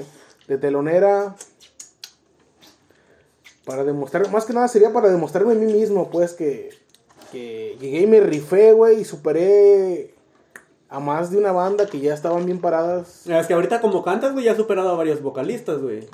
de 0.46 0.58
telonera. 0.58 1.34
Para 3.64 3.84
demostrar, 3.84 4.30
más 4.30 4.46
que 4.46 4.52
nada 4.54 4.66
sería 4.68 4.92
para 4.92 5.10
demostrarme 5.10 5.52
a 5.52 5.56
mí 5.56 5.70
mismo, 5.70 6.08
pues, 6.10 6.32
que, 6.32 6.70
que 7.30 7.76
llegué 7.80 8.00
y 8.00 8.06
me 8.06 8.20
rifé, 8.20 8.72
güey, 8.72 9.00
y 9.00 9.04
superé 9.04 10.14
a 10.88 11.00
más 11.00 11.30
de 11.30 11.36
una 11.36 11.52
banda 11.52 11.86
que 11.86 12.00
ya 12.00 12.14
estaban 12.14 12.46
bien 12.46 12.60
paradas. 12.60 13.26
Es 13.26 13.46
que 13.46 13.52
ahorita 13.52 13.82
como 13.82 14.02
cantas, 14.02 14.32
güey, 14.32 14.46
ya 14.46 14.52
has 14.52 14.56
superado 14.56 14.88
a 14.88 14.94
varios 14.96 15.20
vocalistas, 15.22 15.82
güey. 15.82 16.08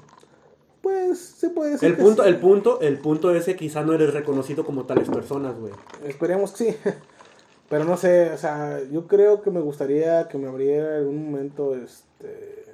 Pues, 0.83 1.19
se 1.21 1.49
puede 1.49 1.73
decir. 1.73 1.89
El 1.89 1.97
punto, 1.97 2.25
sí. 2.25 2.29
el 2.29 2.37
punto, 2.39 2.81
el 2.81 2.99
punto 2.99 3.35
es 3.35 3.45
que 3.45 3.55
quizá 3.57 3.83
no 3.83 3.93
eres 3.93 4.13
reconocido 4.13 4.67
como 4.67 4.85
tales 4.85 5.09
personas, 5.09 5.55
güey. 5.59 5.73
Esperemos 6.05 6.53
que 6.53 6.73
sí. 6.73 6.77
Pero 7.69 7.85
no 7.85 7.97
sé, 7.97 8.31
o 8.31 8.39
sea, 8.39 8.81
yo 8.91 9.07
creo 9.07 9.43
que 9.43 9.51
me 9.51 9.61
gustaría 9.61 10.29
que 10.29 10.39
me 10.39 10.49
abriera 10.49 10.99
en 10.99 11.07
un 11.07 11.31
momento, 11.31 11.75
este... 11.75 12.65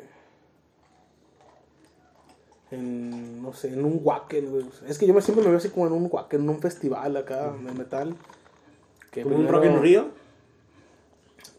En, 2.70 3.42
no 3.42 3.52
sé, 3.52 3.72
en 3.72 3.84
un 3.84 4.00
wacken. 4.02 4.70
Es 4.86 4.98
que 4.98 5.06
yo 5.06 5.14
me, 5.14 5.22
siempre 5.22 5.42
me 5.42 5.50
veo 5.50 5.58
así 5.58 5.70
como 5.70 5.86
en 5.88 5.92
un 5.92 6.08
wacken, 6.10 6.42
en 6.42 6.48
un 6.48 6.60
festival 6.60 7.16
acá 7.16 7.52
de 7.52 7.72
metal. 7.72 8.14
Que 9.10 9.22
Como 9.22 9.36
un 9.36 9.48
Rock 9.48 9.64
en 9.64 9.82
Río. 9.82 10.08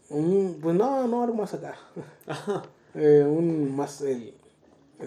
Un, 0.09 0.59
pues 0.61 0.75
no, 0.75 1.07
no, 1.07 1.23
algo 1.23 1.35
más 1.35 1.53
acá. 1.53 1.75
Eh, 2.93 3.25
un 3.25 3.73
más, 3.73 4.01
el, 4.01 4.33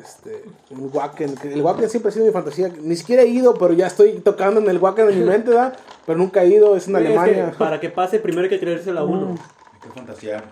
este, 0.03 0.45
un 0.71 0.91
wacken. 0.93 1.35
El 1.45 1.63
wacken 1.63 1.89
siempre 1.89 2.09
ha 2.11 2.13
sido 2.13 2.27
mi 2.27 2.33
fantasía. 2.33 2.71
Ni 2.81 2.97
siquiera 2.97 3.23
he 3.23 3.27
ido, 3.29 3.55
pero 3.55 3.73
ya 3.75 3.87
estoy 3.87 4.21
tocando 4.21 4.61
en 4.61 4.69
el 4.69 4.79
wacken 4.79 5.09
en 5.09 5.19
mi 5.21 5.25
mente, 5.25 5.51
¿verdad? 5.51 5.77
Pero 6.07 6.19
nunca 6.19 6.43
he 6.43 6.49
ido, 6.49 6.77
es 6.77 6.87
en 6.87 6.95
Güey, 6.95 7.05
es 7.07 7.13
que 7.13 7.19
Alemania. 7.19 7.53
Mm. 7.55 7.59
para 7.59 7.81
que 7.81 7.91
pase, 7.91 8.19
primero 8.19 8.45
hay 8.45 8.51
que 8.51 8.61
creérsela 8.61 9.01
a 9.01 9.05
uno. 9.05 9.37
Hay 9.73 9.81
que 9.81 9.89
fantasear. 9.95 10.45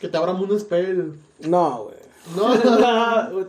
Que 0.00 0.08
te 0.08 0.16
abran 0.16 0.36
un 0.36 0.58
spell. 0.60 1.14
No, 1.40 1.84
güey. 1.84 1.98
No, 2.36 2.54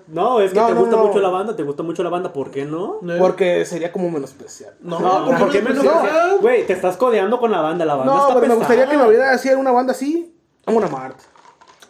no, 0.07 0.39
es 0.41 0.51
que 0.53 0.59
No, 0.59 0.67
te 0.67 0.73
gusta 0.73 0.95
no. 0.95 1.05
mucho 1.07 1.19
la 1.19 1.29
banda, 1.29 1.55
te 1.55 1.63
gusta 1.63 1.83
mucho 1.83 2.01
la 2.01 2.09
banda, 2.09 2.31
¿por 2.31 2.49
qué 2.49 2.63
no? 2.65 2.99
Porque 3.19 3.65
sería 3.65 3.91
como 3.91 4.09
menospreciar. 4.09 4.73
No, 4.79 4.99
No, 4.99 5.25
¿por 5.25 5.33
qué 5.35 5.39
¿por 5.39 5.51
qué 5.51 5.61
me 5.61 5.69
menos? 5.71 5.85
especial? 5.85 6.37
Güey, 6.39 6.65
te 6.65 6.73
estás 6.73 6.95
codeando 6.95 7.39
con 7.39 7.51
la 7.51 7.59
banda, 7.61 7.83
la 7.85 7.95
banda 7.95 8.13
No, 8.13 8.21
está 8.21 8.35
pero 8.35 8.47
me 8.47 8.55
gustaría 8.55 8.87
que 8.89 8.95
me 8.95 9.03
abriera 9.03 9.31
así 9.31 9.49
una 9.49 9.71
banda 9.71 9.91
así. 9.91 10.33
Amon 10.65 10.83
Amart. 10.85 11.17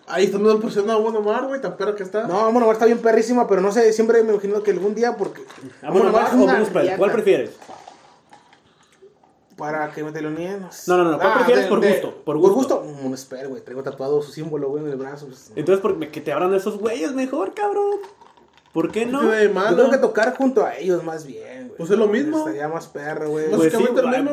Ahí 0.09 0.25
está 0.25 0.37
dando 0.37 0.59
presión 0.59 0.89
a 0.89 0.95
Bueno 0.97 1.21
Mar, 1.21 1.45
güey, 1.47 1.61
tan 1.61 1.77
perro 1.77 1.95
que 1.95 2.03
está. 2.03 2.27
No, 2.27 2.39
Amon 2.39 2.63
Amart 2.63 2.73
está 2.77 2.85
bien 2.85 2.97
perrísima, 2.99 3.47
pero 3.47 3.61
no 3.61 3.71
sé, 3.71 3.93
siempre 3.93 4.23
me 4.23 4.33
imagino 4.33 4.61
que 4.63 4.71
algún 4.71 4.95
día, 4.95 5.15
porque. 5.15 5.43
Amon 5.83 6.07
Amarth 6.07 6.33
o 6.33 6.45
Bruce 6.47 6.65
Spell, 6.65 6.97
¿Cuál 6.97 7.11
prefieres? 7.11 7.51
Para 9.55 9.91
que 9.91 10.03
me 10.03 10.11
teloneen. 10.11 10.61
No, 10.61 10.71
sé. 10.71 10.89
No, 10.89 10.97
no, 10.97 11.11
no, 11.11 11.19
¿cuál 11.19 11.33
prefieres 11.33 11.65
por 11.67 11.79
gusto? 11.85 12.09
Por 12.23 12.23
Por 12.23 12.37
gusto. 12.51 12.81
gusto. 12.81 12.99
Un 13.05 13.17
Spell, 13.17 13.49
güey. 13.49 13.61
Traigo 13.61 13.83
tatuado 13.83 14.21
su 14.21 14.31
símbolo, 14.31 14.69
güey, 14.69 14.83
en 14.85 14.89
el 14.91 14.95
brazo. 14.95 15.25
pues. 15.27 15.51
Entonces, 15.55 15.81
¿por 15.81 15.99
qué 15.99 16.09
que 16.09 16.21
te 16.21 16.31
abran 16.31 16.53
esos 16.53 16.77
güeyes 16.77 17.13
mejor, 17.13 17.53
cabrón? 17.53 17.97
¿Por 18.71 18.91
qué 18.91 19.05
no? 19.05 19.19
¿Qué 19.21 19.35
de 19.35 19.47
Yo 19.49 19.53
malo? 19.53 19.75
creo 19.75 19.91
que 19.91 19.97
tocar 19.97 20.37
junto 20.37 20.65
a 20.65 20.75
ellos 20.77 21.03
más 21.03 21.25
bien. 21.25 21.58
Pues 21.79 21.91
es 21.91 21.97
lo 21.97 22.07
mismo. 22.07 22.39
Estaría 22.39 22.67
más 22.67 22.87
perro, 22.87 23.29
güey. 23.29 23.49
Pues 23.51 23.71
sí, 23.71 23.85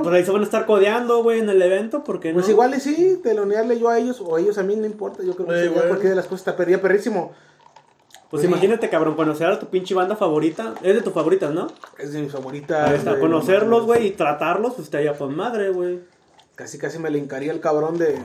por 0.03 0.13
ahí 0.13 0.25
se 0.25 0.33
van 0.33 0.41
a 0.41 0.45
estar 0.45 0.67
codeando, 0.67 1.23
güey, 1.23 1.39
en 1.39 1.49
el 1.49 1.63
evento, 1.63 2.03
¿por 2.03 2.19
qué 2.19 2.31
no? 2.31 2.35
Pues 2.35 2.49
igual 2.49 2.75
y 2.75 2.81
sí, 2.81 3.21
telonearle 3.23 3.79
yo 3.79 3.89
a 3.89 4.01
ellos 4.01 4.21
o 4.21 4.37
ellos 4.37 4.59
a 4.59 4.65
mí, 4.65 4.75
no 4.75 4.85
importa. 4.85 5.23
Yo 5.23 5.37
creo 5.37 5.47
que 5.47 5.69
güey. 5.69 5.87
cualquiera 5.87 6.11
de 6.11 6.17
las 6.17 6.25
cosas. 6.25 6.41
Está 6.41 6.57
perría 6.57 6.83
perrísimo. 6.83 7.33
Pues 8.31 8.41
Sí. 8.43 8.49
imagínate, 8.49 8.89
cabrón, 8.91 9.15
conocer 9.15 9.47
a 9.47 9.61
tu 9.61 9.67
pinche 9.67 9.95
banda 9.95 10.17
favorita. 10.17 10.75
Es 10.83 10.97
de 10.97 11.03
tus 11.03 11.13
favoritas, 11.13 11.55
¿no? 11.55 11.69
Es 11.99 12.13
de 12.13 12.21
mis 12.23 12.33
favoritas. 12.33 12.91
Ahí 12.91 12.97
está, 12.97 13.17
conocerlos, 13.21 13.85
güey, 13.85 14.09
y 14.09 14.11
tratarlos, 14.11 14.75
pues 14.75 14.87
estaría 14.87 15.17
con 15.17 15.37
madre, 15.37 15.71
güey. 15.71 16.01
Casi, 16.57 16.79
casi 16.79 16.99
me 16.99 17.11
le 17.11 17.21
encaría 17.21 17.53
el 17.53 17.61
cabrón 17.61 17.97
de. 17.97 18.19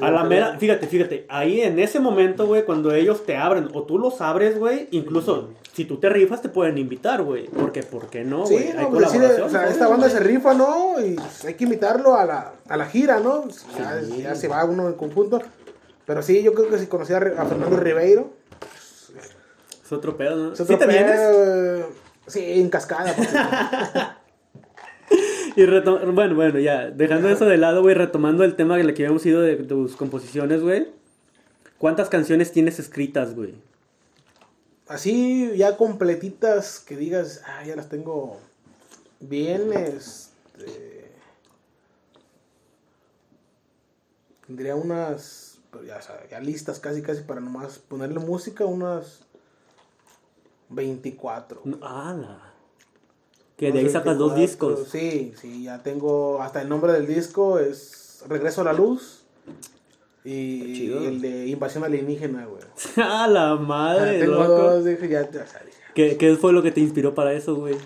A 0.00 0.10
la 0.10 0.24
mera, 0.24 0.56
fíjate, 0.58 0.88
fíjate, 0.88 1.24
ahí 1.28 1.60
en 1.60 1.78
ese 1.78 2.00
momento, 2.00 2.48
güey, 2.48 2.64
cuando 2.64 2.92
ellos 2.92 3.24
te 3.24 3.36
abren 3.36 3.68
o 3.74 3.84
tú 3.84 3.96
los 4.00 4.20
abres, 4.20 4.58
güey, 4.58 4.88
incluso 4.90 5.50
si 5.74 5.84
tú 5.84 5.98
te 5.98 6.08
rifas 6.08 6.40
te 6.40 6.48
pueden 6.48 6.78
invitar, 6.78 7.22
güey. 7.22 7.48
Porque, 7.48 7.82
¿por 7.82 8.08
qué 8.08 8.24
no, 8.24 8.46
Sí, 8.46 8.54
güey? 8.54 8.68
Hay 8.70 8.84
no, 8.84 8.90
pues 8.90 9.06
decir, 9.06 9.20
colaboración. 9.20 9.48
o 9.48 9.50
sea, 9.50 9.68
esta 9.68 9.88
banda 9.88 10.08
se 10.08 10.20
rifa, 10.20 10.54
¿no? 10.54 11.04
Y 11.04 11.14
pues, 11.14 11.44
hay 11.44 11.54
que 11.54 11.64
invitarlo 11.64 12.14
a 12.14 12.24
la, 12.24 12.52
a 12.68 12.76
la 12.76 12.86
gira, 12.86 13.18
¿no? 13.18 13.48
Ya, 13.76 14.00
ya 14.00 14.34
se 14.36 14.46
va 14.46 14.64
uno 14.64 14.86
en 14.88 14.94
conjunto. 14.94 15.42
Pero 16.06 16.22
sí, 16.22 16.42
yo 16.42 16.54
creo 16.54 16.68
que 16.68 16.78
si 16.78 16.86
conocía 16.86 17.16
a 17.16 17.44
Fernando 17.44 17.76
Ribeiro. 17.76 18.30
Es 19.84 19.92
otro 19.92 20.16
pedo, 20.16 20.36
¿no? 20.36 20.52
es 20.52 20.58
¿Sí 20.58 20.62
otro 20.62 20.78
te 20.78 20.86
vienes? 20.86 21.20
pedo, 21.20 21.88
Sí, 22.26 22.60
en 22.60 22.70
cascada. 22.70 23.14
Y 25.56 25.66
bueno, 25.66 26.34
bueno, 26.34 26.58
ya, 26.58 26.90
dejando 26.90 27.28
eso 27.28 27.44
de 27.44 27.56
lado, 27.58 27.80
güey, 27.82 27.94
retomando 27.94 28.42
el 28.42 28.56
tema 28.56 28.76
que 28.76 28.82
le 28.82 28.92
que 28.92 29.04
habíamos 29.04 29.24
ido 29.24 29.40
de 29.40 29.54
tus 29.56 29.94
composiciones, 29.94 30.62
güey. 30.62 30.88
¿Cuántas 31.78 32.08
canciones 32.08 32.50
tienes 32.50 32.80
escritas, 32.80 33.36
güey? 33.36 33.54
Así 34.86 35.56
ya 35.56 35.76
completitas 35.76 36.78
que 36.80 36.96
digas, 36.96 37.42
ah, 37.46 37.64
ya 37.64 37.76
las 37.76 37.88
tengo 37.88 38.38
bien, 39.20 39.72
este... 39.72 41.12
Tendría 44.46 44.76
unas, 44.76 45.58
pero 45.70 45.84
ya, 45.84 46.00
ya 46.30 46.38
listas 46.40 46.78
casi 46.78 47.00
casi 47.00 47.22
para 47.22 47.40
nomás 47.40 47.78
ponerle 47.78 48.20
música, 48.20 48.66
unas 48.66 49.20
24. 50.68 51.62
¡Hala! 51.80 52.52
Que 53.56 53.72
de 53.72 53.78
ahí 53.78 53.88
sacas 53.88 54.18
dos 54.18 54.34
24, 54.34 54.76
discos. 54.76 54.88
Sí, 54.90 55.34
sí, 55.40 55.62
ya 55.62 55.82
tengo, 55.82 56.42
hasta 56.42 56.60
el 56.60 56.68
nombre 56.68 56.92
del 56.92 57.06
disco 57.06 57.58
es 57.58 58.22
Regreso 58.28 58.60
a 58.60 58.64
la 58.64 58.72
Luz. 58.74 59.24
Y 60.24 60.74
chido. 60.74 61.00
el 61.06 61.20
de 61.20 61.46
Invasión 61.48 61.84
Alienígena, 61.84 62.46
güey. 62.46 62.62
¡A 62.96 63.26
la 63.28 63.50
Ah, 63.50 63.56
madre, 63.56 64.20
tengo 64.20 64.34
loco! 64.36 64.46
dos, 64.52 64.84
dije, 64.84 65.08
ya, 65.08 65.30
ya 65.30 65.46
sabes. 65.46 65.74
¿Qué, 65.94 66.16
¿Qué 66.16 66.34
fue 66.36 66.52
lo 66.52 66.62
que 66.62 66.70
te 66.72 66.80
inspiró 66.80 67.14
para 67.14 67.34
eso, 67.34 67.54
güey? 67.56 67.76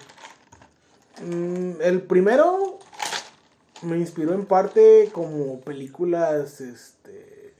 Mm, 1.24 1.80
el 1.82 2.02
primero 2.02 2.78
me 3.82 3.98
inspiró 3.98 4.34
en 4.34 4.46
parte 4.46 5.08
como 5.12 5.60
películas, 5.60 6.60
este... 6.60 7.54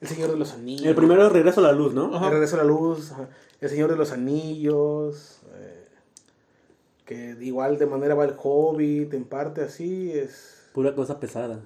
El 0.00 0.08
Señor 0.08 0.30
de 0.30 0.36
los 0.38 0.52
Anillos. 0.54 0.86
El 0.86 0.94
primero 0.94 1.26
es 1.26 1.32
Regreso 1.32 1.60
a 1.60 1.64
la 1.64 1.72
Luz, 1.72 1.92
¿no? 1.92 2.24
El 2.24 2.30
Regreso 2.32 2.54
a 2.54 2.58
la 2.58 2.64
Luz, 2.64 3.10
ajá. 3.12 3.28
El 3.60 3.68
Señor 3.68 3.90
de 3.90 3.96
los 3.96 4.12
Anillos, 4.12 5.40
eh, 5.56 5.84
que 7.04 7.36
igual 7.40 7.78
de 7.78 7.86
manera 7.86 8.14
va 8.14 8.24
el 8.24 8.34
Hobbit, 8.40 9.12
en 9.12 9.24
parte 9.24 9.62
así, 9.62 10.12
es 10.12 10.54
Pura 10.72 10.94
cosa 10.94 11.18
pesada. 11.18 11.60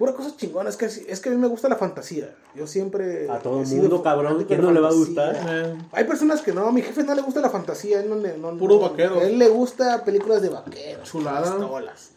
Pura 0.00 0.14
cosa 0.14 0.34
chingona, 0.34 0.70
es 0.70 0.78
que, 0.78 0.86
es 0.86 1.20
que 1.20 1.28
a 1.28 1.32
mí 1.32 1.36
me 1.38 1.46
gusta 1.46 1.68
la 1.68 1.76
fantasía, 1.76 2.34
yo 2.56 2.66
siempre... 2.66 3.28
A 3.30 3.38
todo 3.38 3.62
sido 3.66 3.82
mundo, 3.82 4.02
cabrón, 4.02 4.28
fanático 4.32 4.48
¿quién 4.48 4.60
de 4.62 4.66
no 4.66 4.72
le 4.72 4.80
va 4.80 4.88
a 4.88 4.92
gustar? 4.94 5.36
Eh, 5.46 5.78
Hay 5.92 6.04
personas 6.04 6.40
que 6.40 6.54
no, 6.54 6.66
a 6.68 6.72
mi 6.72 6.80
jefe 6.80 7.02
no 7.04 7.14
le 7.14 7.20
gusta 7.20 7.40
la 7.42 7.50
fantasía, 7.50 8.00
él 8.00 8.08
no 8.08 8.16
le... 8.16 8.38
No, 8.38 8.56
Puros 8.56 8.80
no- 8.80 8.88
vaqueros. 8.88 9.18
A 9.18 9.24
él 9.24 9.38
le 9.38 9.48
gusta 9.48 10.02
películas 10.02 10.40
de 10.40 10.48
vaqueros, 10.48 11.06
Chulada. 11.06 11.54
pistolas. 11.58 12.12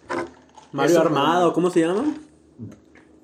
Mario 0.72 0.92
Eso, 0.96 1.02
Armado. 1.02 1.52
¿cómo 1.54 1.70
se 1.70 1.82
llama? 1.82 2.06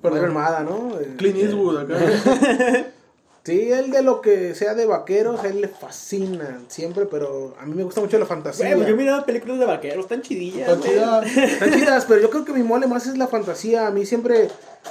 Perdón. 0.02 0.24
Armada, 0.26 0.60
¿no? 0.62 0.90
Clint 1.16 1.38
Eastwood 1.38 1.78
acá. 1.78 1.96
Sí, 3.42 3.72
él 3.72 3.90
de 3.90 4.02
lo 4.02 4.20
que 4.20 4.54
sea 4.54 4.74
de 4.74 4.84
vaqueros, 4.84 5.40
a 5.42 5.48
él 5.48 5.62
le 5.62 5.68
fascina 5.68 6.60
siempre, 6.68 7.06
pero 7.06 7.54
a 7.58 7.64
mí 7.64 7.74
me 7.74 7.82
gusta 7.84 8.00
mucho 8.02 8.18
la 8.18 8.26
fantasía. 8.26 8.76
Güey, 8.76 8.88
yo 8.88 8.96
miraba 8.96 9.24
películas 9.24 9.58
de 9.58 9.64
vaqueros 9.64 10.06
tan 10.08 10.20
chidillas. 10.20 10.68
Está 10.68 10.74
güey. 10.76 10.90
chida. 10.90 11.44
Están 11.46 11.72
chidas, 11.72 12.04
pero 12.06 12.20
yo 12.20 12.28
creo 12.30 12.44
que 12.44 12.52
mi 12.52 12.62
mole 12.62 12.86
más 12.86 13.06
es 13.06 13.16
la 13.16 13.28
fantasía. 13.28 13.86
A 13.86 13.90
mí 13.90 14.04
siempre. 14.04 14.48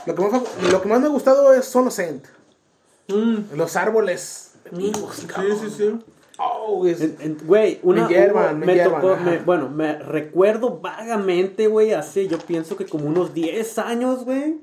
Lo 0.07 0.15
que 0.15 0.21
más, 0.23 0.41
lo 0.71 0.81
que 0.81 0.87
más 0.87 0.99
me 0.99 1.05
ha 1.05 1.09
gustado 1.09 1.53
es 1.53 1.65
Son 1.65 1.91
Cent. 1.91 2.25
Mm, 3.07 3.55
Los 3.55 3.75
árboles. 3.75 4.51
mm, 4.71 4.77
sí, 4.79 4.91
sí, 5.61 5.69
sí. 5.77 5.99
Oh, 6.39 6.85
es- 6.87 7.01
Güey, 7.45 7.79
una. 7.83 8.07
Me 8.07 8.31
hubo- 8.31 8.53
me 8.55 8.75
tocó- 8.83 9.15
me- 9.17 9.39
bueno, 9.39 9.69
me 9.69 9.97
recuerdo 9.99 10.79
vagamente, 10.79 11.67
güey, 11.67 11.91
hace 11.93 12.27
yo 12.27 12.37
pienso 12.39 12.77
que 12.77 12.85
como 12.85 13.05
unos 13.07 13.33
10 13.33 13.77
años, 13.77 14.25
güey. 14.25 14.57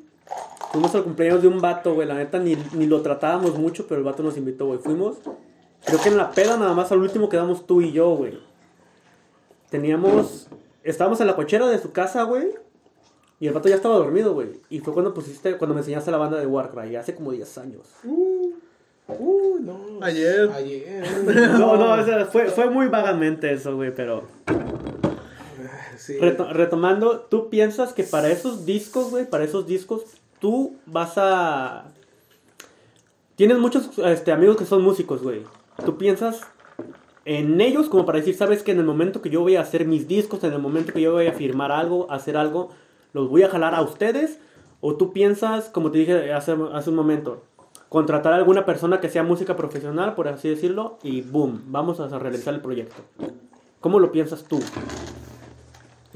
Fuimos 0.73 0.95
al 0.95 1.05
cumpleaños 1.05 1.43
de 1.43 1.49
un 1.49 1.61
vato, 1.61 1.95
güey. 1.95 2.07
La 2.07 2.15
neta 2.15 2.39
ni, 2.39 2.57
ni 2.75 2.87
lo 2.87 3.01
tratábamos 3.03 3.59
mucho, 3.59 3.87
pero 3.87 3.99
el 3.99 4.05
vato 4.05 4.23
nos 4.23 4.37
invitó, 4.37 4.67
güey. 4.67 4.79
Fuimos. 4.79 5.17
Creo 5.85 6.01
que 6.01 6.09
en 6.09 6.17
la 6.17 6.33
peda 6.33 6.57
nada 6.57 6.75
más 6.75 6.91
al 6.93 6.99
último 6.99 7.29
quedamos 7.29 7.67
tú 7.67 7.81
y 7.81 7.93
yo, 7.93 8.11
güey. 8.11 8.39
Teníamos. 9.71 10.49
Estábamos 10.83 11.21
en 11.21 11.27
la 11.27 11.37
cochera 11.37 11.69
de 11.69 11.79
su 11.79 11.93
casa, 11.93 12.25
güey. 12.25 12.49
Y 13.39 13.47
el 13.47 13.53
vato 13.53 13.69
ya 13.69 13.77
estaba 13.77 13.97
dormido, 13.97 14.33
güey. 14.33 14.61
Y 14.71 14.81
fue 14.81 14.93
cuando 14.93 15.13
pusiste, 15.13 15.57
cuando 15.59 15.75
me 15.75 15.81
enseñaste 15.81 16.11
la 16.11 16.17
banda 16.17 16.39
de 16.39 16.47
Warcry, 16.47 16.97
hace 16.97 17.15
como 17.15 17.33
10 17.33 17.59
años. 17.59 17.83
Uy, 19.09 19.61
no. 19.61 19.99
Ayer. 20.01 20.51
Ayer. 20.53 21.05
No, 21.59 21.77
no, 21.77 22.01
o 22.01 22.05
sea, 22.05 22.25
fue, 22.27 22.47
fue 22.47 22.71
muy 22.71 22.89
vagamente 22.89 23.53
eso, 23.53 23.77
güey, 23.77 23.95
pero. 23.95 24.25
Retomando, 26.09 27.21
¿tú 27.21 27.49
piensas 27.49 27.93
que 27.93 28.05
para 28.05 28.29
esos 28.29 28.67
discos, 28.67 29.11
güey, 29.11 29.29
para 29.29 29.45
esos 29.45 29.67
discos, 29.67 30.03
tú 30.41 30.77
vas 30.87 31.15
a... 31.17 31.93
Tienes 33.35 33.59
muchos 33.59 33.91
este, 33.99 34.33
amigos 34.33 34.57
que 34.57 34.65
son 34.65 34.83
músicos, 34.83 35.23
güey. 35.23 35.43
¿Tú 35.85 35.99
piensas 35.99 36.41
en 37.27 37.61
ellos 37.61 37.89
como 37.89 38.07
para 38.07 38.19
decir, 38.19 38.37
sabes 38.37 38.63
que 38.63 38.73
en 38.73 38.79
el 38.79 38.85
momento 38.85 39.21
que 39.21 39.31
yo 39.31 39.41
voy 39.41 39.57
a 39.57 39.61
hacer 39.61 39.85
mis 39.85 40.09
discos, 40.09 40.45
en 40.45 40.53
el 40.53 40.61
momento 40.61 40.93
que 40.93 41.01
yo 41.01 41.13
voy 41.13 41.27
a 41.27 41.33
firmar 41.33 41.73
algo, 41.73 42.11
hacer 42.11 42.37
algo, 42.37 42.71
los 43.13 43.29
voy 43.29 43.43
a 43.43 43.49
jalar 43.49 43.75
a 43.75 43.83
ustedes? 43.83 44.39
¿O 44.81 44.95
tú 44.95 45.13
piensas, 45.13 45.69
como 45.69 45.91
te 45.91 45.99
dije 45.99 46.33
hace, 46.33 46.57
hace 46.73 46.91
un 46.91 46.97
momento, 46.97 47.43
contratar 47.89 48.33
a 48.33 48.37
alguna 48.37 48.65
persona 48.65 49.01
que 49.01 49.09
sea 49.09 49.23
música 49.23 49.57
profesional, 49.57 50.15
por 50.15 50.29
así 50.29 50.49
decirlo, 50.49 50.99
y 51.03 51.23
boom, 51.23 51.63
vamos 51.67 51.99
a 51.99 52.19
realizar 52.19 52.55
el 52.55 52.61
proyecto? 52.61 53.03
¿Cómo 53.81 53.99
lo 53.99 54.13
piensas 54.13 54.45
tú? 54.45 54.61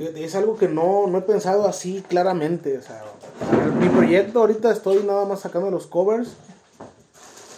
Es 0.00 0.34
algo 0.34 0.56
que 0.56 0.66
no, 0.66 1.06
no 1.08 1.18
he 1.18 1.22
pensado 1.22 1.68
así 1.68 2.02
claramente. 2.08 2.78
O 2.78 2.82
sea, 2.82 3.04
mi 3.78 3.88
proyecto 3.90 4.40
ahorita 4.40 4.72
estoy 4.72 5.02
nada 5.04 5.26
más 5.26 5.40
sacando 5.40 5.70
los 5.70 5.86
covers. 5.86 6.30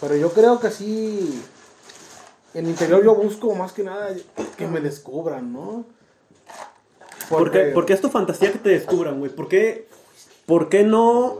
Pero 0.01 0.17
yo 0.17 0.31
creo 0.33 0.59
que 0.59 0.67
así. 0.67 1.41
En 2.53 2.65
el 2.65 2.71
interior 2.71 3.03
yo 3.03 3.15
busco 3.15 3.55
más 3.55 3.71
que 3.71 3.83
nada 3.83 4.09
que 4.57 4.67
me 4.67 4.81
descubran, 4.81 5.53
¿no? 5.53 5.85
Porque, 7.29 7.71
porque 7.73 7.93
es 7.93 8.01
tu 8.01 8.09
fantasía 8.09 8.51
que 8.51 8.59
te 8.59 8.69
descubran, 8.69 9.19
güey. 9.19 9.31
¿Por 9.31 9.47
qué, 9.47 9.87
¿Por 10.45 10.67
qué 10.67 10.83
no 10.83 11.37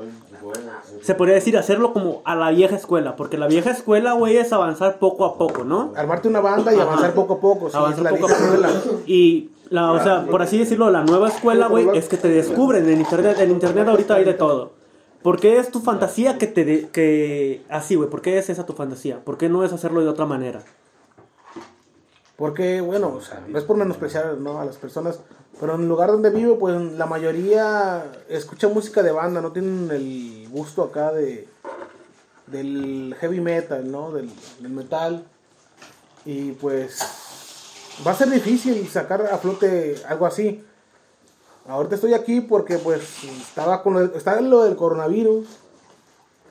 se 1.01 1.15
podría 1.15 1.35
decir 1.35 1.57
hacerlo 1.57 1.93
como 1.93 2.21
a 2.25 2.35
la 2.35 2.49
vieja 2.51 2.75
escuela? 2.75 3.15
Porque 3.15 3.37
la 3.37 3.47
vieja 3.47 3.71
escuela, 3.71 4.13
güey, 4.13 4.37
es 4.37 4.51
avanzar 4.53 4.99
poco 4.99 5.25
a 5.25 5.37
poco, 5.37 5.63
¿no? 5.63 5.91
Armarte 5.95 6.27
una 6.27 6.39
banda 6.41 6.71
y 6.73 6.75
Ajá. 6.75 6.83
avanzar 6.83 7.13
poco 7.13 7.33
a 7.35 7.39
poco. 7.39 7.69
sí, 7.69 7.77
avanzar 7.77 8.03
la 8.03 8.09
poco 8.11 8.25
a 8.25 8.29
poco. 8.29 8.43
escuela. 8.43 8.69
Y, 9.05 9.49
la, 9.69 9.91
o 9.91 10.03
sea, 10.03 10.25
por 10.25 10.41
así 10.41 10.57
decirlo, 10.57 10.89
la 10.91 11.03
nueva 11.03 11.29
escuela, 11.29 11.67
güey, 11.67 11.87
es 11.97 12.07
que 12.07 12.17
te 12.17 12.27
descubren. 12.27 12.87
En 12.89 12.99
internet, 12.99 13.37
en 13.39 13.51
internet 13.51 13.87
ahorita 13.87 14.15
hay 14.15 14.23
de 14.25 14.33
todo. 14.33 14.71
¿Por 15.23 15.39
qué 15.39 15.57
es 15.57 15.71
tu 15.71 15.79
fantasía 15.79 16.37
que 16.37 16.47
te... 16.47 16.65
de- 16.65 16.89
que 16.89 17.61
Así, 17.69 17.95
güey, 17.95 18.09
¿por 18.09 18.21
qué 18.21 18.37
es 18.37 18.49
esa 18.49 18.65
tu 18.65 18.73
fantasía? 18.73 19.23
¿Por 19.23 19.37
qué 19.37 19.47
no 19.49 19.63
es 19.63 19.71
hacerlo 19.71 20.01
de 20.01 20.09
otra 20.09 20.25
manera? 20.25 20.61
Porque, 22.35 22.81
bueno, 22.81 23.13
o 23.15 23.21
sea, 23.21 23.41
no 23.47 23.57
es 23.57 23.63
por 23.63 23.77
menospreciar 23.77 24.37
¿no? 24.37 24.59
a 24.59 24.65
las 24.65 24.75
personas, 24.77 25.19
pero 25.59 25.75
en 25.75 25.81
el 25.81 25.87
lugar 25.87 26.09
donde 26.09 26.29
vivo, 26.29 26.57
pues 26.59 26.75
la 26.93 27.05
mayoría 27.05 28.05
escucha 28.29 28.67
música 28.67 29.01
de 29.03 29.11
banda, 29.11 29.41
no 29.41 29.51
tienen 29.51 29.89
el 29.91 30.47
gusto 30.49 30.83
acá 30.83 31.11
de 31.11 31.47
del 32.47 33.15
heavy 33.19 33.39
metal, 33.39 33.89
¿no? 33.89 34.11
Del, 34.11 34.29
del 34.59 34.71
metal. 34.71 35.23
Y 36.25 36.51
pues 36.53 36.99
va 38.05 38.11
a 38.11 38.15
ser 38.15 38.29
difícil 38.29 38.87
sacar 38.89 39.21
a 39.27 39.37
flote 39.37 39.95
algo 40.07 40.25
así. 40.25 40.63
Ahorita 41.67 41.95
estoy 41.95 42.13
aquí 42.13 42.41
porque 42.41 42.77
pues 42.77 43.01
estaba 43.23 43.81
con 43.83 43.97
el- 43.97 44.11
estaba 44.15 44.39
en 44.39 44.49
lo 44.49 44.63
del 44.63 44.75
coronavirus, 44.75 45.47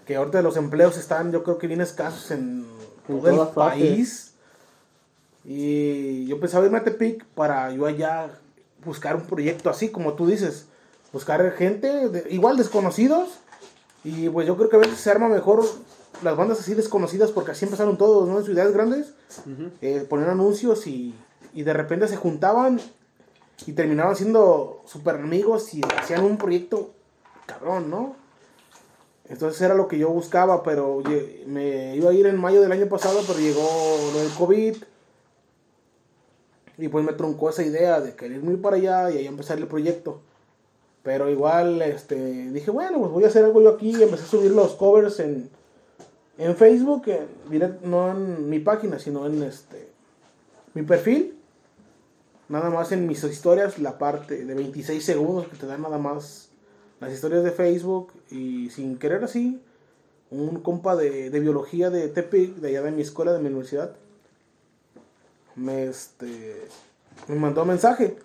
que 0.07 0.17
ahorita 0.17 0.41
los 0.43 0.57
empleos 0.57 0.97
están 0.97 1.31
yo 1.33 1.43
creo 1.45 1.59
que 1.59 1.67
bien 1.67 1.81
escasos 1.83 2.31
en 2.31 2.67
En 3.09 3.19
todo 3.19 3.29
el 3.29 3.37
todas 3.37 3.49
partes. 3.51 3.79
país. 3.81 4.29
Y 5.45 6.27
yo 6.27 6.39
pensaba 6.41 6.65
irme 6.65 6.79
a 6.79 6.85
Tepic 6.85 7.25
para 7.35 7.71
yo 7.73 7.85
allá 7.87 8.31
buscar 8.85 9.17
un 9.17 9.23
proyecto 9.23 9.71
así, 9.71 9.89
como 9.91 10.15
tú 10.15 10.27
dices. 10.27 10.67
Buscar 11.13 11.53
gente, 11.53 12.09
de- 12.09 12.27
igual 12.31 12.57
desconocidos. 12.57 13.29
Y 14.05 14.29
pues 14.31 14.47
yo 14.47 14.57
creo 14.57 14.69
que 14.69 14.77
a 14.77 14.81
veces 14.81 14.99
se 14.99 15.11
arma 15.11 15.29
mejor 15.29 15.65
las 16.23 16.37
bandas 16.37 16.61
así 16.61 16.75
desconocidas 16.75 17.31
porque 17.31 17.53
así 17.53 17.65
empezaron 17.65 17.97
todos, 17.99 18.29
¿no? 18.29 18.39
En 18.39 18.45
ciudades 18.45 18.73
grandes. 18.73 19.15
eh, 19.81 20.07
ponían 20.09 20.31
anuncios 20.31 20.87
y, 20.87 21.15
y 21.55 21.63
de 21.63 21.73
repente 21.73 22.09
se 22.09 22.17
juntaban 22.17 22.81
y 23.67 23.73
terminaban 23.73 24.17
siendo 24.17 24.83
super 24.87 25.17
amigos 25.17 25.73
y 25.75 25.81
hacían 25.99 26.25
un 26.25 26.37
proyecto 26.37 26.91
cabrón, 27.47 27.91
¿no? 27.91 28.17
Entonces 29.29 29.61
era 29.63 29.75
lo 29.75 29.87
que 29.89 29.99
yo 29.99 30.09
buscaba, 30.11 30.63
pero 30.63 31.01
me 31.47 31.95
iba 31.97 32.11
a 32.11 32.13
ir 32.15 32.27
en 32.27 32.39
mayo 32.41 32.61
del 32.61 32.73
año 32.73 32.87
pasado, 32.87 33.21
pero 33.27 33.39
llegó 33.39 33.63
lo 34.13 34.19
del 34.21 34.31
COVID. 34.33 34.77
Y 36.79 36.89
pues 36.89 37.05
me 37.05 37.13
truncó 37.13 37.51
esa 37.51 37.63
idea 37.63 38.01
de 38.01 38.15
querer 38.15 38.39
irme 38.39 38.57
para 38.57 38.77
allá 38.77 39.11
y 39.11 39.19
ahí 39.19 39.27
empezar 39.27 39.59
el 39.59 39.67
proyecto. 39.67 40.21
Pero 41.03 41.29
igual 41.29 41.83
este, 41.83 42.51
dije, 42.51 42.71
bueno, 42.71 42.99
pues 42.99 43.11
voy 43.11 43.25
a 43.25 43.27
hacer 43.27 43.45
algo 43.45 43.61
yo 43.61 43.71
aquí. 43.71 43.91
Y 43.91 44.03
empecé 44.03 44.25
a 44.25 44.29
subir 44.29 44.53
los 44.53 44.75
covers 44.75 45.21
en, 45.21 45.51
en 46.39 46.57
Facebook, 46.57 47.05
en 47.09 47.79
no 47.83 48.11
en 48.13 48.49
mi 48.49 48.61
página, 48.61 48.99
sino 48.99 49.27
en 49.27 49.43
este 49.43 49.89
mi 50.75 50.83
perfil. 50.83 51.39
Nada 52.49 52.71
más 52.71 52.93
en 52.93 53.07
mis 53.07 53.23
historias, 53.25 53.79
la 53.79 53.99
parte 53.99 54.45
de 54.45 54.55
26 54.55 55.05
segundos 55.05 55.49
que 55.49 55.57
te 55.57 55.67
dan 55.67 55.83
nada 55.83 55.99
más 55.99 56.51
las 57.01 57.13
historias 57.13 57.45
de 57.45 57.51
Facebook. 57.51 58.13
Y 58.31 58.71
sin 58.71 58.99
querer 58.99 59.25
así, 59.25 59.61
un 60.31 60.61
compa 60.61 60.97
de, 60.97 61.31
de 61.31 61.41
biología 61.41 61.91
de 61.91 62.09
Tepic, 62.09 62.57
de 62.57 62.69
allá 62.69 62.83
de 62.83 62.93
mi 62.93 63.03
escuela, 63.03 63.33
de 63.33 63.41
mi 63.41 63.47
universidad, 63.49 63.97
me, 65.57 65.87
este, 65.87 66.69
me 67.29 67.37
mandó 67.37 67.63
un 67.63 67.69
mensaje. 67.69 68.17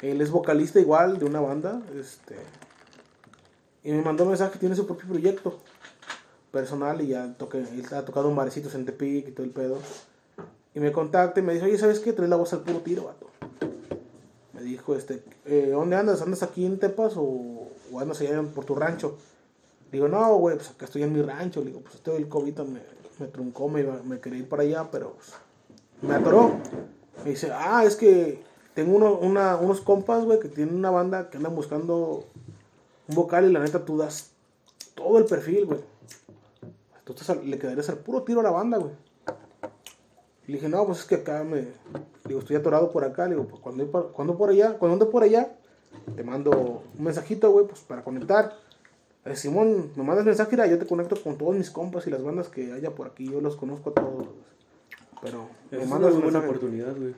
Él 0.00 0.20
es 0.20 0.30
vocalista 0.30 0.80
igual 0.80 1.18
de 1.18 1.24
una 1.24 1.40
banda. 1.40 1.82
Este, 1.98 2.36
y 3.84 3.92
me 3.92 4.02
mandó 4.02 4.24
un 4.24 4.30
mensaje, 4.30 4.58
tiene 4.58 4.74
su 4.74 4.86
propio 4.86 5.08
proyecto. 5.08 5.58
personal 6.50 7.00
y 7.00 7.08
ya 7.08 7.32
toqué, 7.34 7.58
él 7.58 7.84
ha 7.92 8.04
tocado 8.04 8.28
en 8.28 8.36
barecitos 8.36 8.74
en 8.74 8.84
Tepic 8.84 9.28
y 9.28 9.32
todo 9.32 9.44
el 9.44 9.52
pedo. 9.52 9.78
Y 10.74 10.80
me 10.80 10.92
contacta 10.92 11.40
y 11.40 11.42
me 11.42 11.54
dice, 11.54 11.66
oye, 11.66 11.78
¿sabes 11.78 12.00
qué? 12.00 12.12
Traes 12.12 12.30
la 12.30 12.36
voz 12.36 12.52
al 12.52 12.60
puro 12.60 12.80
tiro, 12.80 13.04
vato. 13.04 13.30
Me 14.52 14.62
dijo, 14.62 14.94
este, 14.94 15.22
eh, 15.46 15.70
¿dónde 15.70 15.96
andas? 15.96 16.22
¿Andas 16.22 16.42
aquí 16.42 16.64
en 16.64 16.78
Tepas 16.78 17.14
o, 17.16 17.70
andas 17.98 18.20
allá 18.20 18.42
por 18.42 18.64
tu 18.64 18.74
rancho? 18.74 19.18
Digo, 19.90 20.08
no, 20.08 20.36
güey, 20.36 20.56
pues 20.56 20.70
acá 20.70 20.86
estoy 20.86 21.02
en 21.02 21.12
mi 21.12 21.22
rancho. 21.22 21.60
Le 21.60 21.66
digo, 21.66 21.80
pues 21.80 21.96
este 21.96 22.16
el 22.16 22.28
COVID 22.28 22.60
me, 22.60 22.80
me 23.18 23.26
truncó, 23.26 23.68
me, 23.68 23.82
me 23.82 24.20
quería 24.20 24.40
ir 24.40 24.48
para 24.48 24.62
allá, 24.62 24.88
pero 24.90 25.12
pues, 25.12 25.32
me 26.02 26.14
atoró. 26.14 26.52
Me 27.24 27.30
dice, 27.30 27.50
ah, 27.52 27.84
es 27.84 27.96
que 27.96 28.42
tengo 28.74 28.96
uno- 28.96 29.14
una- 29.18 29.56
unos 29.56 29.80
compas, 29.80 30.24
güey, 30.24 30.40
que 30.40 30.48
tienen 30.48 30.74
una 30.74 30.90
banda 30.90 31.30
que 31.30 31.36
andan 31.36 31.54
buscando 31.54 32.24
un 33.08 33.14
vocal 33.14 33.48
y 33.48 33.52
la 33.52 33.60
neta 33.60 33.84
tú 33.84 33.96
das 33.98 34.30
todo 34.94 35.18
el 35.18 35.24
perfil, 35.24 35.66
güey. 35.66 35.80
Al- 37.28 37.50
le 37.50 37.58
quedarías 37.58 37.88
al 37.90 37.98
puro 37.98 38.22
tiro 38.22 38.40
a 38.40 38.42
la 38.42 38.50
banda, 38.50 38.78
güey. 38.78 38.92
Y 40.46 40.52
le 40.52 40.54
dije, 40.58 40.68
no, 40.68 40.84
pues 40.86 41.00
es 41.00 41.04
que 41.04 41.16
acá 41.16 41.44
me... 41.44 41.68
Digo, 42.24 42.40
estoy 42.40 42.56
atorado 42.56 42.90
por 42.90 43.04
acá. 43.04 43.24
Le 43.26 43.34
digo, 43.34 43.46
pues 43.46 43.60
cuando, 43.60 43.86
cuando 44.12 44.36
por 44.36 44.48
allá, 44.50 44.78
cuando 44.78 44.94
ande 44.94 45.06
por 45.06 45.22
allá, 45.22 45.52
te 46.16 46.24
mando 46.24 46.82
un 46.98 47.04
mensajito, 47.04 47.50
güey, 47.52 47.66
pues 47.66 47.80
para 47.80 48.02
conectar. 48.02 48.54
Eh, 49.24 49.36
Simón, 49.36 49.92
me 49.94 50.02
mandas 50.02 50.24
mensaje, 50.24 50.50
mira, 50.52 50.66
yo 50.66 50.78
te 50.78 50.86
conecto 50.86 51.14
con 51.22 51.36
todos 51.38 51.54
mis 51.54 51.70
compas 51.70 52.06
y 52.06 52.10
las 52.10 52.22
bandas 52.24 52.48
que 52.48 52.72
haya 52.72 52.90
por 52.92 53.06
aquí. 53.08 53.30
Yo 53.30 53.40
los 53.40 53.56
conozco 53.56 53.90
a 53.90 53.94
todos. 53.94 54.26
Pero 55.22 55.48
me 55.70 55.78
Es 55.78 55.84
una 55.86 55.94
mandas 55.94 56.14
muy 56.14 56.22
buena 56.24 56.40
oportunidad, 56.40 56.96
güey. 56.96 57.14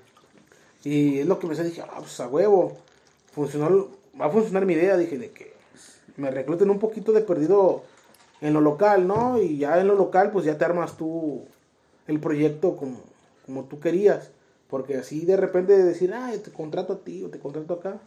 Y 0.84 1.20
es 1.20 1.26
lo 1.26 1.38
que 1.38 1.46
me 1.46 1.54
dije, 1.56 1.80
ah, 1.82 1.96
pues 1.98 2.20
a 2.20 2.28
huevo. 2.28 2.76
Funcionó, 3.32 3.88
va 4.20 4.26
a 4.26 4.30
funcionar 4.30 4.66
mi 4.66 4.74
idea. 4.74 4.96
Dije, 4.96 5.18
de 5.18 5.30
que 5.30 5.54
me 6.16 6.30
recluten 6.30 6.70
un 6.70 6.78
poquito 6.78 7.12
de 7.12 7.22
perdido 7.22 7.82
en 8.40 8.52
lo 8.52 8.60
local, 8.60 9.06
¿no? 9.06 9.40
Y 9.40 9.56
ya 9.58 9.80
en 9.80 9.88
lo 9.88 9.94
local, 9.94 10.30
pues 10.30 10.44
ya 10.44 10.58
te 10.58 10.64
armas 10.64 10.96
tú 10.96 11.42
el 12.06 12.20
proyecto 12.20 12.76
como, 12.76 13.00
como 13.46 13.64
tú 13.64 13.80
querías. 13.80 14.30
Porque 14.68 14.96
así 14.96 15.24
de 15.24 15.36
repente 15.36 15.76
decir, 15.82 16.12
ah, 16.12 16.30
te 16.42 16.50
contrato 16.50 16.92
a 16.92 16.98
ti 16.98 17.24
o 17.24 17.28
te 17.30 17.38
contrato 17.38 17.74
acá, 17.74 17.98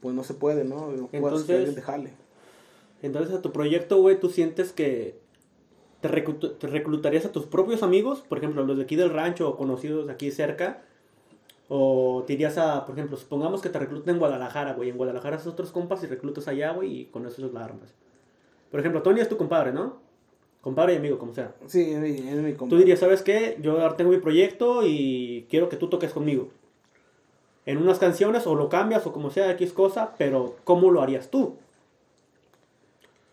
pues 0.00 0.14
no 0.14 0.24
se 0.24 0.34
puede, 0.34 0.64
¿no? 0.64 0.90
No 0.92 1.06
puedes 1.08 1.12
Entonces- 1.12 1.46
que 1.46 1.54
alguien 1.54 1.74
te 1.74 1.82
jale. 1.82 2.10
Entonces, 3.02 3.34
a 3.34 3.42
tu 3.42 3.52
proyecto, 3.52 4.00
güey, 4.00 4.18
tú 4.18 4.30
sientes 4.30 4.72
que 4.72 5.18
te, 6.02 6.10
reclut- 6.10 6.58
te 6.58 6.66
reclutarías 6.66 7.24
a 7.24 7.32
tus 7.32 7.46
propios 7.46 7.82
amigos, 7.82 8.20
por 8.28 8.36
ejemplo, 8.36 8.62
los 8.64 8.76
de 8.76 8.82
aquí 8.82 8.96
del 8.96 9.08
rancho 9.08 9.48
o 9.48 9.56
conocidos 9.56 10.06
de 10.06 10.12
aquí 10.12 10.30
cerca, 10.30 10.82
o 11.68 12.24
te 12.26 12.34
irías 12.34 12.58
a, 12.58 12.84
por 12.84 12.94
ejemplo, 12.96 13.16
supongamos 13.16 13.62
que 13.62 13.70
te 13.70 13.78
recluten 13.78 14.14
en 14.16 14.18
Guadalajara, 14.18 14.74
güey, 14.74 14.90
en 14.90 14.98
Guadalajara 14.98 15.36
haces 15.36 15.48
otros 15.48 15.70
compas 15.72 16.02
y 16.02 16.06
reclutas 16.06 16.46
allá, 16.48 16.72
güey, 16.72 17.00
y 17.00 17.04
con 17.06 17.24
eso 17.24 17.48
la 17.50 17.64
armas. 17.64 17.94
Por 18.70 18.80
ejemplo, 18.80 19.00
Tony 19.00 19.20
es 19.20 19.28
tu 19.28 19.38
compadre, 19.38 19.72
¿no? 19.72 19.96
Compadre 20.60 20.94
y 20.94 20.96
amigo, 20.96 21.18
como 21.18 21.32
sea. 21.32 21.54
Sí, 21.66 21.92
es 21.92 21.98
mi, 21.98 22.10
es 22.10 22.36
mi 22.36 22.52
compa. 22.52 22.70
Tú 22.70 22.78
dirías, 22.78 22.98
¿sabes 22.98 23.22
qué? 23.22 23.56
Yo 23.60 23.80
ahora 23.80 23.96
tengo 23.96 24.10
mi 24.10 24.18
proyecto 24.18 24.82
y 24.86 25.46
quiero 25.48 25.68
que 25.68 25.76
tú 25.76 25.88
toques 25.88 26.12
conmigo. 26.12 26.50
En 27.64 27.78
unas 27.78 27.98
canciones, 27.98 28.46
o 28.46 28.54
lo 28.54 28.68
cambias, 28.68 29.06
o 29.06 29.12
como 29.12 29.30
sea, 29.30 29.50
X 29.52 29.72
cosa, 29.72 30.14
pero 30.18 30.56
¿cómo 30.64 30.90
lo 30.90 31.00
harías 31.00 31.30
tú? 31.30 31.56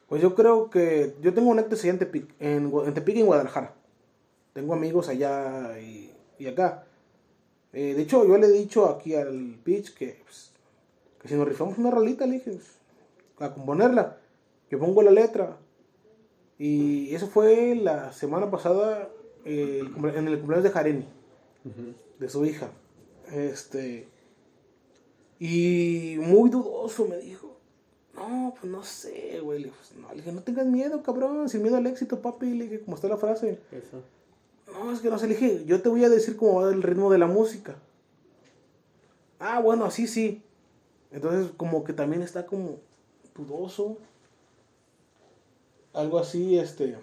Pues 0.10 0.22
yo 0.22 0.34
creo 0.34 0.70
que 0.72 1.16
yo 1.22 1.34
tengo 1.34 1.52
un 1.52 1.60
allá 1.60 1.92
en 1.92 2.00
Tepic, 2.00 2.34
en, 2.40 2.72
en 2.74 2.94
Tepic 2.94 3.16
y 3.16 3.20
en 3.22 3.28
Guadalajara. 3.28 3.76
Tengo 4.54 4.74
amigos 4.74 5.08
allá 5.08 5.80
y, 5.80 6.12
y 6.40 6.48
acá. 6.48 6.86
Eh, 7.72 7.94
de 7.94 8.02
hecho, 8.02 8.28
yo 8.28 8.38
le 8.38 8.48
he 8.48 8.52
dicho 8.52 8.90
aquí 8.90 9.14
al 9.14 9.60
pitch 9.64 9.94
que, 9.94 10.20
pues, 10.24 10.52
que 11.22 11.28
si 11.28 11.36
nos 11.36 11.48
rifamos 11.48 11.78
una 11.78 11.92
rolita, 11.92 12.26
le 12.26 12.34
dije, 12.34 12.52
pues, 12.52 12.80
a 13.40 13.54
componerla. 13.54 14.18
Yo 14.72 14.80
pongo 14.80 15.04
la 15.04 15.12
letra. 15.12 15.58
Y 16.58 17.14
eso 17.14 17.28
fue 17.28 17.76
la 17.76 18.12
semana 18.12 18.50
pasada 18.50 19.10
eh, 19.46 19.80
en 19.82 20.28
el 20.28 20.40
cumpleaños 20.40 20.64
de 20.64 20.72
Jareni, 20.72 21.06
de 22.20 22.30
su 22.30 22.46
hija. 22.46 22.72
Este. 23.32 24.08
Y 25.40 26.18
muy 26.20 26.50
dudoso 26.50 27.08
me 27.08 27.18
dijo. 27.18 27.49
No, 28.16 28.54
pues 28.60 28.72
no 28.72 28.84
sé, 28.84 29.40
güey. 29.42 29.60
Le 29.60 29.66
dije, 29.66 29.78
pues, 29.78 30.02
no, 30.02 30.10
le 30.10 30.16
dije, 30.16 30.32
no 30.32 30.42
tengas 30.42 30.66
miedo, 30.66 31.02
cabrón. 31.04 31.50
Sin 31.50 31.62
miedo 31.62 31.78
al 31.78 31.88
éxito, 31.88 32.22
papi. 32.22 32.54
Le 32.54 32.66
dije, 32.66 32.82
como 32.82 32.96
está 32.96 33.08
la 33.08 33.18
frase. 33.18 33.60
Eso. 33.72 34.04
No, 34.72 34.92
es 34.92 35.00
que 35.00 35.10
no 35.10 35.18
sé. 35.18 35.28
Le 35.28 35.36
dije, 35.36 35.64
yo 35.66 35.82
te 35.82 35.90
voy 35.90 36.04
a 36.04 36.10
decir 36.10 36.36
cómo 36.36 36.62
va 36.62 36.70
el 36.70 36.84
ritmo 36.84 37.12
de 37.12 37.18
la 37.18 37.28
música. 37.28 37.76
Ah, 39.40 39.60
bueno, 39.60 39.86
así 39.86 40.08
sí. 40.08 40.44
Entonces, 41.12 41.52
como 41.56 41.84
que 41.84 41.94
también 41.94 42.22
está 42.22 42.46
como 42.46 42.78
dudoso. 43.36 43.98
Algo 45.94 46.20
así, 46.20 46.58
este. 46.58 46.98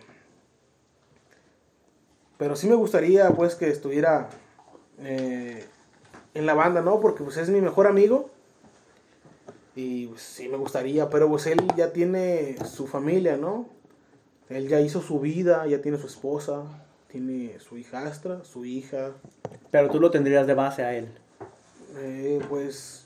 Pero 2.36 2.56
sí 2.56 2.68
me 2.68 2.74
gustaría, 2.74 3.30
pues, 3.30 3.54
que 3.54 3.68
estuviera 3.68 4.28
eh, 4.98 5.64
en 6.34 6.46
la 6.46 6.54
banda, 6.54 6.82
¿no? 6.82 7.00
Porque, 7.00 7.24
pues, 7.24 7.36
es 7.38 7.48
mi 7.48 7.60
mejor 7.60 7.86
amigo. 7.86 8.30
Y 9.76 10.06
pues, 10.08 10.22
sí 10.22 10.48
me 10.48 10.56
gustaría, 10.56 11.08
pero 11.10 11.28
pues 11.28 11.46
él 11.46 11.58
ya 11.76 11.92
tiene 11.92 12.56
su 12.66 12.86
familia, 12.86 13.36
¿no? 13.36 13.68
Él 14.48 14.68
ya 14.68 14.80
hizo 14.80 15.02
su 15.02 15.20
vida, 15.20 15.66
ya 15.66 15.80
tiene 15.82 15.98
su 15.98 16.06
esposa, 16.06 16.62
tiene 17.10 17.58
su 17.60 17.76
hijastra, 17.76 18.44
su 18.44 18.64
hija. 18.64 19.12
Pero 19.70 19.90
tú 19.90 20.00
lo 20.00 20.10
tendrías 20.10 20.46
de 20.46 20.54
base 20.54 20.82
a 20.82 20.94
él. 20.94 21.08
Eh, 21.98 22.40
pues 22.48 23.04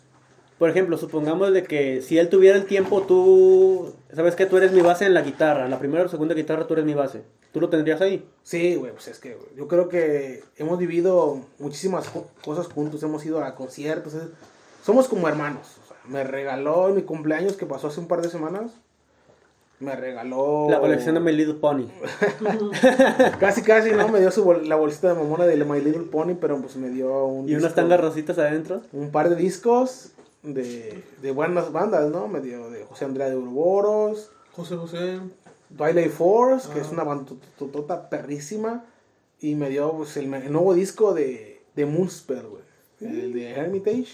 Por 0.59 0.69
ejemplo, 0.71 0.97
supongamos 0.99 1.53
de 1.53 1.65
que 1.65 2.03
si 2.03 2.19
él 2.19 2.29
tuviera 2.29 2.57
el 2.57 2.67
tiempo, 2.67 3.03
tú... 3.03 3.95
¿Sabes 4.15 4.37
que 4.37 4.47
Tú 4.47 4.57
eres 4.59 4.73
mi 4.73 4.81
base 4.83 5.07
en 5.07 5.15
la 5.15 5.23
guitarra. 5.23 5.69
La 5.69 5.79
primera 5.79 6.05
o 6.05 6.09
segunda 6.09 6.35
guitarra 6.35 6.67
tú 6.67 6.75
eres 6.75 6.85
mi 6.85 6.95
base. 6.95 7.23
¿Tú 7.53 7.61
lo 7.61 7.69
tendrías 7.69 8.01
ahí? 8.01 8.29
sí, 8.45 8.77
güey, 8.77 8.93
pues 8.93 9.09
es 9.09 9.19
que 9.19 9.37
yo 9.57 9.67
creo 9.67 9.89
que 9.89 10.45
hemos 10.57 10.79
vivido 10.79 11.41
muchísimas 11.59 12.09
co- 12.09 12.29
cosas 12.45 12.69
juntos, 12.69 13.03
hemos 13.03 13.25
ido 13.27 13.43
a 13.43 13.57
conciertos, 13.57 14.15
es- 14.15 14.23
somos 14.85 15.09
como 15.09 15.27
hermanos. 15.29 15.67
Me 16.11 16.25
regaló 16.25 16.89
en 16.89 16.97
mi 16.97 17.03
cumpleaños 17.03 17.57
que 17.57 17.67
pasó 17.67 17.87
hace 17.89 18.01
un 18.01 18.07
par 18.09 18.21
de 18.23 18.29
semanas, 18.29 18.73
me 19.79 19.97
regaló... 19.97 20.67
La 20.69 20.81
colección 20.81 21.15
de 21.15 21.21
My 21.21 21.33
Little 21.33 21.55
Pony. 21.55 21.87
Casi, 23.41 23.63
casi, 23.63 23.93
¿no? 23.93 24.09
Me 24.09 24.21
dio 24.21 24.31
su 24.31 24.45
bol- 24.45 24.69
la 24.69 24.77
bolsita 24.77 25.09
de 25.09 25.15
mamona 25.15 25.47
de 25.47 25.57
My 25.65 25.81
Little 25.81 26.03
Pony, 26.05 26.35
pero 26.41 26.61
pues 26.61 26.77
me 26.77 26.91
dio 26.91 27.25
un 27.25 27.49
Y 27.49 27.55
unas 27.55 27.75
tangas 27.75 28.01
rositas 28.01 28.39
adentro. 28.39 28.83
un 28.93 29.11
par 29.11 29.31
de 29.31 29.37
discos 29.37 30.11
de, 30.43 31.03
de 31.23 31.31
buenas 31.33 31.73
bandas, 31.73 32.11
¿no? 32.11 32.29
Me 32.29 32.41
dio 32.41 32.71
de 32.71 32.85
José 32.85 33.05
Andrea 33.07 33.29
de 33.31 33.37
Uroboros, 33.37 34.31
José 34.53 34.77
José. 34.77 35.21
Twilight 35.77 36.11
Force, 36.11 36.69
que 36.73 36.81
Ah. 36.81 36.83
es 36.83 36.91
una 36.91 37.05
bandota 37.05 38.11
perrísima, 38.11 38.85
y 39.41 39.55
me 39.55 39.69
dio 39.71 39.93
pues, 39.93 40.17
el, 40.17 40.33
el 40.35 40.53
nuevo 40.53 40.75
disco 40.75 41.15
de, 41.15 41.63
de 41.77 41.87
Moonspell, 41.87 42.43
güey, 42.47 42.63
el 43.01 43.33
de 43.33 43.51
Hermitage, 43.53 44.09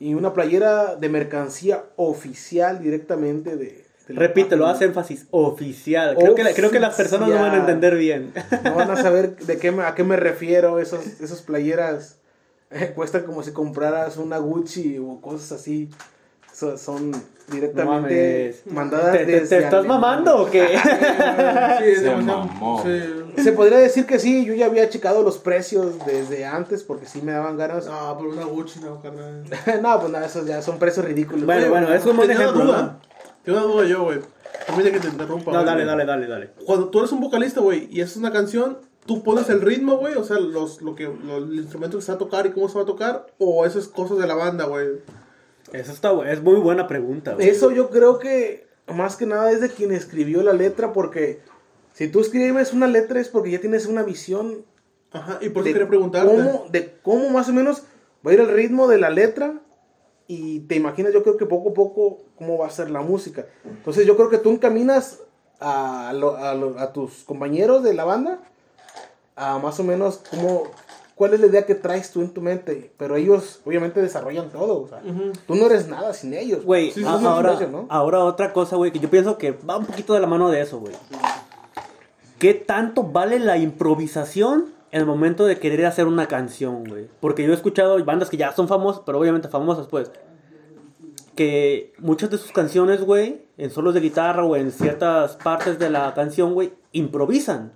y 0.00 0.14
una 0.14 0.32
playera 0.32 0.96
de 0.96 1.08
mercancía 1.08 1.84
oficial 1.96 2.82
directamente 2.82 3.56
de... 3.56 3.84
de 4.08 4.14
Repítelo, 4.14 4.66
hace 4.66 4.86
énfasis. 4.86 5.26
Oficial. 5.30 6.16
Creo 6.18 6.34
que, 6.34 6.42
la- 6.42 6.52
creo 6.54 6.70
que 6.72 6.80
las 6.80 6.96
personas 6.96 7.28
no 7.28 7.34
van 7.36 7.52
a 7.52 7.58
entender 7.58 7.94
bien. 7.96 8.32
No 8.64 8.74
van 8.74 8.90
a 8.90 8.96
saber 8.96 9.36
de 9.36 9.58
qué 9.58 9.70
me- 9.70 9.84
a 9.84 9.94
qué 9.94 10.02
me 10.02 10.16
refiero, 10.16 10.80
esos, 10.80 11.06
esas 11.20 11.42
playeras 11.42 12.16
eh, 12.72 12.92
cuestan 12.94 13.22
como 13.24 13.42
si 13.44 13.52
compraras 13.52 14.16
una 14.16 14.38
Gucci 14.38 14.98
o 14.98 15.20
cosas 15.20 15.52
así. 15.52 15.90
So- 16.52 16.76
son 16.78 17.12
directamente 17.52 18.54
mames. 18.64 18.74
mandadas 18.74 19.12
¿Te, 19.12 19.18
te- 19.26 19.32
te 19.32 19.42
estás 19.42 19.52
Alemania. 19.74 19.88
mamando 19.88 20.42
o 20.42 20.50
qué? 20.50 20.66
Sí, 21.78 21.84
es 21.84 22.00
Se 22.00 22.14
mamó. 22.16 22.82
sí. 22.82 23.19
Se 23.36 23.52
podría 23.52 23.78
decir 23.78 24.06
que 24.06 24.18
sí, 24.18 24.44
yo 24.44 24.54
ya 24.54 24.66
había 24.66 24.88
checado 24.88 25.22
los 25.22 25.38
precios 25.38 25.94
desde 26.06 26.44
antes 26.44 26.82
porque 26.82 27.06
sí 27.06 27.22
me 27.22 27.32
daban 27.32 27.56
ganas. 27.56 27.86
Ah, 27.90 28.14
pero 28.18 28.30
una 28.32 28.44
Gucci, 28.44 28.80
no, 28.80 29.00
carnal. 29.00 29.44
no, 29.82 30.00
pues 30.00 30.12
nada, 30.12 30.26
esos 30.26 30.46
ya 30.46 30.62
son 30.62 30.78
precios 30.78 31.04
ridículos. 31.04 31.44
Bueno, 31.46 31.60
Oye, 31.62 31.70
bueno, 31.70 31.94
es 31.94 32.04
un 32.06 32.16
buen 32.16 32.30
ejemplo, 32.30 32.64
duda. 32.64 32.98
Tengo 33.44 33.58
una 33.58 33.66
duda 33.66 33.86
yo, 33.86 34.02
güey. 34.04 34.20
Permite 34.66 34.92
que 34.92 35.00
te 35.00 35.08
interrumpa. 35.08 35.52
No, 35.52 35.64
dale, 35.64 35.84
dale, 35.84 36.04
dale, 36.04 36.26
dale. 36.26 36.50
Cuando 36.66 36.88
tú 36.88 36.98
eres 37.00 37.12
un 37.12 37.20
vocalista, 37.20 37.60
güey, 37.60 37.88
y 37.90 38.00
haces 38.02 38.16
una 38.16 38.32
canción, 38.32 38.78
¿tú 39.06 39.22
pones 39.22 39.48
el 39.48 39.60
ritmo, 39.60 39.96
güey? 39.96 40.14
O 40.14 40.24
sea, 40.24 40.38
los, 40.38 40.82
lo 40.82 40.94
que, 40.94 41.04
lo- 41.04 41.38
el 41.38 41.54
instrumento 41.54 41.96
que 41.98 42.02
se 42.04 42.12
va 42.12 42.16
a 42.16 42.18
tocar 42.18 42.46
y 42.46 42.50
cómo 42.50 42.68
se 42.68 42.76
va 42.76 42.82
a 42.82 42.86
tocar. 42.86 43.26
¿O 43.38 43.64
eso 43.64 43.78
es 43.78 43.88
cosas 43.88 44.18
de 44.18 44.26
la 44.26 44.34
banda, 44.34 44.64
güey? 44.66 44.86
Eso 45.72 45.92
está, 45.92 46.10
es 46.30 46.42
muy 46.42 46.56
buena 46.56 46.86
pregunta, 46.88 47.34
güey. 47.34 47.48
Eso 47.48 47.70
yo 47.70 47.90
creo 47.90 48.18
que 48.18 48.66
más 48.92 49.16
que 49.16 49.24
nada 49.26 49.52
es 49.52 49.60
de 49.60 49.68
quien 49.70 49.92
escribió 49.92 50.42
la 50.42 50.52
letra 50.52 50.92
porque 50.92 51.40
si 51.92 52.08
tú 52.08 52.20
escribes 52.20 52.72
una 52.72 52.86
letra 52.86 53.20
es 53.20 53.28
porque 53.28 53.50
ya 53.50 53.60
tienes 53.60 53.86
una 53.86 54.02
visión 54.02 54.64
Ajá, 55.12 55.38
y 55.40 55.48
por 55.50 55.62
eso 55.64 55.72
quería 55.72 55.88
preguntarte. 55.88 56.28
cómo, 56.34 56.66
de 56.70 56.94
cómo 57.02 57.28
más 57.30 57.48
o 57.48 57.52
menos 57.52 57.82
va 58.26 58.30
a 58.30 58.34
ir 58.34 58.40
el 58.40 58.48
ritmo 58.48 58.86
de 58.88 58.98
la 58.98 59.10
letra 59.10 59.54
y 60.28 60.60
te 60.60 60.76
imaginas 60.76 61.12
yo 61.12 61.22
creo 61.22 61.36
que 61.36 61.46
poco 61.46 61.70
a 61.70 61.74
poco 61.74 62.18
cómo 62.38 62.56
va 62.58 62.66
a 62.68 62.70
ser 62.70 62.90
la 62.90 63.00
música. 63.00 63.46
Entonces 63.64 64.06
yo 64.06 64.16
creo 64.16 64.28
que 64.30 64.38
tú 64.38 64.50
encaminas 64.50 65.18
a, 65.58 66.12
lo- 66.14 66.36
a, 66.36 66.54
lo- 66.54 66.78
a 66.78 66.92
tus 66.92 67.24
compañeros 67.24 67.82
de 67.82 67.92
la 67.94 68.04
banda 68.04 68.38
a 69.36 69.58
más 69.58 69.80
o 69.80 69.84
menos 69.84 70.20
cómo, 70.30 70.64
cuál 71.16 71.34
es 71.34 71.40
la 71.40 71.46
idea 71.46 71.66
que 71.66 71.74
traes 71.74 72.12
tú 72.12 72.20
en 72.20 72.30
tu 72.30 72.40
mente, 72.40 72.92
pero 72.96 73.16
ellos 73.16 73.60
obviamente 73.64 74.00
desarrollan 74.00 74.50
todo, 74.50 74.82
o 74.82 74.88
sea, 74.88 74.98
Ujú. 75.04 75.32
tú 75.46 75.54
no 75.56 75.66
eres 75.66 75.88
nada 75.88 76.14
sin 76.14 76.34
ellos. 76.34 76.64
Güey, 76.64 76.92
Sí, 76.92 77.02
ahora, 77.04 77.58
¿no? 77.66 77.86
ahora 77.88 78.20
otra 78.24 78.52
cosa, 78.52 78.76
güey, 78.76 78.92
que 78.92 79.00
yo 79.00 79.10
pienso 79.10 79.36
que 79.38 79.50
va 79.52 79.76
un 79.78 79.86
poquito 79.86 80.14
de 80.14 80.20
la 80.20 80.26
mano 80.26 80.48
de 80.50 80.60
eso, 80.60 80.78
güey. 80.78 80.94
¿Qué 82.40 82.54
tanto 82.54 83.04
vale 83.04 83.38
la 83.38 83.58
improvisación 83.58 84.72
en 84.90 85.00
el 85.00 85.06
momento 85.06 85.46
de 85.46 85.60
querer 85.60 85.86
hacer 85.86 86.06
una 86.06 86.26
canción, 86.26 86.82
güey? 86.84 87.06
Porque 87.20 87.44
yo 87.44 87.52
he 87.52 87.54
escuchado 87.54 88.02
bandas 88.04 88.30
que 88.30 88.38
ya 88.38 88.50
son 88.52 88.66
famosas, 88.66 89.02
pero 89.06 89.20
obviamente 89.20 89.46
famosas, 89.46 89.86
pues. 89.86 90.10
Que 91.36 91.92
muchas 91.98 92.30
de 92.30 92.38
sus 92.38 92.50
canciones, 92.50 93.02
güey, 93.02 93.42
en 93.56 93.70
solos 93.70 93.94
de 93.94 94.00
guitarra 94.00 94.44
o 94.44 94.56
en 94.56 94.72
ciertas 94.72 95.36
partes 95.36 95.78
de 95.78 95.90
la 95.90 96.12
canción, 96.14 96.54
güey, 96.54 96.72
improvisan. 96.92 97.72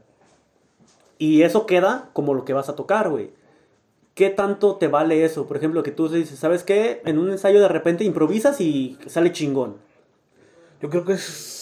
Y 1.19 1.43
eso 1.43 1.67
queda 1.67 2.11
como 2.13 2.35
lo 2.35 2.45
que 2.45 2.55
vas 2.55 2.69
a 2.69 2.75
tocar, 2.75 3.11
güey. 3.11 3.31
¿Qué 4.15 4.31
tanto 4.31 4.77
te 4.77 4.89
vale 4.89 5.25
eso? 5.25 5.47
Por 5.47 5.59
ejemplo, 5.59 5.83
que 5.83 5.91
tú 5.91 6.09
dices, 6.09 6.39
¿sabes 6.39 6.65
qué? 6.65 7.03
En 7.05 7.19
un 7.19 7.31
ensayo 7.31 7.61
de 7.61 7.69
repente 7.69 8.05
improvisas 8.05 8.61
y 8.61 8.99
sale 9.07 9.31
chingón. 9.33 9.77
Yo 10.81 10.89
creo 10.89 11.05
que 11.05 11.13
es 11.15 11.54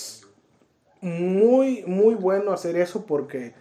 muy, 1.03 1.84
muy 1.86 2.14
bueno 2.14 2.53
hacer 2.53 2.76
eso 2.76 3.05
porque 3.05 3.53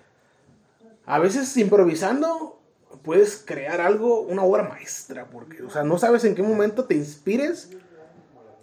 a 1.06 1.20
veces 1.20 1.58
improvisando 1.58 2.62
puedes 3.04 3.44
crear 3.46 3.82
algo, 3.82 4.22
una 4.22 4.44
obra 4.44 4.64
maestra, 4.64 5.26
porque, 5.26 5.64
o 5.64 5.70
sea, 5.70 5.84
no 5.84 5.98
sabes 5.98 6.24
en 6.24 6.36
qué 6.36 6.44
momento 6.44 6.86
te 6.86 6.96
inspires 6.96 7.72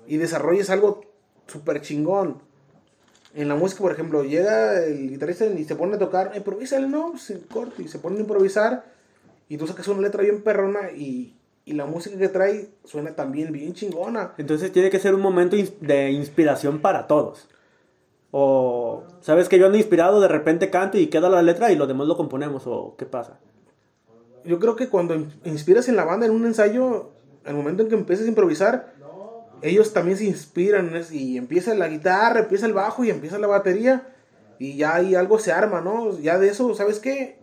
y 0.06 0.16
desarrolles 0.16 0.70
algo 0.70 1.02
súper 1.46 1.82
chingón. 1.82 2.40
En 3.34 3.48
la 3.48 3.56
música, 3.56 3.82
por 3.82 3.92
ejemplo, 3.92 4.22
llega 4.22 4.84
el 4.84 5.10
guitarrista 5.10 5.44
y 5.46 5.64
se 5.64 5.74
pone 5.74 5.96
a 5.96 5.98
tocar, 5.98 6.32
improvisa 6.36 6.78
el 6.78 6.90
no, 6.90 7.18
se 7.18 7.40
corta 7.40 7.82
y 7.82 7.88
se 7.88 7.98
pone 7.98 8.16
a 8.16 8.20
improvisar 8.20 8.84
y 9.48 9.56
tú 9.56 9.66
sacas 9.66 9.88
una 9.88 10.02
letra 10.02 10.22
bien 10.22 10.42
perrona 10.42 10.92
y, 10.92 11.36
y 11.64 11.72
la 11.72 11.84
música 11.84 12.16
que 12.16 12.28
trae 12.28 12.70
suena 12.84 13.14
también 13.16 13.50
bien 13.52 13.74
chingona. 13.74 14.34
Entonces 14.38 14.72
tiene 14.72 14.88
que 14.88 15.00
ser 15.00 15.14
un 15.14 15.20
momento 15.20 15.56
de 15.80 16.10
inspiración 16.12 16.80
para 16.80 17.08
todos. 17.08 17.48
O, 18.30 19.06
¿sabes 19.20 19.48
que 19.48 19.58
yo 19.58 19.66
ando 19.66 19.78
inspirado, 19.78 20.20
de 20.20 20.28
repente 20.28 20.70
canto 20.70 20.98
y 20.98 21.08
queda 21.08 21.28
la 21.30 21.42
letra 21.42 21.72
y 21.72 21.76
lo 21.76 21.86
demás 21.86 22.06
lo 22.08 22.16
componemos? 22.16 22.64
¿O 22.66 22.94
qué 22.98 23.06
pasa? 23.06 23.40
Yo 24.44 24.58
creo 24.58 24.76
que 24.76 24.88
cuando 24.88 25.14
in- 25.14 25.32
inspiras 25.44 25.88
en 25.88 25.96
la 25.96 26.04
banda 26.04 26.26
en 26.26 26.32
un 26.32 26.46
ensayo, 26.46 27.10
el 27.44 27.54
momento 27.54 27.82
en 27.82 27.88
que 27.88 27.94
empiezas 27.96 28.26
a 28.26 28.28
improvisar, 28.28 28.94
ellos 29.62 29.92
también 29.92 30.18
se 30.18 30.24
inspiran 30.24 30.92
y 31.10 31.36
empieza 31.38 31.74
la 31.74 31.88
guitarra, 31.88 32.40
empieza 32.40 32.66
el 32.66 32.74
bajo 32.74 33.04
y 33.04 33.10
empieza 33.10 33.38
la 33.38 33.46
batería 33.48 34.14
y 34.58 34.76
ya 34.76 34.94
ahí 34.96 35.14
algo 35.14 35.38
se 35.38 35.52
arma, 35.52 35.80
¿no? 35.80 36.18
Ya 36.20 36.38
de 36.38 36.48
eso, 36.48 36.74
¿sabes 36.74 37.00
qué? 37.00 37.38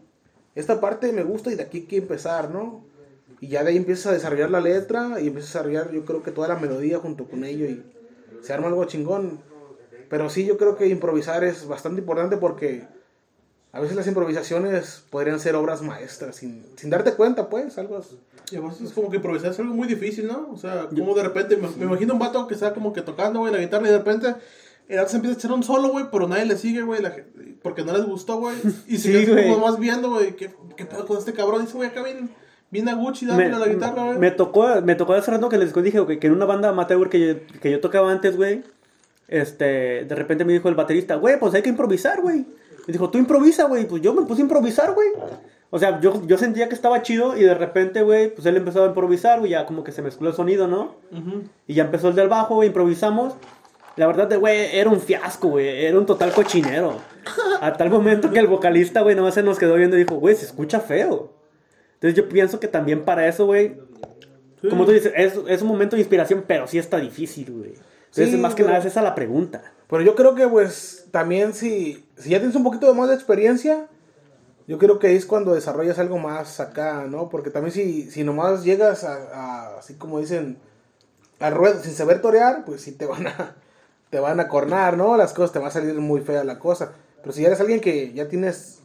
Esta 0.56 0.80
parte 0.82 1.12
me 1.14 1.24
gusta 1.24 1.52
y 1.52 1.56
de 1.56 1.64
aquí 1.64 1.80
hay 1.80 1.86
que 1.88 1.98
empezar, 1.98 2.52
¿no? 2.52 2.86
Y 3.42 3.50
ya 3.50 3.64
de 3.64 3.72
ahí 3.72 3.78
empiezas 3.78 4.08
a 4.08 4.14
desarrollar 4.14 4.52
la 4.52 4.62
letra 4.62 5.20
y 5.22 5.28
empiezas 5.28 5.56
a 5.56 5.60
desarrollar 5.60 5.92
yo 5.94 6.06
creo 6.06 6.24
que 6.24 6.32
toda 6.32 6.48
la 6.48 6.56
melodía 6.58 7.00
junto 7.00 7.28
con 7.28 7.44
ello 7.44 7.66
y 7.66 7.86
se 8.42 8.54
arma 8.54 8.68
algo 8.68 8.86
chingón. 8.86 9.42
Pero 10.16 10.30
sí, 10.30 10.46
yo 10.46 10.58
creo 10.58 10.78
que 10.78 10.88
improvisar 10.88 11.44
es 11.44 11.68
bastante 11.68 12.00
importante 12.00 12.38
porque 12.38 12.84
a 13.74 13.82
veces 13.82 13.98
las 13.98 14.08
improvisaciones 14.08 15.04
podrían 15.10 15.42
ser 15.42 15.56
obras 15.56 15.82
maestras 15.82 16.38
sin, 16.38 16.64
sin 16.78 16.90
darte 16.90 17.12
cuenta, 17.16 17.50
pues, 17.50 17.78
algo 17.78 17.98
así. 17.98 18.18
Y 18.50 18.56
además 18.56 18.80
es 18.80 18.94
como 18.94 19.10
que 19.10 19.18
improvisar 19.18 19.52
es 19.52 19.60
algo 19.60 19.74
muy 19.74 19.90
difícil, 19.90 20.28
¿no? 20.28 20.48
O 20.54 20.58
sea, 20.58 20.88
como 20.88 21.14
de 21.16 21.24
repente, 21.24 21.58
me, 21.58 21.68
me 21.68 21.84
imagino 21.84 22.14
un 22.14 22.20
vato 22.20 22.48
que 22.48 22.54
está 22.54 22.74
como 22.74 22.94
que 22.94 23.02
tocando, 23.02 23.40
güey, 23.42 23.52
la 23.52 23.60
guitarra 23.60 23.88
y 23.88 23.92
de 23.92 23.98
repente 23.98 24.36
el 24.88 24.98
vato 24.98 25.10
se 25.10 25.16
empieza 25.18 25.36
a 25.36 25.40
echar 25.40 25.52
un 25.52 25.64
solo, 25.64 25.90
güey, 25.90 26.06
pero 26.10 26.30
nadie 26.30 26.46
le 26.46 26.56
sigue, 26.56 26.82
güey, 26.84 27.02
la 27.02 27.12
gente- 27.12 27.58
porque 27.62 27.84
no 27.84 27.92
les 27.92 28.06
gustó, 28.06 28.38
güey. 28.38 28.56
Y 28.88 28.98
se 28.98 29.26
Sí, 29.26 29.30
como 29.30 29.68
más 29.68 29.78
viendo, 29.78 30.12
güey, 30.12 30.38
¿qué, 30.38 30.56
qué 30.78 30.86
pedo 30.86 31.06
con 31.06 31.18
este 31.18 31.34
cabrón? 31.34 31.60
Dice, 31.66 31.76
güey, 31.76 31.90
acá 31.90 32.04
bien, 32.04 32.30
bien 32.72 32.88
a 32.88 32.94
Gucci 32.94 33.26
Me, 33.26 33.32
dándole 33.34 33.56
a 33.56 33.68
la 33.68 33.74
guitarra, 33.74 34.04
güey. 34.06 34.18
me 34.18 34.32
tocó, 34.32 34.82
me 34.82 34.96
tocó 34.96 35.14
hace 35.14 35.32
rato 35.32 35.50
que 35.50 35.58
les 35.58 35.74
dije 35.74 36.00
güey, 36.00 36.20
que 36.20 36.28
en 36.28 36.34
una 36.34 36.46
banda 36.46 36.70
amateur 36.70 37.10
que 37.10 37.20
yo, 37.28 37.60
que 37.60 37.72
yo 37.72 37.82
tocaba 37.82 38.12
antes, 38.12 38.38
güey, 38.38 38.64
este, 39.28 40.06
de 40.06 40.16
repente 40.16 40.46
me 40.46 40.54
dijo 40.54 40.70
el 40.70 40.76
baterista, 40.76 41.16
güey, 41.16 41.40
pues 41.40 41.54
hay 41.54 41.62
que 41.62 41.70
improvisar, 41.70 42.22
güey. 42.22 42.46
Me 42.88 42.92
dijo, 42.92 43.10
tú 43.10 43.18
improvisa, 43.18 43.66
güey. 43.66 43.86
Pues 43.88 44.02
yo 44.02 44.14
me 44.14 44.24
puse 44.24 44.42
a 44.42 44.44
improvisar, 44.44 44.94
güey. 44.94 45.10
O 45.72 45.80
sea, 45.80 46.00
yo, 46.00 46.22
yo 46.28 46.38
sentía 46.38 46.70
que 46.70 46.76
estaba 46.76 47.02
chido 47.02 47.36
y 47.36 47.42
de 47.42 47.56
repente, 47.56 48.04
güey, 48.04 48.34
pues 48.34 48.46
él 48.46 48.56
empezó 48.58 48.84
a 48.84 48.88
improvisar, 48.88 49.40
güey, 49.40 49.52
ya 49.52 49.66
como 49.66 49.84
que 49.84 49.92
se 49.92 50.02
mezcló 50.04 50.30
el 50.30 50.36
sonido, 50.36 50.68
¿no? 50.68 50.96
Y 51.68 51.74
ya 51.74 51.84
empezó 51.84 52.10
el 52.10 52.16
del 52.16 52.30
bajo, 52.30 52.56
güey, 52.56 52.68
improvisamos. 52.68 53.34
La 53.96 54.08
verdad, 54.08 54.38
güey, 54.40 54.76
era 54.78 54.90
un 54.90 55.00
fiasco, 55.00 55.48
güey. 55.50 55.86
Era 55.86 55.98
un 55.98 56.06
total 56.06 56.32
cochinero. 56.32 57.00
A 57.62 57.74
tal 57.74 57.90
momento 57.90 58.30
que 58.32 58.40
el 58.40 58.48
vocalista, 58.48 59.02
güey, 59.02 59.16
nomás 59.16 59.34
se 59.34 59.42
nos 59.44 59.58
quedó 59.58 59.76
viendo 59.76 59.96
y 59.98 60.04
dijo, 60.04 60.16
güey, 60.16 60.36
se 60.36 60.46
escucha 60.46 60.80
feo. 60.80 61.34
Entonces 61.96 62.16
yo 62.16 62.30
pienso 62.30 62.60
que 62.60 62.68
también 62.68 63.04
para 63.04 63.28
eso, 63.28 63.46
güey, 63.46 63.78
Sí. 64.62 64.70
como 64.70 64.86
tú 64.86 64.92
dices, 64.92 65.12
es, 65.16 65.34
es 65.48 65.62
un 65.62 65.68
momento 65.68 65.96
de 65.96 66.02
inspiración, 66.02 66.44
pero 66.48 66.66
sí 66.68 66.78
está 66.78 66.98
difícil, 66.98 67.52
güey. 67.52 67.74
Entonces, 68.16 68.36
Sí, 68.36 68.38
más 68.42 68.56
que 68.56 68.64
pero- 68.64 68.70
nada 68.74 68.80
es 68.80 68.86
esa 68.92 69.02
la 69.02 69.14
pregunta. 69.16 69.62
Pero 69.90 70.02
yo 70.02 70.16
creo 70.16 70.36
que 70.36 70.48
pues 70.48 71.08
también 71.12 71.54
si, 71.54 72.06
si 72.18 72.30
ya 72.30 72.40
tienes 72.40 72.56
un 72.56 72.64
poquito 72.64 72.94
más 72.96 73.10
de 73.10 73.16
experiencia, 73.16 73.88
yo 74.68 74.78
creo 74.80 74.98
que 75.00 75.16
es 75.16 75.26
cuando 75.26 75.54
desarrollas 75.54 76.00
algo 76.00 76.18
más 76.18 76.60
acá, 76.60 77.06
¿no? 77.10 77.30
Porque 77.30 77.50
también 77.52 77.74
si, 77.74 78.10
si 78.10 78.24
nomás 78.24 78.64
llegas 78.64 79.04
a, 79.04 79.16
a, 79.34 79.78
así 79.80 79.96
como 79.96 80.20
dicen, 80.20 80.58
al 81.40 81.54
ruedo 81.54 81.82
sin 81.84 81.92
saber 81.94 82.22
torear, 82.22 82.64
pues 82.66 82.82
sí 82.82 82.94
te 82.94 83.06
van 83.06 83.28
a, 83.28 83.56
te 84.10 84.20
van 84.20 84.40
a 84.40 84.48
cornar, 84.48 84.98
¿no? 84.98 85.18
Las 85.18 85.34
cosas 85.34 85.52
te 85.52 85.60
va 85.60 85.68
a 85.68 85.72
salir 85.72 85.94
muy 85.96 86.22
fea 86.22 86.44
la 86.46 86.58
cosa. 86.58 86.94
Pero 87.22 87.34
si 87.34 87.44
eres 87.46 87.60
alguien 87.60 87.82
que 87.82 88.14
ya 88.14 88.28
tienes 88.30 88.80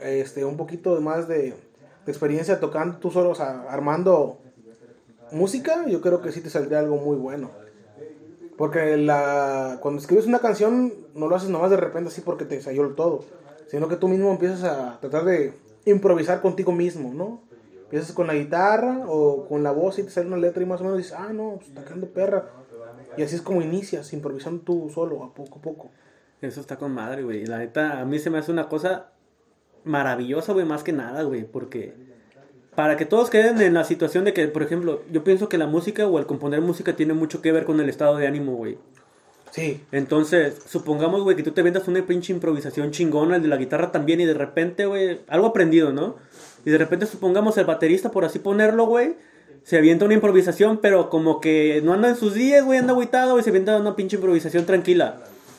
este, 0.00 0.44
un 0.44 0.56
poquito 0.56 1.00
más 1.00 1.28
de, 1.28 1.54
de 2.04 2.12
experiencia 2.12 2.60
tocando 2.60 2.98
tú 2.98 3.10
solo, 3.10 3.30
o 3.30 3.34
sea, 3.34 3.64
armando 3.68 4.38
música, 5.30 5.86
yo 5.88 6.00
creo 6.00 6.20
que 6.20 6.30
sí 6.32 6.40
te 6.40 6.50
saldría 6.50 6.78
algo 6.80 6.96
muy 6.98 7.16
bueno. 7.16 7.50
Porque 8.62 8.96
la, 8.96 9.78
cuando 9.80 10.00
escribes 10.00 10.28
una 10.28 10.38
canción, 10.38 10.92
no 11.16 11.26
lo 11.26 11.34
haces 11.34 11.50
nomás 11.50 11.68
de 11.68 11.76
repente 11.76 12.10
así 12.10 12.20
porque 12.20 12.44
te 12.44 12.54
ensayó 12.54 12.88
todo, 12.90 13.24
sino 13.66 13.88
que 13.88 13.96
tú 13.96 14.06
mismo 14.06 14.30
empiezas 14.30 14.62
a 14.62 15.00
tratar 15.00 15.24
de 15.24 15.52
improvisar 15.84 16.40
contigo 16.40 16.70
mismo, 16.70 17.12
¿no? 17.12 17.42
Empiezas 17.82 18.12
con 18.12 18.28
la 18.28 18.34
guitarra 18.34 19.00
o 19.08 19.48
con 19.48 19.64
la 19.64 19.72
voz 19.72 19.98
y 19.98 20.04
te 20.04 20.10
sale 20.10 20.28
una 20.28 20.36
letra 20.36 20.62
y 20.62 20.66
más 20.66 20.80
o 20.80 20.84
menos 20.84 20.98
dices, 20.98 21.12
ah, 21.12 21.32
no, 21.32 21.54
pues 21.56 21.70
está 21.70 21.82
quedando 21.82 22.06
perra. 22.10 22.50
Y 23.16 23.24
así 23.24 23.34
es 23.34 23.42
como 23.42 23.62
inicias, 23.62 24.12
improvisando 24.12 24.62
tú 24.62 24.88
solo, 24.94 25.24
a 25.24 25.34
poco 25.34 25.58
a 25.58 25.60
poco. 25.60 25.90
Eso 26.40 26.60
está 26.60 26.76
con 26.76 26.92
madre, 26.92 27.24
güey. 27.24 27.44
La 27.44 27.58
neta, 27.58 27.98
a 27.98 28.04
mí 28.04 28.20
se 28.20 28.30
me 28.30 28.38
hace 28.38 28.52
una 28.52 28.68
cosa 28.68 29.10
maravillosa, 29.82 30.52
güey, 30.52 30.66
más 30.66 30.84
que 30.84 30.92
nada, 30.92 31.24
güey. 31.24 31.42
Porque 31.42 31.96
para 32.74 32.96
que 32.96 33.04
todos 33.04 33.28
queden 33.28 33.60
en 33.60 33.74
la 33.74 33.84
situación 33.84 34.24
de 34.24 34.32
que, 34.32 34.48
por 34.48 34.62
ejemplo, 34.62 35.02
yo 35.10 35.22
pienso 35.24 35.48
que 35.48 35.58
la 35.58 35.66
música 35.66 36.06
o 36.06 36.18
el 36.18 36.26
componer 36.26 36.60
música 36.60 36.96
tiene 36.96 37.12
mucho 37.12 37.42
que 37.42 37.52
ver 37.52 37.64
con 37.64 37.80
el 37.80 37.88
estado 37.88 38.16
de 38.16 38.26
ánimo, 38.26 38.54
güey. 38.54 38.78
Sí, 39.50 39.82
Entonces, 39.92 40.62
supongamos, 40.66 41.22
güey, 41.22 41.36
que 41.36 41.42
tú 41.42 41.50
te 41.50 41.60
vendas 41.60 41.86
una 41.86 42.06
pinche 42.06 42.32
improvisación 42.32 42.90
chingona, 42.90 43.36
el 43.36 43.42
de 43.42 43.48
la 43.48 43.58
guitarra 43.58 43.92
también, 43.92 44.18
y 44.22 44.24
de 44.24 44.32
repente, 44.32 44.86
güey, 44.86 45.20
algo 45.28 45.48
aprendido, 45.48 45.92
¿no? 45.92 46.16
Y 46.64 46.70
de 46.70 46.78
repente, 46.78 47.04
supongamos, 47.04 47.58
el 47.58 47.66
baterista, 47.66 48.10
por 48.10 48.24
así 48.24 48.38
ponerlo, 48.38 48.86
güey, 48.86 49.14
se 49.62 49.76
avienta 49.76 50.06
una 50.06 50.14
improvisación, 50.14 50.78
pero 50.78 51.10
como 51.10 51.38
que 51.38 51.82
no 51.84 51.92
anda 51.92 52.08
en 52.08 52.16
sus 52.16 52.32
días, 52.32 52.64
güey, 52.64 52.78
anda 52.78 52.92
agüitado, 52.94 53.32
güey, 53.32 53.44
se 53.44 53.50
avienta 53.50 53.76
una 53.76 53.94
pinche 53.94 54.16
improvisación 54.16 54.64
tranquila. 54.64 55.18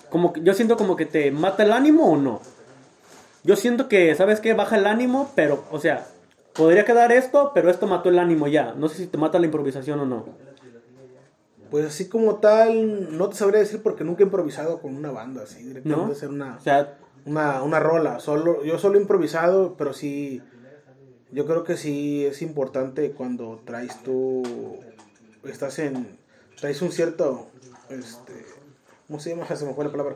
Como 0.10 0.34
que, 0.34 0.42
yo 0.42 0.56
siento 0.56 0.76
como 0.76 0.96
que 0.96 1.06
te 1.06 1.30
mata 1.30 1.62
el 1.62 1.72
ánimo 1.72 2.12
o 2.12 2.18
no. 2.18 2.42
Yo 3.44 3.56
siento 3.56 3.88
que, 3.88 4.16
¿sabes 4.16 4.40
qué? 4.40 4.56
Baja 4.56 4.78
el 4.78 4.88
ánimo, 4.88 5.32
pero, 5.36 5.66
o 5.70 5.80
sea, 5.80 6.08
podría 6.54 6.86
quedar 6.86 7.12
esto, 7.12 7.52
pero 7.54 7.70
esto 7.70 7.88
mató 7.88 8.10
el 8.10 8.20
ánimo 8.20 8.48
ya. 8.48 8.74
No 8.74 8.90
sé 8.90 8.98
si 8.98 9.08
te 9.08 9.18
mata 9.18 9.40
la 9.40 9.46
improvisación 9.46 10.00
o 10.00 10.06
no. 10.06 10.26
pues 11.70 11.86
así 11.86 12.08
como 12.08 12.36
tal, 12.36 13.18
no 13.18 13.30
te 13.30 13.36
sabría 13.36 13.60
decir 13.60 13.82
porque 13.82 14.04
nunca 14.04 14.24
he 14.24 14.26
improvisado 14.26 14.80
con 14.80 14.96
una 14.96 15.12
banda, 15.12 15.44
así, 15.44 15.64
directamente 15.64 16.06
¿No? 16.06 16.12
hacer 16.12 16.30
una... 16.30 16.58
O 16.58 16.62
sea, 16.62 16.98
una, 17.26 17.64
una 17.64 17.80
rola. 17.80 18.20
Solo, 18.20 18.64
yo 18.64 18.78
solo 18.80 18.98
he 18.98 19.02
improvisado, 19.02 19.76
pero 19.78 19.94
sí. 19.94 20.42
Yo 21.32 21.46
creo 21.46 21.64
que 21.64 21.78
sí 21.78 22.26
es 22.26 22.42
importante 22.42 23.12
cuando 23.12 23.62
traes 23.66 24.02
tú. 24.04 24.44
Estás 25.44 25.80
en. 25.80 26.20
Traes 26.60 26.82
un 26.82 26.92
cierto. 26.92 27.48
Este. 27.90 28.46
¿Cómo 29.08 29.20
se 29.20 29.32
llama? 29.32 29.46
Se 29.48 29.66
me 29.66 29.74
fue 29.74 29.86
la 29.86 29.92
palabra. 29.92 30.16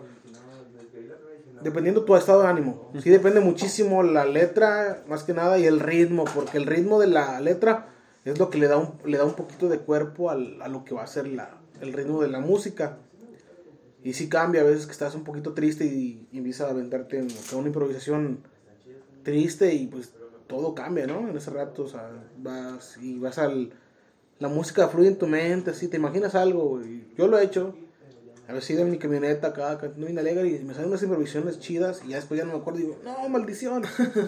Dependiendo 1.59 2.03
tu 2.05 2.15
estado 2.15 2.41
de 2.43 2.47
ánimo. 2.47 2.77
Sí 3.01 3.09
depende 3.09 3.39
muchísimo 3.39 4.03
la 4.03 4.25
letra, 4.25 5.03
más 5.07 5.23
que 5.23 5.33
nada, 5.33 5.57
y 5.57 5.65
el 5.65 5.79
ritmo, 5.79 6.25
porque 6.35 6.57
el 6.57 6.65
ritmo 6.65 6.99
de 6.99 7.07
la 7.07 7.39
letra 7.41 7.87
es 8.25 8.37
lo 8.37 8.49
que 8.49 8.57
le 8.59 8.67
da 8.67 8.77
un, 8.77 8.93
le 9.05 9.17
da 9.17 9.25
un 9.25 9.33
poquito 9.33 9.67
de 9.69 9.79
cuerpo 9.79 10.29
al- 10.29 10.61
a 10.61 10.67
lo 10.67 10.83
que 10.85 10.93
va 10.93 11.03
a 11.03 11.07
ser 11.07 11.27
la, 11.27 11.57
el 11.81 11.93
ritmo 11.93 12.21
de 12.21 12.27
la 12.27 12.39
música. 12.39 12.97
Y 14.03 14.13
sí 14.13 14.29
cambia, 14.29 14.61
a 14.61 14.65
veces 14.65 14.85
que 14.85 14.91
estás 14.91 15.15
un 15.15 15.23
poquito 15.23 15.53
triste 15.53 15.85
y, 15.85 16.27
y 16.31 16.37
empiezas 16.37 16.67
a 16.67 16.71
aventarte 16.71 17.17
en 17.19 17.27
en 17.29 17.57
una 17.57 17.67
improvisación 17.67 18.39
triste 19.23 19.73
y 19.73 19.87
pues 19.87 20.13
todo 20.47 20.75
cambia, 20.75 21.07
¿no? 21.07 21.27
En 21.29 21.37
ese 21.37 21.51
rato, 21.51 21.83
o 21.83 21.87
sea, 21.87 22.09
vas 22.37 22.97
y 23.01 23.19
vas 23.19 23.37
al... 23.37 23.71
La 24.39 24.49
música 24.49 24.87
fluye 24.89 25.09
en 25.09 25.17
tu 25.17 25.27
mente, 25.27 25.71
así, 25.71 25.87
te 25.87 25.97
imaginas 25.97 26.35
algo, 26.35 26.81
y 26.83 27.07
yo 27.17 27.27
lo 27.27 27.39
he 27.39 27.43
hecho. 27.43 27.75
A 28.47 28.53
veces 28.53 28.69
he 28.69 28.73
ido 28.73 28.83
en 28.83 28.91
mi 28.91 28.97
camioneta 28.97 29.47
acá, 29.47 29.77
cantando 29.77 30.05
bien 30.05 30.17
alegre 30.17 30.47
y 30.47 30.59
me 30.63 30.73
salen 30.73 30.89
unas 30.89 31.03
improvisaciones 31.03 31.59
chidas 31.59 32.01
y 32.05 32.09
ya 32.09 32.15
después 32.15 32.37
ya 32.37 32.45
no 32.45 32.53
me 32.53 32.59
acuerdo 32.59 32.79
y 32.79 32.83
digo, 32.83 32.97
no, 33.03 33.27
maldición. 33.27 33.83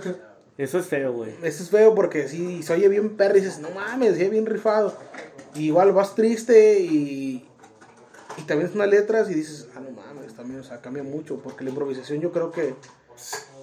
eso 0.57 0.79
es 0.79 0.85
feo, 0.87 1.13
güey. 1.13 1.35
Eso 1.41 1.63
es 1.63 1.69
feo 1.69 1.95
porque 1.95 2.27
si 2.27 2.61
se 2.61 2.73
oye 2.73 2.89
bien 2.89 3.15
perro 3.15 3.37
y 3.37 3.41
dices, 3.41 3.59
no 3.59 3.69
mames, 3.71 4.15
se 4.15 4.23
oye 4.23 4.29
bien 4.29 4.45
rifado. 4.45 4.93
Y 5.55 5.67
igual 5.67 5.93
vas 5.93 6.15
triste 6.15 6.81
y, 6.81 7.47
y 8.37 8.41
también 8.45 8.69
es 8.69 8.75
unas 8.75 8.89
letras 8.89 9.29
y 9.29 9.35
dices, 9.35 9.69
ah, 9.75 9.79
no 9.79 9.91
mames, 9.91 10.33
también, 10.33 10.59
o 10.59 10.63
sea, 10.63 10.81
cambia 10.81 11.03
mucho. 11.03 11.37
Porque 11.37 11.63
la 11.63 11.69
improvisación 11.69 12.19
yo 12.19 12.33
creo 12.33 12.51
que 12.51 12.75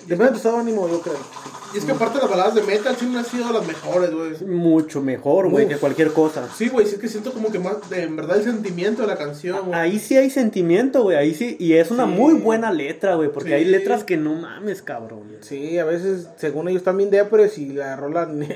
Depende 0.01 0.25
de 0.27 0.31
tu 0.31 0.37
estado 0.37 0.55
de 0.57 0.61
ánimo, 0.63 0.89
yo 0.89 1.01
creo. 1.01 1.17
Y 1.75 1.79
es 1.79 1.85
que 1.85 1.91
aparte 1.91 2.19
las 2.19 2.31
baladas 2.31 2.55
de 2.55 2.63
metal 2.63 2.95
siempre 2.97 3.19
han 3.19 3.25
sido 3.27 3.53
las 3.53 3.67
mejores, 3.67 4.13
güey. 4.15 4.45
Mucho 4.49 5.01
mejor, 5.03 5.51
güey, 5.51 5.67
que 5.67 5.77
cualquier 5.79 6.13
cosa. 6.13 6.49
Sí, 6.57 6.69
güey, 6.69 6.87
sí 6.87 6.95
es 6.95 7.01
que 7.01 7.09
siento 7.09 7.33
como 7.33 7.51
que 7.51 7.59
más, 7.59 7.91
de, 7.91 8.05
en 8.05 8.15
verdad, 8.15 8.37
el 8.37 8.45
sentimiento 8.45 9.03
de 9.03 9.09
la 9.09 9.17
canción, 9.17 9.67
güey. 9.67 9.75
Ahí 9.79 9.99
sí 9.99 10.17
hay 10.17 10.31
sentimiento, 10.31 11.03
güey, 11.03 11.17
ahí 11.17 11.35
sí. 11.35 11.57
Y 11.59 11.73
es 11.75 11.91
una 11.91 12.05
Sí. 12.05 12.11
muy 12.13 12.35
buena 12.35 12.71
letra, 12.73 13.17
güey, 13.17 13.33
porque 13.33 13.49
Sí. 13.51 13.55
hay 13.57 13.65
letras 13.65 14.05
que 14.05 14.17
no 14.17 14.35
mames, 14.35 14.81
cabrón. 14.81 15.25
Sí, 15.41 15.77
a 15.79 15.85
veces, 15.85 16.29
según 16.37 16.69
ellos 16.69 16.81
están 16.83 16.97
bien 16.99 17.11
depres 17.11 17.59
y 17.59 17.71
la 17.73 17.97
rola 17.97 18.27
ni, 18.33 18.47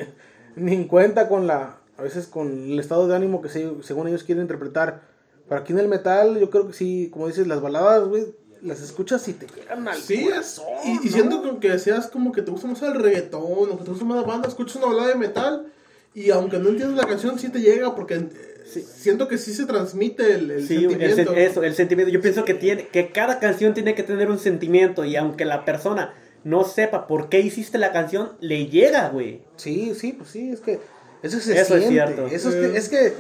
ni 0.55 0.75
en 0.75 0.85
cuenta 0.87 1.29
con 1.29 1.49
la, 1.49 1.79
a 1.99 2.03
veces 2.03 2.29
con 2.29 2.71
el 2.71 2.79
estado 2.79 3.09
de 3.09 3.17
ánimo 3.17 3.43
que 3.43 3.49
se- 3.49 3.75
según 3.83 4.07
ellos 4.07 4.23
quieren 4.23 4.43
interpretar. 4.43 5.03
Pero 5.49 5.61
aquí 5.63 5.73
en 5.73 5.81
el 5.81 5.89
metal, 5.89 6.39
yo 6.39 6.49
creo 6.49 6.69
que 6.69 6.75
sí, 6.75 7.09
como 7.13 7.27
dices, 7.27 7.49
las 7.49 7.61
baladas, 7.61 8.05
güey, 8.09 8.27
las 8.63 8.81
escuchas 8.83 9.27
y 9.29 9.33
te 9.35 9.47
llegan 9.47 9.87
al 9.89 9.97
Sí, 10.01 10.25
corazón, 10.25 10.65
y, 10.85 10.91
y 10.91 11.11
¿no? 11.11 11.13
siento 11.17 11.43
como 11.43 11.61
que 11.61 11.71
decías 11.71 12.07
como 12.09 12.33
que 12.33 12.43
te 12.43 12.51
gusta 12.51 12.67
más 12.69 12.83
el 12.83 12.95
reggaetón 12.95 13.43
o 13.43 13.79
que 13.79 13.85
te 13.85 13.91
gusta 13.91 14.05
más 14.05 14.17
la 14.21 14.27
banda, 14.27 14.49
escuchas 14.49 14.77
una 14.77 14.87
balada 14.87 15.09
de 15.09 15.15
metal 15.15 15.67
y 16.15 16.31
aunque 16.31 16.59
no 16.59 16.69
entiendes 16.71 16.97
la 16.97 17.07
canción, 17.07 17.39
sí 17.39 17.49
te 17.49 17.61
llega 17.61 17.95
porque 17.95 18.15
eh, 18.15 18.31
siento 18.67 19.29
que 19.29 19.39
sí 19.39 19.55
se 19.55 19.65
transmite 19.67 20.35
el, 20.35 20.51
el 20.51 20.67
Sí, 20.67 20.77
el, 20.85 20.91
sentimiento. 20.91 21.35
sen- 21.35 21.39
eso, 21.39 21.63
el 21.63 21.75
sentimiento. 21.75 22.13
Yo 22.13 22.21
pienso 22.21 22.45
que 22.45 22.55
tiene, 22.55 22.89
que 22.89 23.11
cada 23.13 23.39
canción 23.39 23.75
tiene 23.75 23.95
que 23.95 24.03
tener 24.03 24.31
un 24.31 24.39
sentimiento 24.39 25.05
y 25.05 25.17
aunque 25.17 25.45
la 25.45 25.65
persona 25.65 26.15
no 26.45 26.65
sepa 26.65 27.07
por 27.07 27.29
qué 27.29 27.41
hiciste 27.41 27.79
la 27.79 27.93
canción, 27.93 28.33
le 28.41 28.67
llega, 28.67 29.09
güey. 29.11 29.43
Sí, 29.57 29.95
sí, 29.95 30.13
pues 30.13 30.31
sí, 30.31 30.51
es 30.51 30.61
que 30.61 30.81
eso 31.23 31.39
se 31.41 31.59
Eso 31.61 31.77
es 31.77 31.87
cierto. 31.89 32.27
Eso 32.27 32.49
es 32.49 32.55
que, 32.57 32.77
es 32.77 32.89
que 32.89 33.13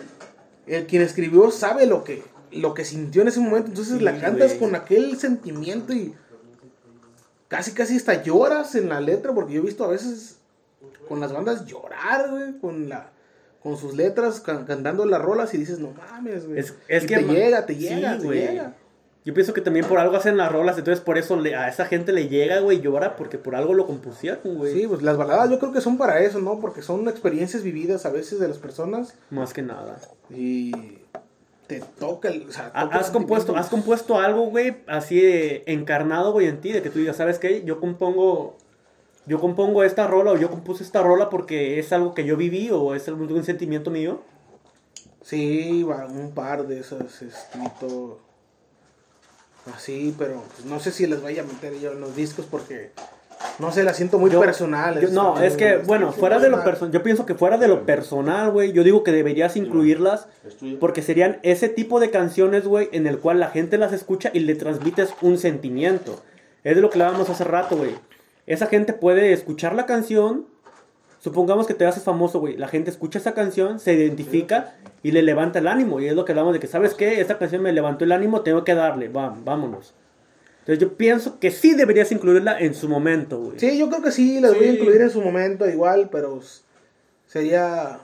el 0.66 0.86
quien 0.86 1.02
escribió 1.02 1.50
sabe 1.50 1.86
lo 1.86 2.02
que, 2.04 2.22
lo 2.52 2.74
que 2.74 2.84
sintió 2.84 3.22
en 3.22 3.28
ese 3.28 3.40
momento, 3.40 3.68
entonces 3.68 3.98
Sí, 3.98 4.04
la 4.04 4.18
cantas 4.18 4.48
güey. 4.48 4.58
con 4.58 4.74
aquel 4.74 5.16
sentimiento 5.18 5.92
y 5.92 6.14
casi 7.48 7.72
casi 7.72 7.96
hasta 7.96 8.22
lloras 8.22 8.74
en 8.74 8.88
la 8.88 9.00
letra, 9.00 9.32
porque 9.34 9.54
yo 9.54 9.60
he 9.60 9.64
visto 9.64 9.84
a 9.84 9.88
veces 9.88 10.36
con 11.08 11.20
las 11.20 11.32
bandas 11.32 11.66
llorar, 11.66 12.30
güey, 12.30 12.58
con 12.60 12.88
la 12.88 13.10
con 13.62 13.76
sus 13.76 13.94
letras 13.94 14.40
can- 14.40 14.64
cantando 14.64 15.04
las 15.04 15.20
rolas 15.20 15.52
y 15.52 15.58
dices, 15.58 15.78
"No 15.80 15.90
mames, 15.92 16.46
güey." 16.46 16.58
Es- 16.58 16.74
es 16.88 17.04
Y 17.04 17.06
que 17.06 17.16
te 17.16 17.22
llega, 17.24 17.66
te 17.66 17.74
sí, 17.74 17.80
llega, 17.80 18.16
te 18.16 18.24
güey. 18.24 18.38
llega. 18.40 18.74
Yo 19.22 19.34
pienso 19.34 19.52
que 19.52 19.60
también 19.60 19.84
por 19.84 19.98
algo 19.98 20.16
hacen 20.16 20.38
las 20.38 20.50
rolas, 20.50 20.78
entonces 20.78 21.04
por 21.04 21.18
eso 21.18 21.36
le- 21.36 21.54
a 21.54 21.68
esa 21.68 21.84
gente 21.84 22.10
le 22.12 22.28
llega, 22.28 22.60
güey, 22.60 22.80
llora 22.80 23.16
porque 23.16 23.36
por 23.36 23.54
algo 23.54 23.74
lo 23.74 23.86
compusieron, 23.86 24.56
güey. 24.56 24.72
Sí, 24.72 24.86
pues 24.86 25.02
las 25.02 25.18
baladas 25.18 25.50
yo 25.50 25.58
creo 25.58 25.72
que 25.72 25.82
son 25.82 25.98
para 25.98 26.20
eso, 26.20 26.38
¿no? 26.40 26.58
Porque 26.58 26.80
son 26.80 27.06
experiencias 27.06 27.62
vividas 27.62 28.06
a 28.06 28.10
veces 28.10 28.40
de 28.40 28.48
las 28.48 28.56
personas 28.56 29.12
Más 29.28 29.52
que 29.52 29.60
nada. 29.60 30.00
y 30.30 30.72
te 31.70 31.80
toca 32.00 32.28
el, 32.28 32.48
o 32.48 32.52
sea, 32.52 32.72
Ha- 32.74 32.84
toca 32.84 32.96
el 32.96 33.00
Has 33.00 33.10
compuesto, 33.10 33.56
has 33.56 33.68
compuesto 33.68 34.18
algo, 34.18 34.46
güey, 34.46 34.78
así 34.88 35.20
de 35.20 35.62
encarnado, 35.66 36.32
güey, 36.32 36.48
en 36.48 36.60
ti, 36.60 36.72
de 36.72 36.82
que 36.82 36.90
tú 36.90 36.98
digas, 36.98 37.16
¿sabes 37.16 37.38
qué? 37.38 37.62
Yo 37.64 37.78
compongo, 37.78 38.56
yo 39.26 39.38
compongo 39.40 39.84
esta 39.84 40.08
rola 40.08 40.32
o 40.32 40.36
yo 40.36 40.50
compuse 40.50 40.82
esta 40.82 41.00
rola 41.02 41.30
porque 41.30 41.78
es 41.78 41.92
algo 41.92 42.12
que 42.12 42.24
yo 42.24 42.36
viví 42.36 42.70
o 42.72 42.96
es 42.96 43.06
algún 43.06 43.32
un 43.32 43.44
sentimiento 43.44 43.92
mío. 43.92 44.20
Sí, 45.22 45.84
un 45.84 46.32
par 46.34 46.66
de 46.66 46.80
esas 46.80 47.22
escrito 47.22 48.18
así, 49.72 50.12
pero 50.18 50.42
pues, 50.54 50.64
no 50.64 50.80
sé 50.80 50.90
si 50.90 51.06
las 51.06 51.22
vaya 51.22 51.42
a 51.42 51.46
meter 51.46 51.78
yo 51.78 51.92
en 51.92 52.00
los 52.00 52.16
discos 52.16 52.46
porque 52.50 52.90
no 53.58 53.72
sé, 53.72 53.82
las 53.84 53.96
siento 53.96 54.18
muy 54.18 54.30
Yo- 54.30 54.40
personales. 54.40 55.02
yo- 55.02 55.10
no, 55.10 55.40
es 55.40 55.56
que, 55.56 55.76
bueno, 55.78 56.12
fuera 56.12 56.38
de 56.38 56.48
lo 56.50 56.62
personal, 56.64 56.92
yo 56.92 57.02
pienso 57.02 57.26
que 57.26 57.34
fuera 57.34 57.56
de 57.58 57.68
lo 57.68 57.84
personal, 57.86 58.50
güey, 58.50 58.72
yo 58.72 58.84
digo 58.84 59.02
que 59.02 59.12
deberías 59.12 59.56
incluirlas 59.56 60.28
porque 60.78 61.02
serían 61.02 61.38
ese 61.42 61.68
tipo 61.68 62.00
de 62.00 62.10
canciones, 62.10 62.64
güey, 62.66 62.88
en 62.92 63.06
el 63.06 63.18
cual 63.18 63.40
la 63.40 63.48
gente 63.48 63.78
las 63.78 63.92
escucha 63.92 64.30
y 64.32 64.40
le 64.40 64.54
transmites 64.54 65.14
un 65.22 65.38
sentimiento. 65.38 66.20
Es 66.64 66.76
de 66.76 66.82
lo 66.82 66.90
que 66.90 67.00
hablábamos 67.00 67.30
hace 67.30 67.44
rato, 67.44 67.76
güey. 67.76 67.94
Esa 68.46 68.66
gente 68.66 68.92
puede 68.92 69.32
escuchar 69.32 69.74
la 69.74 69.86
canción, 69.86 70.46
supongamos 71.20 71.66
que 71.66 71.74
te 71.74 71.86
haces 71.86 72.02
famoso, 72.02 72.40
güey, 72.40 72.56
la 72.56 72.68
gente 72.68 72.90
escucha 72.90 73.18
esa 73.18 73.32
canción, 73.34 73.78
se 73.78 73.92
identifica 73.94 74.74
y 75.02 75.12
le 75.12 75.22
levanta 75.22 75.58
el 75.58 75.68
ánimo. 75.68 76.00
Y 76.00 76.08
es 76.08 76.14
lo 76.14 76.24
que 76.24 76.32
hablamos 76.32 76.52
de 76.52 76.60
que, 76.60 76.66
¿sabes 76.66 76.94
qué? 76.94 77.20
Esta 77.20 77.38
canción 77.38 77.62
me 77.62 77.72
levantó 77.72 78.04
el 78.04 78.12
ánimo, 78.12 78.40
tengo 78.42 78.64
que 78.64 78.74
darle, 78.74 79.08
va, 79.08 79.34
vámonos. 79.44 79.94
Entonces 80.60 80.78
yo 80.78 80.94
pienso 80.96 81.38
que 81.40 81.50
sí 81.50 81.74
deberías 81.74 82.12
incluirla 82.12 82.58
en 82.60 82.74
su 82.74 82.88
momento, 82.88 83.38
güey. 83.40 83.58
Sí, 83.58 83.78
yo 83.78 83.88
creo 83.88 84.02
que 84.02 84.12
sí, 84.12 84.40
las 84.40 84.54
voy 84.54 84.68
a 84.68 84.70
Sí. 84.72 84.76
incluir 84.78 85.00
en 85.00 85.10
su 85.10 85.20
momento 85.20 85.68
igual, 85.68 86.08
pero 86.10 86.40
sería 87.26 87.98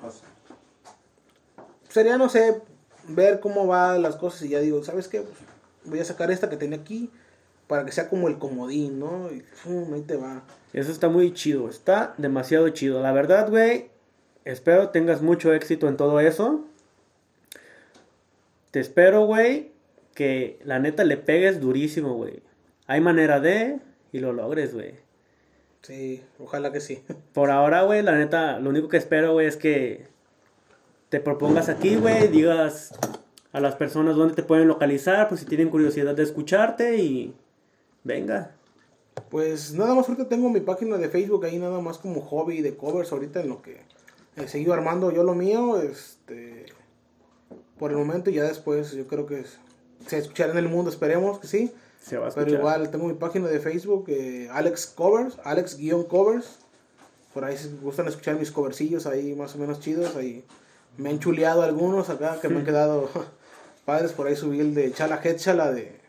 sería 1.89 2.19
no 2.19 2.29
sé, 2.29 2.61
ver 3.09 3.41
cómo 3.41 3.67
van 3.67 4.03
las 4.03 4.17
cosas 4.17 4.43
y 4.43 4.51
ya 4.51 4.61
digo, 4.61 4.83
¿sabes 4.85 5.09
qué? 5.09 5.21
Pues, 5.21 5.35
voy 5.85 6.01
a 6.01 6.05
sacar 6.05 6.31
esta 6.31 6.51
que 6.51 6.57
tenía 6.57 6.79
aquí 6.79 7.11
para 7.69 7.85
que 7.85 7.93
sea 7.93 8.09
como 8.09 8.29
el 8.29 8.39
comodín, 8.39 8.99
¿no? 9.01 9.31
Y 9.33 9.43
pum, 9.65 9.93
ahí 9.95 10.03
te 10.03 10.17
va. 10.17 10.43
Eso 10.73 10.93
está 10.93 11.09
muy 11.09 11.33
chido, 11.33 11.69
está 11.69 12.15
demasiado 12.19 12.69
chido. 12.71 13.01
La 13.03 13.13
verdad, 13.13 13.49
güey, 13.49 13.89
espero 14.45 14.91
tengas 14.91 15.23
mucho 15.23 15.53
éxito 15.55 15.89
en 15.89 15.97
todo 15.97 16.21
eso. 16.21 16.65
Te 18.71 18.81
espero, 18.81 19.25
güey, 19.27 19.73
que 20.17 20.59
la 20.65 20.81
neta 20.81 21.05
le 21.05 21.17
pegues 21.19 21.61
durísimo, 21.61 22.15
güey. 22.15 22.43
Hay 22.89 23.01
manera 23.01 23.39
de 23.39 23.79
y 24.13 24.19
lo 24.19 24.33
logres, 24.33 24.75
güey. 24.75 24.95
Sí, 25.83 26.23
ojalá 26.41 26.73
que 26.73 26.81
sí. 26.81 27.03
Por 27.33 27.51
ahora, 27.51 27.83
güey, 27.83 28.03
la 28.03 28.17
neta, 28.17 28.59
lo 28.59 28.71
único 28.71 28.89
que 28.89 28.97
espero, 28.97 29.35
güey, 29.35 29.47
es 29.47 29.57
que 29.57 30.07
te 31.11 31.21
propongas 31.21 31.69
aquí, 31.69 31.95
güey, 31.97 32.29
digas 32.29 32.93
a 33.53 33.61
las 33.61 33.77
personas 33.77 34.17
dónde 34.17 34.35
te 34.35 34.43
pueden 34.43 34.67
localizar, 34.69 35.29
pues 35.29 35.41
si 35.43 35.47
tienen 35.47 35.69
curiosidad 35.71 36.15
de 36.17 36.23
escucharte 36.25 36.97
y 36.97 37.35
venga. 38.03 38.53
Pues 39.31 39.75
nada 39.75 39.95
más 39.95 40.09
ahorita 40.09 40.29
tengo 40.29 40.49
mi 40.51 40.61
página 40.61 40.97
de 40.99 41.09
Facebook 41.09 41.45
ahí 41.45 41.59
nada 41.59 41.81
más 41.81 41.99
como 41.99 42.21
hobby 42.21 42.63
de 42.63 42.75
covers 42.77 43.13
ahorita 43.13 43.41
en 43.41 43.49
lo 43.51 43.63
que 43.63 43.81
he 44.37 44.49
seguido 44.49 44.75
armando 44.75 45.11
yo 45.13 45.23
lo 45.23 45.35
mío, 45.35 45.81
este 45.81 46.67
por 47.79 47.91
el 47.93 47.97
momento 47.99 48.31
y 48.31 48.35
ya 48.35 48.45
después 48.45 48.93
yo 48.93 49.07
creo 49.07 49.27
que 49.27 49.41
es- 49.41 49.59
se 50.07 50.19
escuchará 50.19 50.53
en 50.53 50.59
el 50.59 50.69
mundo, 50.69 50.91
esperemos 50.91 51.39
que 51.39 51.47
sí. 51.47 51.73
Se 52.03 52.17
va 52.17 52.27
a 52.27 52.29
escuchar. 52.29 52.47
Pero 52.47 52.59
igual 52.59 52.91
tengo 52.91 53.07
mi 53.07 53.15
página 53.15 53.49
de 53.49 53.59
Facebook, 53.61 54.05
eh, 54.09 54.49
Alex 54.53 54.87
Covers, 54.87 55.37
Alex-Covers. 55.45 56.59
Por 57.35 57.45
ahí 57.45 57.57
si 57.57 57.69
gustan 57.83 58.09
escuchar 58.09 58.39
mis 58.39 58.51
covercillos 58.51 59.07
ahí 59.07 59.35
más 59.35 59.55
o 59.55 59.59
menos 59.59 59.81
chidos, 59.81 60.17
ahí 60.17 60.45
me 60.97 61.11
han 61.11 61.19
chuleado 61.19 61.63
algunos 61.63 62.09
acá 62.09 62.39
que 62.41 62.49
me 62.49 62.61
han 62.61 62.65
quedado 62.65 63.11
padres. 63.85 64.13
Por 64.13 64.27
ahí 64.27 64.37
subí 64.37 64.61
el 64.61 64.75
de 64.75 64.93
Chala 64.93 65.21
Head 65.23 65.37
Chala 65.37 65.73
de, 65.73 66.01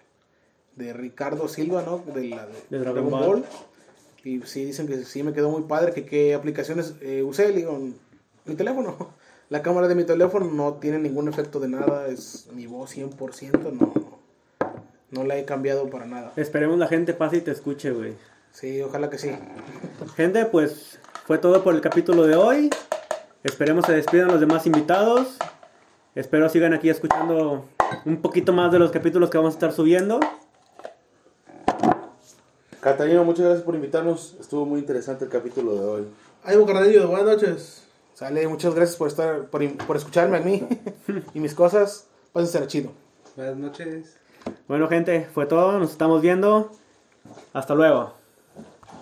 de 0.75 0.93
Ricardo 0.93 1.47
Silva, 1.47 1.83
¿no? 1.83 2.03
De, 2.13 2.29
la, 2.29 2.45
de, 2.45 2.53
De 2.69 2.79
Dragon 2.79 3.09
Ball. 3.09 3.45
Y 4.23 4.41
sí 4.41 4.65
dicen 4.65 4.87
que 4.87 5.03
sí 5.05 5.23
me 5.23 5.33
quedó 5.33 5.49
muy 5.49 5.63
padre, 5.63 5.93
que 5.93 6.05
qué 6.05 6.33
aplicaciones 6.33 6.95
eh, 7.01 7.23
usé, 7.23 7.49
le 7.49 7.55
digo, 7.55 7.79
mi 8.45 8.55
teléfono. 8.55 9.13
La 9.49 9.61
cámara 9.61 9.87
de 9.87 9.95
mi 9.95 10.03
teléfono 10.03 10.51
no 10.51 10.73
tiene 10.73 10.99
ningún 10.99 11.29
efecto 11.29 11.61
de 11.61 11.69
nada, 11.69 12.07
es 12.07 12.47
mi 12.53 12.67
voz 12.67 12.97
100%, 12.97 13.71
no, 13.71 13.93
no 15.09 15.23
la 15.23 15.37
he 15.37 15.45
cambiado 15.45 15.89
para 15.89 16.05
nada. 16.05 16.33
Esperemos 16.35 16.77
la 16.77 16.87
gente 16.87 17.13
pase 17.13 17.37
y 17.37 17.41
te 17.41 17.51
escuche, 17.51 17.91
güey. 17.91 18.15
Sí, 18.51 18.81
ojalá 18.81 19.09
que 19.09 19.17
sí. 19.17 19.31
Gente, 20.17 20.45
pues 20.45 20.99
fue 21.25 21.37
todo 21.37 21.63
por 21.63 21.75
el 21.75 21.79
capítulo 21.79 22.23
de 22.23 22.35
hoy. 22.35 22.69
Esperemos 23.45 23.85
se 23.85 23.93
despidan 23.93 24.27
los 24.27 24.41
demás 24.41 24.65
invitados. 24.65 25.37
Espero 26.13 26.49
sigan 26.49 26.73
aquí 26.73 26.89
escuchando 26.89 27.65
un 28.03 28.21
poquito 28.21 28.51
más 28.51 28.69
de 28.73 28.79
los 28.79 28.91
capítulos 28.91 29.29
que 29.29 29.37
vamos 29.37 29.53
a 29.53 29.55
estar 29.57 29.71
subiendo. 29.71 30.19
Catalina, 32.81 33.23
muchas 33.23 33.45
gracias 33.45 33.63
por 33.63 33.75
invitarnos. 33.75 34.35
Estuvo 34.41 34.65
muy 34.65 34.81
interesante 34.81 35.23
el 35.23 35.31
capítulo 35.31 35.73
de 35.73 35.85
hoy. 35.85 36.07
Ay, 36.43 36.57
Carnelio, 36.65 37.07
buenas 37.07 37.25
noches. 37.25 37.86
Sale, 38.17 38.47
muchas 38.47 38.73
gracias 38.73 38.97
por 38.97 39.09
estar, 39.09 39.45
por, 39.45 39.77
por 39.85 39.95
escucharme 39.95 40.37
a 40.37 40.39
mí 40.39 40.67
y 41.35 41.39
mis 41.39 41.53
cosas. 41.53 42.07
Pásense 42.33 42.65
chido. 42.65 42.91
Buenas 43.35 43.57
noches. 43.57 44.17
Bueno, 44.67 44.87
gente, 44.87 45.27
fue 45.31 45.45
todo. 45.45 45.77
Nos 45.77 45.91
estamos 45.91 46.19
viendo. 46.23 46.71
Hasta 47.53 47.75
luego. 47.75 48.16